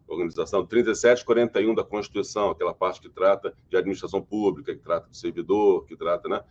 Organização 0.06 0.64
3741 0.64 1.74
da 1.74 1.82
Constituição, 1.82 2.50
aquela 2.50 2.74
parte 2.74 3.00
que 3.00 3.08
trata 3.08 3.54
de 3.68 3.76
administração 3.76 4.22
pública, 4.22 4.74
que 4.74 4.80
trata 4.80 5.08
do 5.08 5.16
servidor, 5.16 5.84
que 5.86 5.96
trata, 5.96 6.28
né? 6.28 6.44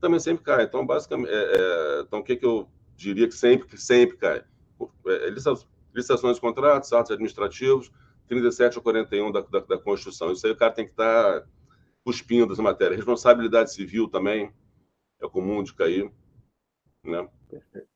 também 0.00 0.18
sempre 0.18 0.44
cai. 0.44 0.64
Então, 0.64 0.86
basicamente, 0.86 1.30
é, 1.30 1.34
é, 1.34 2.00
então 2.02 2.20
o 2.20 2.24
que, 2.24 2.36
que 2.36 2.46
eu 2.46 2.68
diria 2.96 3.28
que 3.28 3.34
sempre, 3.34 3.68
que 3.68 3.76
sempre 3.76 4.16
cai? 4.16 4.42
É, 5.06 5.30
licitações 5.94 6.36
de 6.36 6.40
contratos, 6.40 6.92
atos 6.92 7.10
administrativos, 7.10 7.90
37 8.28 8.78
ou 8.78 8.82
41 8.82 9.32
da, 9.32 9.40
da, 9.40 9.60
da, 9.60 9.78
Constituição. 9.78 10.32
Isso 10.32 10.46
aí 10.46 10.52
o 10.52 10.56
cara 10.56 10.72
tem 10.72 10.84
que 10.86 10.92
estar 10.92 11.40
tá 11.40 11.46
cuspindo 12.04 12.52
essa 12.52 12.62
matéria. 12.62 12.96
Responsabilidade 12.96 13.72
civil 13.72 14.08
também 14.08 14.52
é 15.20 15.28
comum 15.28 15.62
de 15.62 15.74
cair. 15.74 16.10
Né? 17.04 17.28
Perfeito. 17.48 17.88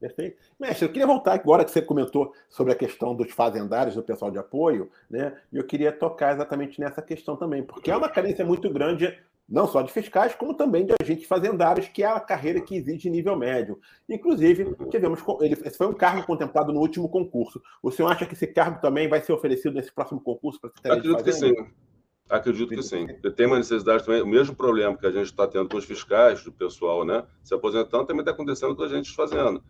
Perfeito. 0.00 0.36
Mestre, 0.60 0.84
eu 0.84 0.92
queria 0.92 1.06
voltar 1.06 1.32
agora 1.32 1.64
que 1.64 1.70
você 1.70 1.80
comentou 1.80 2.34
sobre 2.48 2.72
a 2.72 2.76
questão 2.76 3.14
dos 3.14 3.30
fazendários, 3.32 3.94
do 3.94 4.02
pessoal 4.02 4.30
de 4.30 4.38
apoio, 4.38 4.90
né? 5.08 5.34
E 5.52 5.56
eu 5.56 5.64
queria 5.64 5.90
tocar 5.92 6.34
exatamente 6.34 6.78
nessa 6.78 7.00
questão 7.00 7.36
também, 7.36 7.62
porque 7.62 7.90
é 7.90 7.96
uma 7.96 8.08
carência 8.08 8.44
muito 8.44 8.68
grande 8.70 9.16
não 9.48 9.66
só 9.66 9.82
de 9.82 9.92
fiscais, 9.92 10.34
como 10.34 10.54
também 10.54 10.86
de 10.86 10.94
agentes 11.00 11.26
fazendários, 11.26 11.88
que 11.88 12.02
é 12.02 12.06
a 12.06 12.18
carreira 12.18 12.60
que 12.60 12.76
exige 12.76 13.10
nível 13.10 13.36
médio. 13.36 13.78
Inclusive, 14.08 14.74
tivemos, 14.90 15.20
ele, 15.40 15.54
esse 15.64 15.76
foi 15.76 15.86
um 15.86 15.92
cargo 15.92 16.24
contemplado 16.24 16.72
no 16.72 16.80
último 16.80 17.08
concurso. 17.08 17.62
O 17.82 17.90
senhor 17.90 18.10
acha 18.10 18.26
que 18.26 18.34
esse 18.34 18.46
cargo 18.46 18.80
também 18.80 19.08
vai 19.08 19.20
ser 19.20 19.32
oferecido 19.32 19.74
nesse 19.74 19.92
próximo 19.92 20.20
concurso 20.20 20.60
para 20.60 20.70
Acredito 20.70 21.22
que 21.22 21.32
sim. 21.32 21.52
Acredito 22.28 22.70
que 22.70 22.82
sim. 22.82 23.06
Tem 23.36 23.46
uma 23.46 23.58
necessidade 23.58 24.04
também, 24.04 24.22
o 24.22 24.26
mesmo 24.26 24.56
problema 24.56 24.96
que 24.96 25.06
a 25.06 25.10
gente 25.10 25.26
está 25.26 25.46
tendo 25.46 25.68
com 25.68 25.76
os 25.76 25.84
fiscais, 25.84 26.42
do 26.42 26.50
pessoal, 26.50 27.04
né? 27.04 27.24
Se 27.42 27.54
aposentando, 27.54 28.06
também 28.06 28.20
está 28.20 28.32
acontecendo 28.32 28.74
com 28.74 28.82
a 28.82 28.88
gente 28.88 29.14
fazendo. 29.14 29.62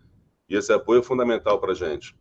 E 0.49 0.57
esse 0.57 0.73
apoio 0.73 1.01
é 1.01 1.03
fundamental 1.03 1.59
para 1.59 1.73
a 1.73 1.75
gente, 1.75 2.14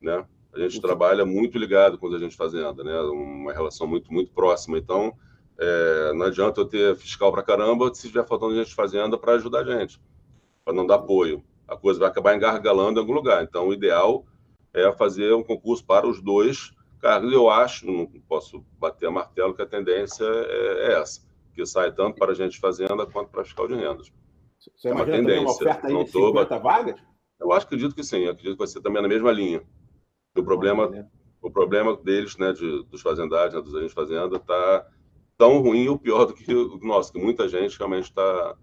né? 0.00 0.24
A 0.54 0.58
gente 0.58 0.80
trabalha 0.80 1.26
muito 1.26 1.58
ligado 1.58 1.98
com 1.98 2.12
a 2.14 2.18
gente 2.18 2.36
fazenda, 2.36 2.82
né? 2.82 2.98
Uma 3.00 3.52
relação 3.52 3.86
muito, 3.86 4.12
muito 4.12 4.32
próxima. 4.32 4.78
Então, 4.78 5.12
é, 5.58 6.12
não 6.14 6.26
adianta 6.26 6.60
eu 6.60 6.64
ter 6.64 6.96
fiscal 6.96 7.30
para 7.30 7.42
caramba 7.42 7.92
se 7.94 8.06
estiver 8.06 8.26
faltando 8.26 8.54
gente 8.54 8.74
fazenda 8.74 9.18
para 9.18 9.32
ajudar 9.32 9.60
a 9.60 9.64
gente, 9.64 10.00
para 10.64 10.72
não 10.72 10.86
dar 10.86 10.96
apoio. 10.96 11.44
A 11.68 11.76
coisa 11.76 12.00
vai 12.00 12.08
acabar 12.08 12.34
engargalando 12.34 12.98
em 12.98 13.02
algum 13.02 13.14
lugar. 13.14 13.42
Então, 13.42 13.68
o 13.68 13.74
ideal 13.74 14.24
é 14.72 14.90
fazer 14.92 15.34
um 15.34 15.42
concurso 15.42 15.84
para 15.84 16.06
os 16.06 16.22
dois 16.22 16.72
cargos. 17.04 17.30
Eu 17.30 17.50
acho, 17.50 17.86
não 17.86 18.06
posso 18.26 18.64
bater 18.78 19.06
a 19.06 19.10
martelo, 19.10 19.54
que 19.54 19.60
a 19.60 19.66
tendência 19.66 20.24
é, 20.24 20.86
é 20.86 21.00
essa, 21.00 21.20
que 21.54 21.64
sai 21.66 21.92
tanto 21.92 22.18
para 22.18 22.32
a 22.32 22.34
gente 22.34 22.52
de 22.52 22.58
fazenda 22.58 23.04
quanto 23.04 23.28
para 23.28 23.44
fiscal 23.44 23.68
de 23.68 23.74
rendas. 23.74 24.10
Você 24.58 24.88
é 24.88 24.92
uma 24.92 25.04
tendência. 25.04 25.42
uma 25.42 25.50
oferta 25.50 25.86
aí 25.86 26.04
de 26.04 26.10
50 26.10 26.58
vagas? 26.58 27.00
Eu 27.38 27.52
acho, 27.52 27.66
acredito 27.66 27.94
que 27.94 28.02
sim. 28.02 28.26
Acredito 28.26 28.52
que 28.52 28.58
vai 28.58 28.66
ser 28.66 28.80
também 28.80 29.02
na 29.02 29.08
mesma 29.08 29.30
linha. 29.30 29.62
O 30.34 30.42
problema, 30.42 30.90
o 31.42 31.50
problema 31.50 31.94
deles, 31.98 32.38
né, 32.38 32.54
de, 32.54 32.82
dos 32.84 33.02
fazendários, 33.02 33.54
né, 33.54 33.60
dos 33.60 33.74
agentes 33.74 33.90
de 33.90 33.94
fazenda, 33.94 34.36
está 34.36 34.88
tão 35.36 35.58
ruim 35.58 35.86
ou 35.88 35.98
pior 35.98 36.24
do 36.24 36.32
que 36.32 36.54
o 36.54 36.78
nosso, 36.78 37.12
que 37.12 37.18
muita 37.18 37.46
gente 37.46 37.76
realmente 37.76 38.04
está 38.04 38.56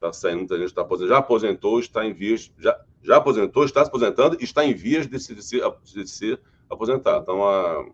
tá 0.00 0.12
saindo, 0.12 0.38
muita 0.38 0.56
gente 0.56 0.68
está 0.68 0.80
aposentando, 0.80 1.14
já 1.14 1.18
aposentou, 1.18 1.78
está 1.78 2.06
em 2.06 2.14
vias, 2.14 2.50
já, 2.58 2.80
já 3.02 3.16
aposentou, 3.16 3.64
está 3.64 3.84
se 3.84 3.88
aposentando 3.88 4.38
e 4.40 4.44
está 4.44 4.64
em 4.64 4.72
vias 4.72 5.06
de 5.06 5.20
se, 5.20 5.34
de 5.34 5.42
se, 5.42 5.60
de 5.84 6.08
se 6.08 6.38
aposentar. 6.68 7.20
Então, 7.20 7.36
uma, 7.36 7.92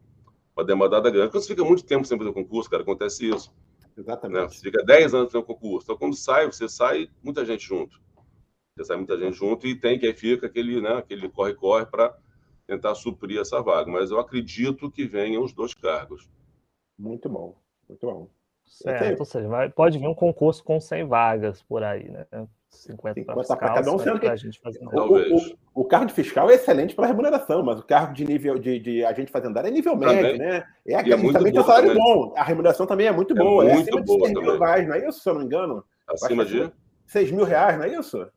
uma 0.57 0.65
demandada 0.65 1.11
grande. 1.11 1.31
Quando 1.31 1.43
você 1.43 1.49
fica 1.49 1.65
muito 1.65 1.85
tempo 1.85 2.05
sem 2.07 2.19
fazer 2.19 2.33
concurso, 2.33 2.71
cara, 2.71 2.83
acontece 2.83 3.29
isso. 3.29 3.53
Exatamente. 3.97 4.43
Né? 4.43 4.49
Você 4.49 4.61
fica 4.61 4.85
10 4.85 5.15
anos 5.15 5.33
sem 5.33 5.43
concurso. 5.43 5.85
Então, 5.85 5.97
quando 5.97 6.17
sai, 6.17 6.47
você 6.47 6.69
sai 6.69 7.09
muita 7.23 7.45
gente 7.45 7.67
junto. 7.67 8.01
Você 8.77 8.85
sai 8.85 8.97
muita 8.97 9.19
gente 9.19 9.37
junto 9.37 9.67
e 9.67 9.75
tem 9.75 9.99
que 9.99 10.07
aí 10.07 10.15
fica 10.15 10.47
aquele, 10.47 10.81
né, 10.81 10.95
aquele 10.95 11.29
corre-corre 11.29 11.87
para 11.87 12.17
tentar 12.67 12.95
suprir 12.95 13.41
essa 13.41 13.61
vaga. 13.61 13.91
Mas 13.91 14.11
eu 14.11 14.19
acredito 14.19 14.91
que 14.91 15.05
venham 15.05 15.43
os 15.43 15.53
dois 15.53 15.75
cargos. 15.75 16.29
Muito 16.99 17.29
bom. 17.29 17.57
Muito 17.89 18.07
bom. 18.07 18.31
Certo, 18.65 19.21
ou 19.21 19.27
seja, 19.27 19.49
vai, 19.49 19.69
pode 19.69 19.99
vir 19.99 20.07
um 20.07 20.15
concurso 20.15 20.63
com 20.63 20.81
100 20.81 21.05
vagas 21.09 21.61
por 21.61 21.83
aí, 21.83 22.09
né? 22.09 22.25
50 22.71 23.25
para 23.25 23.57
cada 23.57 23.93
um, 23.93 23.99
sendo 23.99 24.21
que 24.21 24.27
o, 24.27 25.37
o, 25.37 25.83
o, 25.83 25.85
cargo 25.85 26.07
de 26.07 26.15
fiscal 26.15 26.49
é 26.49 26.55
excelente 26.55 26.95
para 26.95 27.07
remuneração, 27.07 27.63
mas 27.63 27.81
o 27.81 27.83
cargo 27.83 28.15
de 28.15 28.25
nível 28.25 28.59
de, 28.59 28.79
de 28.79 29.05
agente 29.05 29.31
fazendário 29.31 29.69
é 29.69 29.71
nível 29.71 29.97
médio, 29.97 30.33
também. 30.33 30.39
né? 30.39 30.65
É, 30.87 30.95
é 30.95 31.03
também 31.03 31.53
tem 31.53 31.61
um 31.61 31.65
salário 31.65 31.89
também. 31.89 32.03
bom. 32.03 32.33
A 32.37 32.45
remuneração 32.45 32.87
também 32.87 33.09
é 33.09 33.13
muito 33.13 33.35
é 33.35 33.37
boa. 33.37 33.65
É, 33.65 33.75
muito 33.75 33.89
é 33.89 33.91
acima 33.91 34.03
boa 34.03 34.29
de 34.29 34.35
6 34.35 34.45
mil 34.45 34.59
reais, 34.59 34.89
não 34.89 34.95
é 34.95 35.09
isso, 35.09 35.21
se 35.21 35.29
eu 35.29 35.35
não 35.35 35.41
me 35.41 35.47
engano? 35.47 35.85
Acima 36.09 36.45
de? 36.45 36.73
6 37.07 37.31
mil 37.33 37.45
reais, 37.45 37.77
não 37.77 37.85
é 37.85 37.89
isso? 37.89 38.31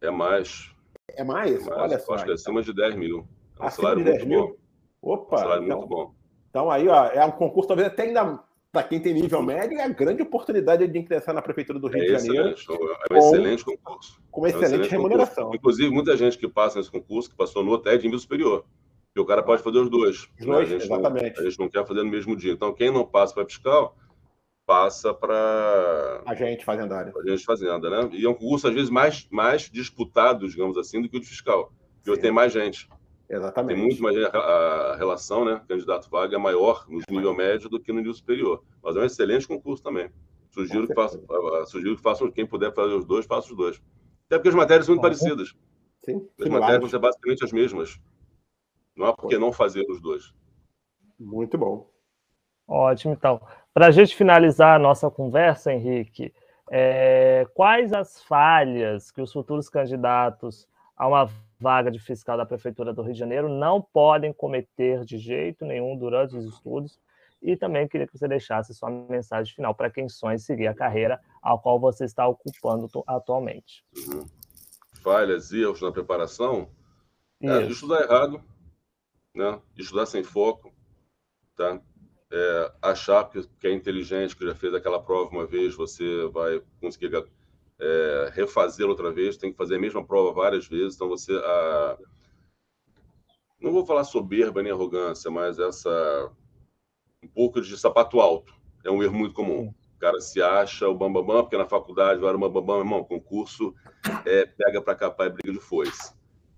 É 0.00 0.10
mais. 0.10 0.70
É 1.16 1.24
mais? 1.24 1.66
É 1.66 1.70
mais. 1.70 1.80
Olha 1.80 1.98
só. 1.98 2.14
Acho 2.14 2.24
que 2.24 2.30
é 2.30 2.34
acima 2.34 2.62
de 2.62 2.74
10 2.74 2.94
mil. 2.94 3.26
É 3.58 3.62
um 3.62 3.66
acima 3.66 3.96
de 3.96 4.04
10 4.04 4.24
mil? 4.24 4.58
Bom. 5.00 5.12
Opa! 5.12 5.36
Um 5.36 5.38
salário 5.38 5.64
então, 5.64 5.78
muito 5.78 5.88
bom. 5.88 6.14
Então 6.50 6.70
aí, 6.70 6.88
ó, 6.88 7.06
é 7.06 7.24
um 7.24 7.30
concurso 7.30 7.68
talvez 7.68 7.88
até 7.88 8.04
ainda 8.04 8.40
para 8.70 8.86
quem 8.86 9.00
tem 9.00 9.14
nível 9.14 9.42
médio, 9.42 9.78
é 9.78 9.82
a 9.82 9.88
grande 9.88 10.22
oportunidade 10.22 10.86
de 10.86 10.98
ingressar 10.98 11.34
na 11.34 11.40
Prefeitura 11.40 11.78
do 11.78 11.88
Rio 11.88 12.02
é 12.02 12.06
de 12.06 12.12
Janeiro. 12.12 12.54
É 13.10 13.14
um 13.14 13.18
excelente 13.18 13.64
concurso. 13.64 14.20
Com 14.30 14.40
uma 14.42 14.48
excelente, 14.48 14.64
é 14.64 14.68
um 14.68 14.80
excelente 14.80 14.90
remuneração. 14.90 15.44
Concurso. 15.44 15.56
Inclusive, 15.56 15.90
muita 15.90 16.16
gente 16.16 16.36
que 16.36 16.46
passa 16.46 16.78
nesse 16.78 16.90
concurso, 16.90 17.30
que 17.30 17.36
passou 17.36 17.64
no 17.64 17.74
até 17.74 17.96
de 17.96 18.04
nível 18.04 18.18
superior. 18.18 18.64
Porque 19.06 19.20
o 19.20 19.24
cara 19.24 19.42
pode 19.42 19.62
fazer 19.62 19.78
os 19.78 19.88
dois. 19.88 20.28
Os 20.38 20.46
dois, 20.46 20.68
né? 20.68 20.76
a 20.76 20.78
exatamente. 20.78 21.36
Não, 21.36 21.46
a 21.46 21.48
gente 21.48 21.58
não 21.58 21.68
quer 21.68 21.86
fazer 21.86 22.02
no 22.02 22.10
mesmo 22.10 22.36
dia. 22.36 22.52
Então, 22.52 22.74
quem 22.74 22.90
não 22.92 23.06
passa 23.06 23.34
para 23.34 23.46
fiscal, 23.46 23.96
passa 24.66 25.14
para. 25.14 26.22
Agente 26.26 26.62
fazendário. 26.62 27.12
Agente 27.18 27.44
fazenda, 27.44 27.88
né? 27.88 28.10
E 28.12 28.26
é 28.26 28.28
um 28.28 28.34
concurso, 28.34 28.68
às 28.68 28.74
vezes, 28.74 28.90
mais, 28.90 29.26
mais 29.30 29.70
disputado, 29.70 30.46
digamos 30.46 30.76
assim, 30.76 31.00
do 31.00 31.08
que 31.08 31.16
o 31.16 31.20
de 31.20 31.26
fiscal. 31.26 31.72
Porque 32.04 32.20
tem 32.20 32.30
mais 32.30 32.52
gente. 32.52 32.86
Exatamente. 33.28 33.76
Tem 33.76 33.86
muito 33.86 34.02
mais 34.02 34.16
a, 34.16 34.96
relação, 34.96 35.44
né? 35.44 35.62
Candidato 35.68 36.08
vaga 36.08 36.36
é 36.36 36.38
maior 36.38 36.86
no 36.88 37.00
nível 37.10 37.34
médio 37.34 37.68
do 37.68 37.78
que 37.78 37.92
no 37.92 37.98
nível 37.98 38.14
superior. 38.14 38.64
Mas 38.82 38.96
é 38.96 39.00
um 39.00 39.04
excelente 39.04 39.46
concurso 39.46 39.82
também. 39.82 40.10
Sugiro 40.50 40.86
que 40.86 40.94
façam, 40.94 41.22
sugiro 41.66 41.96
que 41.96 42.02
façam, 42.02 42.30
quem 42.30 42.46
puder 42.46 42.72
fazer 42.72 42.94
os 42.94 43.04
dois, 43.04 43.26
faça 43.26 43.50
os 43.50 43.56
dois. 43.56 43.82
Até 44.26 44.38
porque 44.38 44.48
as 44.48 44.54
matérias 44.54 44.86
são 44.86 44.94
muito 44.94 45.02
parecidas. 45.02 45.54
Sim. 46.04 46.26
As 46.40 46.48
matérias 46.48 46.80
vão 46.80 46.88
ser 46.88 46.98
basicamente 46.98 47.44
as 47.44 47.52
mesmas. 47.52 48.00
Não 48.96 49.06
há 49.06 49.12
por 49.12 49.28
que 49.28 49.36
não 49.36 49.52
fazer 49.52 49.84
os 49.90 50.00
dois. 50.00 50.34
Muito 51.20 51.58
bom. 51.58 51.90
Ótimo, 52.66 53.12
então. 53.12 53.40
Para 53.74 53.86
a 53.86 53.90
gente 53.90 54.16
finalizar 54.16 54.76
a 54.76 54.78
nossa 54.78 55.10
conversa, 55.10 55.72
Henrique, 55.72 56.32
é, 56.70 57.46
quais 57.54 57.92
as 57.92 58.22
falhas 58.22 59.10
que 59.10 59.20
os 59.20 59.32
futuros 59.32 59.68
candidatos 59.68 60.66
a 60.96 61.06
uma 61.06 61.30
vaga 61.58 61.90
de 61.90 61.98
fiscal 61.98 62.36
da 62.36 62.46
Prefeitura 62.46 62.92
do 62.92 63.02
Rio 63.02 63.12
de 63.12 63.18
Janeiro 63.18 63.48
não 63.48 63.82
podem 63.82 64.32
cometer 64.32 65.04
de 65.04 65.18
jeito 65.18 65.64
nenhum 65.64 65.96
durante 65.96 66.36
os 66.36 66.44
estudos? 66.44 66.98
E 67.40 67.56
também 67.56 67.86
queria 67.86 68.06
que 68.06 68.18
você 68.18 68.26
deixasse 68.26 68.74
sua 68.74 68.90
mensagem 68.90 69.54
final 69.54 69.74
para 69.74 69.90
quem 69.90 70.08
sonha 70.08 70.34
em 70.34 70.38
seguir 70.38 70.66
a 70.66 70.74
carreira 70.74 71.20
ao 71.40 71.60
qual 71.60 71.78
você 71.78 72.04
está 72.04 72.26
ocupando 72.26 72.88
atualmente. 73.06 73.84
Uhum. 73.96 74.26
Falhas 75.02 75.52
e 75.52 75.62
erros 75.62 75.80
na 75.80 75.92
preparação? 75.92 76.68
É, 77.40 77.62
estudar 77.66 78.02
errado, 78.02 78.42
né? 79.32 79.60
estudar 79.76 80.06
sem 80.06 80.24
foco, 80.24 80.72
tá? 81.54 81.80
É, 82.30 82.72
achar 82.82 83.24
que, 83.30 83.46
que, 83.60 83.68
é 83.68 83.72
inteligente, 83.72 84.36
que 84.36 84.44
já 84.44 84.54
fez 84.54 84.74
aquela 84.74 85.00
prova 85.00 85.30
uma 85.30 85.46
vez, 85.46 85.74
você 85.76 86.26
vai 86.28 86.60
conseguir 86.80 87.08
é, 87.80 88.30
refazê-la 88.34 88.90
outra 88.90 89.12
vez, 89.12 89.36
tem 89.36 89.50
que 89.50 89.56
fazer 89.56 89.76
a 89.76 89.80
mesma 89.80 90.04
prova 90.04 90.32
várias 90.32 90.66
vezes, 90.66 90.94
então 90.94 91.08
você... 91.08 91.32
A... 91.32 91.98
Não 93.60 93.72
vou 93.72 93.84
falar 93.84 94.04
soberba 94.04 94.62
nem 94.62 94.70
arrogância, 94.70 95.30
mas 95.30 95.58
essa... 95.58 96.32
um 97.22 97.28
pouco 97.28 97.60
de 97.60 97.76
sapato 97.76 98.20
alto. 98.20 98.54
É 98.84 98.90
um 98.90 99.02
erro 99.02 99.14
muito 99.14 99.34
comum. 99.34 99.74
O 99.96 99.98
cara 99.98 100.20
se 100.20 100.40
acha 100.40 100.88
o 100.88 100.94
bambambam, 100.94 101.26
bam, 101.26 101.34
bam, 101.34 101.42
porque 101.42 101.58
na 101.58 101.66
faculdade 101.66 102.24
era 102.24 102.36
o 102.36 102.38
bambambam, 102.38 102.64
bam, 102.64 102.78
irmão, 102.78 103.04
concurso 103.04 103.74
é 104.24 104.46
pega 104.46 104.80
para 104.80 104.94
capar 104.94 105.26
e 105.26 105.30
briga 105.30 105.52
de 105.52 105.60
foice. 105.60 106.14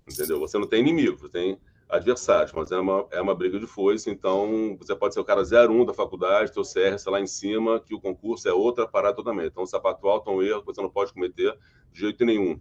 Entendeu? 0.06 0.38
Você 0.40 0.58
não 0.58 0.66
tem 0.66 0.80
inimigo, 0.80 1.18
você 1.18 1.30
tem 1.30 1.58
adversários, 1.90 2.52
mas 2.52 2.70
é 2.70 2.78
uma, 2.78 3.06
é 3.10 3.20
uma 3.20 3.34
briga 3.34 3.58
de 3.58 3.66
foice, 3.66 4.10
então 4.10 4.76
você 4.78 4.94
pode 4.94 5.14
ser 5.14 5.20
o 5.20 5.24
cara 5.24 5.42
01 5.42 5.84
da 5.84 5.92
faculdade, 5.92 6.52
teu 6.52 6.62
CRS 6.62 7.04
lá 7.06 7.20
em 7.20 7.26
cima, 7.26 7.80
que 7.80 7.94
o 7.94 8.00
concurso 8.00 8.48
é 8.48 8.52
outra 8.52 8.86
parada 8.86 9.16
totalmente. 9.16 9.50
Então, 9.50 9.66
sapato 9.66 10.06
alto 10.08 10.30
é 10.30 10.34
um 10.34 10.42
erro 10.42 10.60
que 10.60 10.66
você 10.66 10.80
não 10.80 10.90
pode 10.90 11.12
cometer 11.12 11.56
de 11.92 12.00
jeito 12.00 12.24
nenhum. 12.24 12.60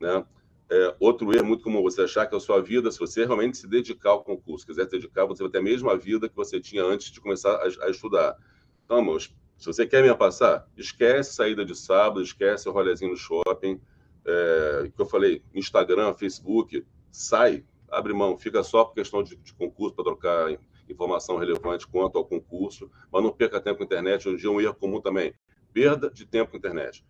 Né? 0.00 0.24
É, 0.70 0.96
outro 1.00 1.34
erro 1.34 1.46
muito 1.46 1.64
comum, 1.64 1.82
você 1.82 2.02
achar 2.02 2.26
que 2.26 2.36
a 2.36 2.40
sua 2.40 2.60
vida, 2.60 2.90
se 2.90 2.98
você 2.98 3.24
realmente 3.24 3.56
se 3.58 3.66
dedicar 3.66 4.10
ao 4.10 4.24
concurso, 4.24 4.66
quiser 4.66 4.84
se 4.84 4.90
dedicar, 4.90 5.26
você 5.26 5.42
vai 5.42 5.50
ter 5.50 5.58
a 5.58 5.62
mesma 5.62 5.96
vida 5.96 6.28
que 6.28 6.36
você 6.36 6.60
tinha 6.60 6.84
antes 6.84 7.10
de 7.10 7.20
começar 7.20 7.54
a, 7.54 7.86
a 7.86 7.90
estudar. 7.90 8.36
Então, 8.84 8.98
amigos, 8.98 9.34
se 9.56 9.66
você 9.66 9.86
quer 9.86 10.02
me 10.02 10.14
passar, 10.14 10.66
esquece 10.76 11.34
saída 11.34 11.64
de 11.64 11.74
sábado, 11.74 12.22
esquece 12.22 12.68
o 12.68 12.72
rolezinho 12.72 13.12
no 13.12 13.16
shopping, 13.16 13.80
é, 14.24 14.90
que 14.94 15.00
eu 15.00 15.06
falei, 15.06 15.42
Instagram, 15.54 16.14
Facebook, 16.14 16.84
sai, 17.10 17.64
abre 17.92 18.12
mão, 18.12 18.36
fica 18.36 18.62
só 18.62 18.84
por 18.84 18.94
questão 18.94 19.22
de, 19.22 19.36
de 19.36 19.54
concurso 19.54 19.94
para 19.94 20.04
trocar 20.04 20.58
informação 20.88 21.36
relevante 21.36 21.86
quanto 21.86 22.18
ao 22.18 22.24
concurso, 22.24 22.90
mas 23.10 23.22
não 23.22 23.30
perca 23.30 23.60
tempo 23.60 23.78
com 23.78 23.82
a 23.84 23.86
internet. 23.86 24.28
Em 24.28 24.36
dia 24.36 24.50
um 24.50 24.60
erro 24.60 24.74
comum 24.74 25.00
também, 25.00 25.34
perda 25.72 26.10
de 26.10 26.26
tempo 26.26 26.50
com 26.50 26.56
a 26.56 26.58
internet. 26.58 27.04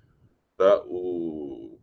Tá? 0.56 0.82
O, 0.86 1.78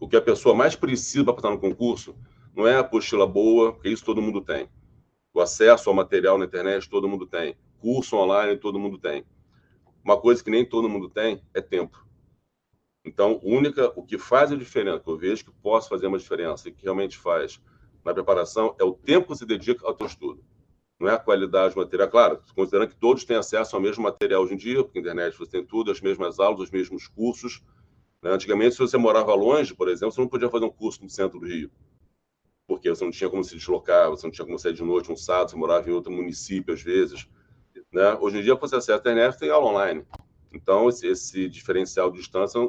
o 0.00 0.08
que 0.08 0.16
a 0.16 0.22
pessoa 0.22 0.54
mais 0.54 0.76
precisa 0.76 1.24
para 1.24 1.36
estar 1.36 1.50
no 1.50 1.58
concurso 1.58 2.14
não 2.54 2.66
é 2.66 2.74
a 2.74 2.80
apostila 2.80 3.26
boa, 3.26 3.72
porque 3.72 3.88
isso 3.88 4.04
todo 4.04 4.20
mundo 4.20 4.40
tem. 4.40 4.68
O 5.32 5.40
acesso 5.40 5.88
ao 5.88 5.94
material 5.94 6.36
na 6.36 6.44
internet 6.44 6.88
todo 6.88 7.08
mundo 7.08 7.26
tem. 7.26 7.56
Curso 7.78 8.16
online 8.16 8.58
todo 8.58 8.78
mundo 8.78 8.98
tem. 8.98 9.24
Uma 10.04 10.20
coisa 10.20 10.42
que 10.42 10.50
nem 10.50 10.64
todo 10.64 10.88
mundo 10.88 11.08
tem 11.08 11.42
é 11.54 11.60
tempo. 11.60 12.06
Então, 13.04 13.40
única, 13.42 13.92
o 13.96 14.04
que 14.04 14.18
faz 14.18 14.52
a 14.52 14.56
diferença, 14.56 15.00
que 15.00 15.08
eu 15.08 15.16
vejo 15.16 15.44
que 15.44 15.50
posso 15.62 15.88
fazer 15.88 16.06
uma 16.06 16.18
diferença 16.18 16.68
e 16.68 16.72
que 16.72 16.84
realmente 16.84 17.16
faz, 17.16 17.60
na 18.04 18.12
preparação 18.12 18.74
é 18.78 18.84
o 18.84 18.92
tempo 18.92 19.28
que 19.28 19.36
você 19.36 19.46
dedica 19.46 19.86
ao 19.86 19.94
teu 19.94 20.06
estudo. 20.06 20.44
Não 20.98 21.08
é 21.08 21.14
a 21.14 21.18
qualidade 21.18 21.74
do 21.74 21.80
material. 21.80 22.08
Claro, 22.08 22.40
considerando 22.54 22.88
que 22.88 22.96
todos 22.96 23.24
têm 23.24 23.36
acesso 23.36 23.74
ao 23.74 23.82
mesmo 23.82 24.04
material 24.04 24.42
hoje 24.42 24.54
em 24.54 24.56
dia, 24.56 24.82
porque 24.84 25.00
na 25.00 25.06
internet 25.06 25.36
você 25.36 25.50
tem 25.50 25.64
tudo, 25.64 25.90
as 25.90 26.00
mesmas 26.00 26.38
aulas, 26.38 26.60
os 26.60 26.70
mesmos 26.70 27.08
cursos. 27.08 27.62
Né? 28.22 28.30
Antigamente, 28.30 28.74
se 28.74 28.78
você 28.78 28.96
morava 28.96 29.34
longe, 29.34 29.74
por 29.74 29.88
exemplo, 29.88 30.12
você 30.14 30.20
não 30.20 30.28
podia 30.28 30.48
fazer 30.48 30.64
um 30.64 30.70
curso 30.70 31.02
no 31.02 31.10
centro 31.10 31.40
do 31.40 31.46
Rio. 31.46 31.70
Porque 32.68 32.88
você 32.88 33.04
não 33.04 33.10
tinha 33.10 33.28
como 33.28 33.42
se 33.42 33.56
deslocar, 33.56 34.10
você 34.10 34.26
não 34.26 34.32
tinha 34.32 34.46
como 34.46 34.58
sair 34.58 34.74
de 34.74 34.82
noite 34.82 35.10
um 35.10 35.16
sábado, 35.16 35.50
você 35.50 35.56
morava 35.56 35.90
em 35.90 35.92
outro 35.92 36.12
município 36.12 36.72
às 36.72 36.82
vezes. 36.82 37.28
Né? 37.92 38.16
Hoje 38.20 38.38
em 38.38 38.42
dia, 38.42 38.54
você 38.54 38.76
acessa 38.76 38.94
a 38.94 39.00
internet, 39.00 39.38
tem 39.38 39.50
aula 39.50 39.70
online. 39.70 40.06
Então, 40.52 40.88
esse, 40.88 41.06
esse 41.06 41.48
diferencial 41.48 42.10
de 42.10 42.18
distância 42.18 42.60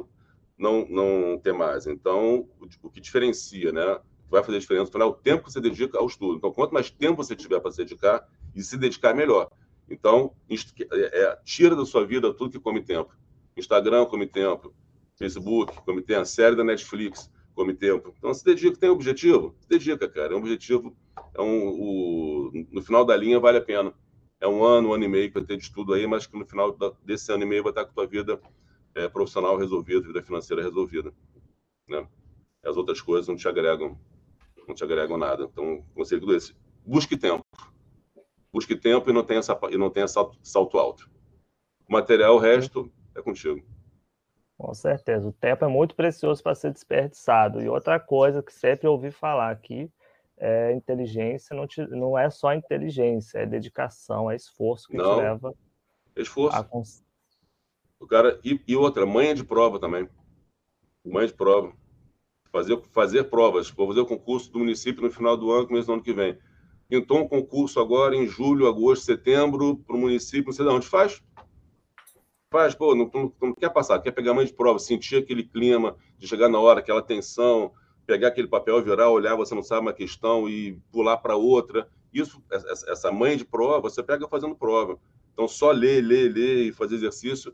não, 0.58 0.86
não 0.88 1.38
tem 1.38 1.52
mais. 1.52 1.86
Então, 1.86 2.48
o, 2.60 2.68
o 2.82 2.90
que 2.90 3.00
diferencia, 3.00 3.70
né? 3.70 4.00
Vai 4.34 4.44
fazer 4.44 4.58
diferença 4.58 4.86
no 4.86 4.92
final, 4.92 5.08
o 5.10 5.14
tempo 5.14 5.44
que 5.44 5.52
você 5.52 5.60
dedica 5.60 5.98
ao 5.98 6.06
estudo. 6.06 6.36
Então, 6.36 6.52
quanto 6.52 6.74
mais 6.74 6.90
tempo 6.90 7.22
você 7.22 7.36
tiver 7.36 7.60
para 7.60 7.70
se 7.70 7.78
dedicar, 7.78 8.28
e 8.54 8.62
se 8.62 8.76
dedicar 8.76 9.14
melhor. 9.14 9.50
Então, 9.88 10.34
é, 10.50 11.22
é, 11.22 11.38
tira 11.44 11.76
da 11.76 11.86
sua 11.86 12.04
vida 12.04 12.32
tudo 12.32 12.50
que 12.50 12.58
come 12.58 12.82
tempo. 12.82 13.14
Instagram 13.56 14.06
come 14.06 14.26
tempo, 14.26 14.74
Facebook 15.16 15.72
come 15.84 16.02
tempo, 16.02 16.20
a 16.20 16.24
série 16.24 16.56
da 16.56 16.64
Netflix 16.64 17.30
come 17.54 17.74
tempo. 17.74 18.12
Então, 18.18 18.34
se 18.34 18.44
dedica, 18.44 18.76
tem 18.76 18.90
objetivo? 18.90 19.54
Se 19.60 19.68
dedica, 19.68 20.08
cara. 20.08 20.32
É 20.32 20.36
um 20.36 20.40
objetivo, 20.40 20.96
é 21.34 21.40
um, 21.40 21.68
o, 21.68 22.50
no 22.72 22.82
final 22.82 23.04
da 23.04 23.16
linha 23.16 23.38
vale 23.38 23.58
a 23.58 23.62
pena. 23.62 23.94
É 24.40 24.48
um 24.48 24.64
ano, 24.64 24.88
um 24.88 24.92
ano 24.94 25.04
e 25.04 25.08
meio 25.08 25.32
vai 25.32 25.44
ter 25.44 25.56
de 25.56 25.62
estudo 25.62 25.94
aí, 25.94 26.06
mas 26.06 26.26
que 26.26 26.36
no 26.36 26.44
final 26.44 26.76
desse 27.04 27.32
ano 27.32 27.44
e 27.44 27.46
meio 27.46 27.62
vai 27.62 27.70
estar 27.70 27.84
com 27.84 27.92
a 27.92 27.94
tua 27.94 28.06
vida 28.06 28.40
é, 28.94 29.08
profissional 29.08 29.56
resolvida, 29.56 30.06
vida 30.06 30.22
financeira 30.22 30.62
resolvida. 30.62 31.12
Né? 31.88 32.06
As 32.64 32.76
outras 32.76 33.00
coisas 33.00 33.28
não 33.28 33.36
te 33.36 33.46
agregam 33.46 33.98
não 34.68 34.74
te 34.74 34.84
agregam 34.84 35.16
nada. 35.16 35.44
Então, 35.44 35.84
conselho 35.94 36.26
desse, 36.26 36.56
busque 36.84 37.16
tempo. 37.16 37.44
Busque 38.52 38.76
tempo 38.76 39.10
e 39.10 39.12
não 39.12 39.24
tenha, 39.24 39.40
e 39.70 39.76
não 39.76 39.90
tenha 39.90 40.06
salto, 40.06 40.38
salto 40.42 40.78
alto. 40.78 41.10
O 41.88 41.92
material, 41.92 42.36
o 42.36 42.38
resto, 42.38 42.90
é 43.14 43.20
contigo. 43.20 43.64
Com 44.56 44.72
certeza. 44.72 45.28
O 45.28 45.32
tempo 45.32 45.64
é 45.64 45.68
muito 45.68 45.94
precioso 45.94 46.42
para 46.42 46.54
ser 46.54 46.72
desperdiçado. 46.72 47.60
E 47.60 47.68
outra 47.68 47.98
coisa 47.98 48.42
que 48.42 48.52
sempre 48.52 48.86
ouvi 48.86 49.10
falar 49.10 49.50
aqui 49.50 49.90
é 50.36 50.72
inteligência 50.72 51.54
não, 51.54 51.66
te, 51.66 51.80
não 51.88 52.18
é 52.18 52.28
só 52.28 52.52
inteligência, 52.54 53.38
é 53.38 53.46
dedicação, 53.46 54.30
é 54.30 54.36
esforço 54.36 54.88
que 54.88 54.96
não, 54.96 55.16
te 55.16 55.22
leva. 55.22 55.54
Esforço. 56.16 56.56
A... 56.56 56.66
O 58.00 58.06
cara, 58.06 58.38
e, 58.44 58.60
e 58.66 58.76
outra, 58.76 59.06
manha 59.06 59.34
de 59.34 59.44
prova 59.44 59.78
também. 59.78 60.08
Manha 61.04 61.26
de 61.26 61.34
prova 61.34 61.72
fazer, 62.54 62.80
fazer 62.92 63.24
provas. 63.24 63.68
Vou 63.68 63.88
fazer 63.88 64.00
o 64.00 64.06
concurso 64.06 64.52
do 64.52 64.60
município 64.60 65.02
no 65.02 65.10
final 65.10 65.36
do 65.36 65.50
ano, 65.50 65.66
começo 65.66 65.88
do 65.88 65.94
ano 65.94 66.02
que 66.02 66.12
vem. 66.12 66.38
Então, 66.88 67.22
um 67.22 67.28
concurso 67.28 67.80
agora 67.80 68.14
em 68.14 68.28
julho, 68.28 68.68
agosto, 68.68 69.04
setembro, 69.04 69.78
para 69.78 69.96
o 69.96 69.98
município, 69.98 70.46
não 70.46 70.52
sei 70.52 70.64
de 70.64 70.70
onde 70.70 70.86
faz. 70.86 71.20
Faz, 72.52 72.72
pô, 72.72 72.94
não, 72.94 73.10
não, 73.12 73.32
não, 73.42 73.52
quer 73.52 73.70
passar, 73.70 73.98
quer 73.98 74.12
pegar 74.12 74.32
mãe 74.32 74.46
de 74.46 74.52
prova, 74.52 74.78
sentir 74.78 75.16
aquele 75.16 75.42
clima 75.42 75.96
de 76.16 76.28
chegar 76.28 76.48
na 76.48 76.60
hora, 76.60 76.78
aquela 76.78 77.02
tensão, 77.02 77.72
pegar 78.06 78.28
aquele 78.28 78.46
papel, 78.46 78.80
virar, 78.84 79.10
olhar, 79.10 79.34
você 79.34 79.52
não 79.52 79.62
sabe 79.62 79.80
uma 79.80 79.92
questão 79.92 80.48
e 80.48 80.78
pular 80.92 81.16
para 81.16 81.34
outra. 81.34 81.88
Isso, 82.12 82.40
essa 82.52 83.10
mãe 83.10 83.36
de 83.36 83.44
prova, 83.44 83.80
você 83.80 84.00
pega 84.00 84.28
fazendo 84.28 84.54
prova. 84.54 84.96
Então, 85.32 85.48
só 85.48 85.72
ler, 85.72 86.00
ler, 86.00 86.32
ler 86.32 86.68
e 86.68 86.72
fazer 86.72 86.94
exercício 86.94 87.52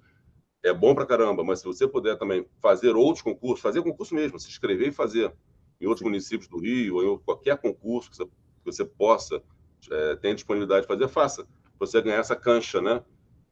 é 0.62 0.72
bom 0.72 0.94
para 0.94 1.06
caramba, 1.06 1.42
mas 1.42 1.60
se 1.60 1.64
você 1.64 1.86
puder 1.88 2.16
também 2.18 2.46
fazer 2.60 2.94
outros 2.94 3.22
concursos, 3.22 3.60
fazer 3.60 3.82
concurso 3.82 4.14
mesmo, 4.14 4.38
se 4.38 4.48
inscrever 4.48 4.88
e 4.88 4.92
fazer 4.92 5.32
em 5.80 5.86
outros 5.86 6.04
municípios 6.04 6.48
do 6.48 6.58
Rio, 6.58 6.96
ou 6.96 7.14
em 7.14 7.18
qualquer 7.18 7.56
concurso 7.56 8.10
que 8.10 8.16
você, 8.16 8.24
que 8.26 8.32
você 8.64 8.84
possa, 8.84 9.42
é, 9.90 10.16
tenha 10.16 10.34
disponibilidade 10.34 10.82
de 10.82 10.88
fazer, 10.88 11.08
faça. 11.08 11.46
Você 11.78 12.02
ganhar 12.02 12.18
essa 12.18 12.36
cancha 12.36 12.80
né, 12.82 13.02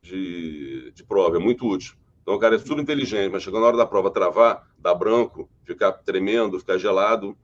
de, 0.03 0.93
de 0.93 1.05
prova, 1.05 1.37
é 1.37 1.41
muito 1.41 1.67
útil. 1.67 1.97
Então 2.23 2.35
o 2.35 2.39
cara 2.39 2.57
é 2.57 2.59
super 2.59 2.79
inteligente, 2.79 3.33
mas 3.33 3.43
chegando 3.43 3.63
na 3.63 3.69
hora 3.69 3.77
da 3.79 3.87
prova 3.87 4.11
travar, 4.11 4.69
dar 4.79 4.95
branco, 4.95 5.49
ficar 5.65 5.93
tremendo, 5.93 6.61
ficar 6.61 6.77
gelado, 6.77 7.35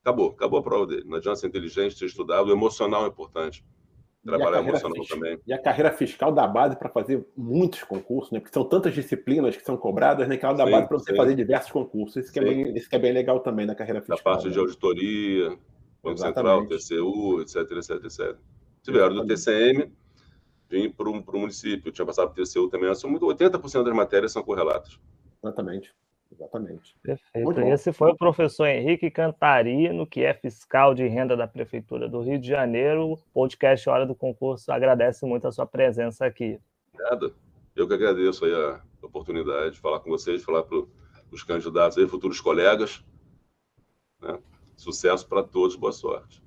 acabou, 0.00 0.30
acabou 0.30 0.60
a 0.60 0.62
prova 0.62 0.86
dele. 0.86 1.04
Não 1.04 1.18
adianta 1.18 1.36
ser 1.36 1.48
inteligente, 1.48 1.98
ser 1.98 2.06
estudado, 2.06 2.48
o 2.48 2.52
emocional 2.52 3.04
é 3.04 3.08
importante 3.08 3.62
trabalhar 4.24 4.60
emocional 4.60 5.04
também. 5.06 5.38
E 5.46 5.52
a 5.52 5.58
carreira 5.58 5.92
fiscal 5.92 6.32
dá 6.32 6.46
base 6.46 6.76
para 6.76 6.88
fazer 6.88 7.26
muitos 7.36 7.82
concursos, 7.84 8.32
né? 8.32 8.40
Porque 8.40 8.52
são 8.52 8.64
tantas 8.64 8.94
disciplinas 8.94 9.56
que 9.56 9.64
são 9.64 9.76
cobradas, 9.76 10.26
né? 10.28 10.36
Que 10.36 10.44
ela 10.44 10.54
dá 10.54 10.64
sim, 10.64 10.70
base 10.70 10.88
para 10.88 10.98
você 10.98 11.10
sim. 11.10 11.16
fazer 11.16 11.34
diversos 11.34 11.70
concursos. 11.70 12.16
Isso 12.16 12.32
que, 12.32 12.38
é 12.38 12.42
bem, 12.42 12.76
isso 12.76 12.88
que 12.88 12.96
é 12.96 12.98
bem 12.98 13.12
legal 13.12 13.40
também 13.40 13.66
na 13.66 13.74
carreira 13.74 14.00
fiscal. 14.00 14.18
A 14.18 14.22
parte 14.22 14.46
né? 14.46 14.52
de 14.52 14.58
auditoria, 14.58 15.56
Banco 16.02 16.18
Central, 16.18 16.66
TCU, 16.66 17.40
etc, 17.40 17.56
etc, 17.56 18.04
etc. 18.04 18.36
Tiveram 18.82 19.14
do 19.14 19.26
TCM, 19.26 19.90
vim 20.68 20.90
para 20.90 21.08
o 21.08 21.38
município. 21.38 21.88
Eu 21.88 21.92
tinha 21.92 22.06
passado 22.06 22.32
para 22.32 22.42
o 22.42 22.44
TCU 22.44 22.68
também. 22.68 22.90
80% 22.90 23.84
das 23.84 23.94
matérias 23.94 24.32
são 24.32 24.42
correlatas. 24.42 24.98
Exatamente. 25.42 25.94
Exatamente. 26.34 26.96
Perfeito. 27.00 27.60
Esse 27.60 27.92
foi 27.92 28.10
o 28.10 28.16
professor 28.16 28.66
Henrique 28.66 29.10
Cantarino, 29.10 30.06
que 30.06 30.24
é 30.24 30.34
fiscal 30.34 30.94
de 30.94 31.06
renda 31.06 31.36
da 31.36 31.46
Prefeitura 31.46 32.08
do 32.08 32.20
Rio 32.20 32.38
de 32.38 32.48
Janeiro. 32.48 33.12
O 33.12 33.16
podcast 33.32 33.88
Hora 33.88 34.04
do 34.04 34.14
Concurso 34.14 34.72
agradece 34.72 35.24
muito 35.24 35.46
a 35.46 35.52
sua 35.52 35.66
presença 35.66 36.26
aqui. 36.26 36.58
Nada. 36.92 37.32
Eu 37.74 37.86
que 37.86 37.94
agradeço 37.94 38.44
aí 38.44 38.52
a 38.52 38.80
oportunidade 39.02 39.74
de 39.74 39.80
falar 39.80 40.00
com 40.00 40.10
vocês, 40.10 40.42
falar 40.42 40.64
para 40.64 40.84
os 41.30 41.42
candidatos 41.42 41.98
aí, 41.98 42.06
futuros 42.06 42.40
colegas. 42.40 43.04
Né? 44.20 44.38
Sucesso 44.76 45.28
para 45.28 45.42
todos, 45.42 45.76
boa 45.76 45.92
sorte. 45.92 46.42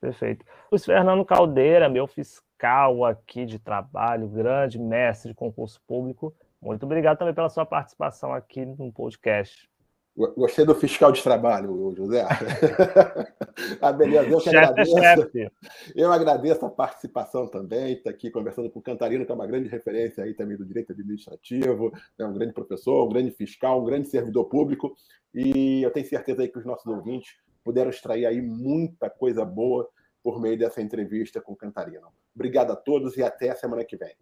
Perfeito. 0.00 0.44
Luiz 0.70 0.84
Fernando 0.84 1.24
Caldeira, 1.24 1.88
meu 1.88 2.06
fiscal 2.06 3.04
aqui 3.04 3.44
de 3.44 3.58
trabalho, 3.58 4.28
grande 4.28 4.78
mestre 4.78 5.30
de 5.30 5.36
concurso 5.36 5.80
público. 5.86 6.34
Muito 6.60 6.84
obrigado 6.84 7.18
também 7.18 7.34
pela 7.34 7.48
sua 7.48 7.66
participação 7.66 8.32
aqui 8.32 8.64
no 8.64 8.92
podcast. 8.92 9.68
Gostei 10.16 10.64
do 10.64 10.74
fiscal 10.74 11.12
de 11.12 11.22
trabalho, 11.22 11.94
José. 11.94 12.24
ah, 13.82 13.92
beleza, 13.92 14.30
eu 14.30 14.38
que 14.38 14.44
chefe 14.44 14.56
agradeço. 14.56 14.98
É 14.98 15.16
chefe. 15.16 15.52
Eu 15.94 16.10
agradeço 16.10 16.64
a 16.64 16.70
participação 16.70 17.46
também, 17.46 17.92
está 17.92 18.08
aqui 18.08 18.30
conversando 18.30 18.70
com 18.70 18.78
o 18.78 18.82
Cantarino, 18.82 19.26
que 19.26 19.30
é 19.30 19.34
uma 19.34 19.46
grande 19.46 19.68
referência 19.68 20.24
aí 20.24 20.32
também 20.32 20.56
do 20.56 20.64
direito 20.64 20.92
administrativo, 20.92 21.92
é 22.18 22.24
um 22.24 22.32
grande 22.32 22.54
professor, 22.54 23.04
um 23.04 23.10
grande 23.10 23.30
fiscal, 23.32 23.82
um 23.82 23.84
grande 23.84 24.08
servidor 24.08 24.46
público, 24.46 24.96
e 25.34 25.82
eu 25.82 25.90
tenho 25.90 26.06
certeza 26.06 26.40
aí 26.40 26.48
que 26.48 26.58
os 26.58 26.64
nossos 26.64 26.86
ouvintes 26.86 27.36
puderam 27.62 27.90
extrair 27.90 28.24
aí 28.24 28.40
muita 28.40 29.10
coisa 29.10 29.44
boa 29.44 29.86
por 30.22 30.40
meio 30.40 30.56
dessa 30.56 30.80
entrevista 30.80 31.42
com 31.42 31.52
o 31.52 31.56
Cantarino. 31.56 32.08
Obrigado 32.34 32.70
a 32.70 32.76
todos 32.76 33.18
e 33.18 33.22
até 33.22 33.50
a 33.50 33.54
semana 33.54 33.84
que 33.84 33.98
vem. 33.98 34.16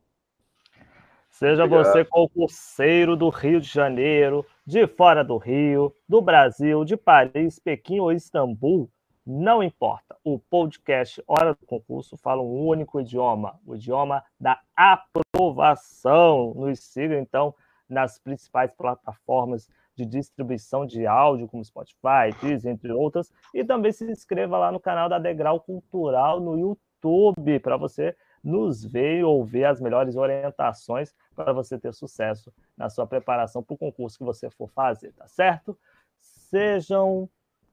Seja 1.34 1.64
Obrigado. 1.64 1.86
você 1.86 2.04
concurseiro 2.04 3.16
do 3.16 3.28
Rio 3.28 3.60
de 3.60 3.66
Janeiro, 3.66 4.46
de 4.64 4.86
fora 4.86 5.24
do 5.24 5.36
Rio, 5.36 5.92
do 6.08 6.22
Brasil, 6.22 6.84
de 6.84 6.96
Paris, 6.96 7.58
Pequim 7.58 7.98
ou 7.98 8.12
Istambul, 8.12 8.88
não 9.26 9.60
importa. 9.60 10.16
O 10.22 10.38
podcast 10.38 11.20
Hora 11.26 11.52
do 11.52 11.66
Concurso 11.66 12.16
fala 12.16 12.40
um 12.40 12.64
único 12.64 13.00
idioma, 13.00 13.58
o 13.66 13.74
idioma 13.74 14.22
da 14.38 14.60
aprovação. 14.76 16.54
Nos 16.54 16.78
siga, 16.78 17.18
então, 17.18 17.52
nas 17.88 18.16
principais 18.16 18.70
plataformas 18.70 19.68
de 19.96 20.06
distribuição 20.06 20.86
de 20.86 21.04
áudio, 21.04 21.48
como 21.48 21.64
Spotify, 21.64 22.30
Deezer, 22.40 22.72
entre 22.72 22.92
outras, 22.92 23.32
e 23.52 23.64
também 23.64 23.90
se 23.90 24.04
inscreva 24.04 24.56
lá 24.56 24.70
no 24.70 24.78
canal 24.78 25.08
da 25.08 25.18
Degrau 25.18 25.58
Cultural 25.58 26.38
no 26.38 26.56
YouTube, 26.56 27.58
para 27.58 27.76
você 27.76 28.14
nos 28.44 28.84
ver 28.84 29.20
e 29.20 29.24
ouvir 29.24 29.64
as 29.64 29.80
melhores 29.80 30.16
orientações 30.16 31.14
para 31.34 31.52
você 31.52 31.78
ter 31.78 31.94
sucesso 31.94 32.52
na 32.76 32.90
sua 32.90 33.06
preparação 33.06 33.62
para 33.62 33.74
o 33.74 33.78
concurso 33.78 34.18
que 34.18 34.24
você 34.24 34.50
for 34.50 34.68
fazer, 34.68 35.12
tá 35.12 35.26
certo? 35.26 35.78
Sejam 36.20 37.28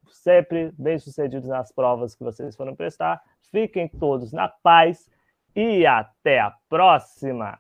sempre 0.10 0.74
bem-sucedidos 0.78 1.50
nas 1.50 1.72
provas 1.72 2.16
que 2.16 2.24
vocês 2.24 2.56
forem 2.56 2.76
prestar. 2.76 3.22
Fiquem 3.52 3.88
todos 3.88 4.32
na 4.32 4.48
paz 4.48 5.10
e 5.56 5.86
até 5.86 6.40
a 6.40 6.52
próxima! 6.70 7.60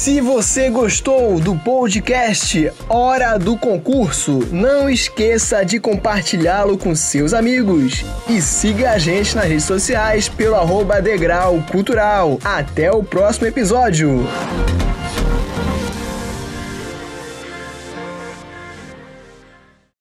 Se 0.00 0.18
você 0.18 0.70
gostou 0.70 1.38
do 1.38 1.54
podcast 1.54 2.72
Hora 2.88 3.36
do 3.38 3.54
Concurso, 3.54 4.38
não 4.50 4.88
esqueça 4.88 5.62
de 5.62 5.78
compartilhá-lo 5.78 6.78
com 6.78 6.94
seus 6.94 7.34
amigos. 7.34 8.02
E 8.26 8.40
siga 8.40 8.92
a 8.92 8.98
gente 8.98 9.36
nas 9.36 9.44
redes 9.44 9.64
sociais 9.64 10.26
pelo 10.26 10.54
arroba 10.54 11.02
Degrau 11.02 11.62
Cultural. 11.70 12.38
Até 12.42 12.90
o 12.90 13.04
próximo 13.04 13.46
episódio! 13.46 14.26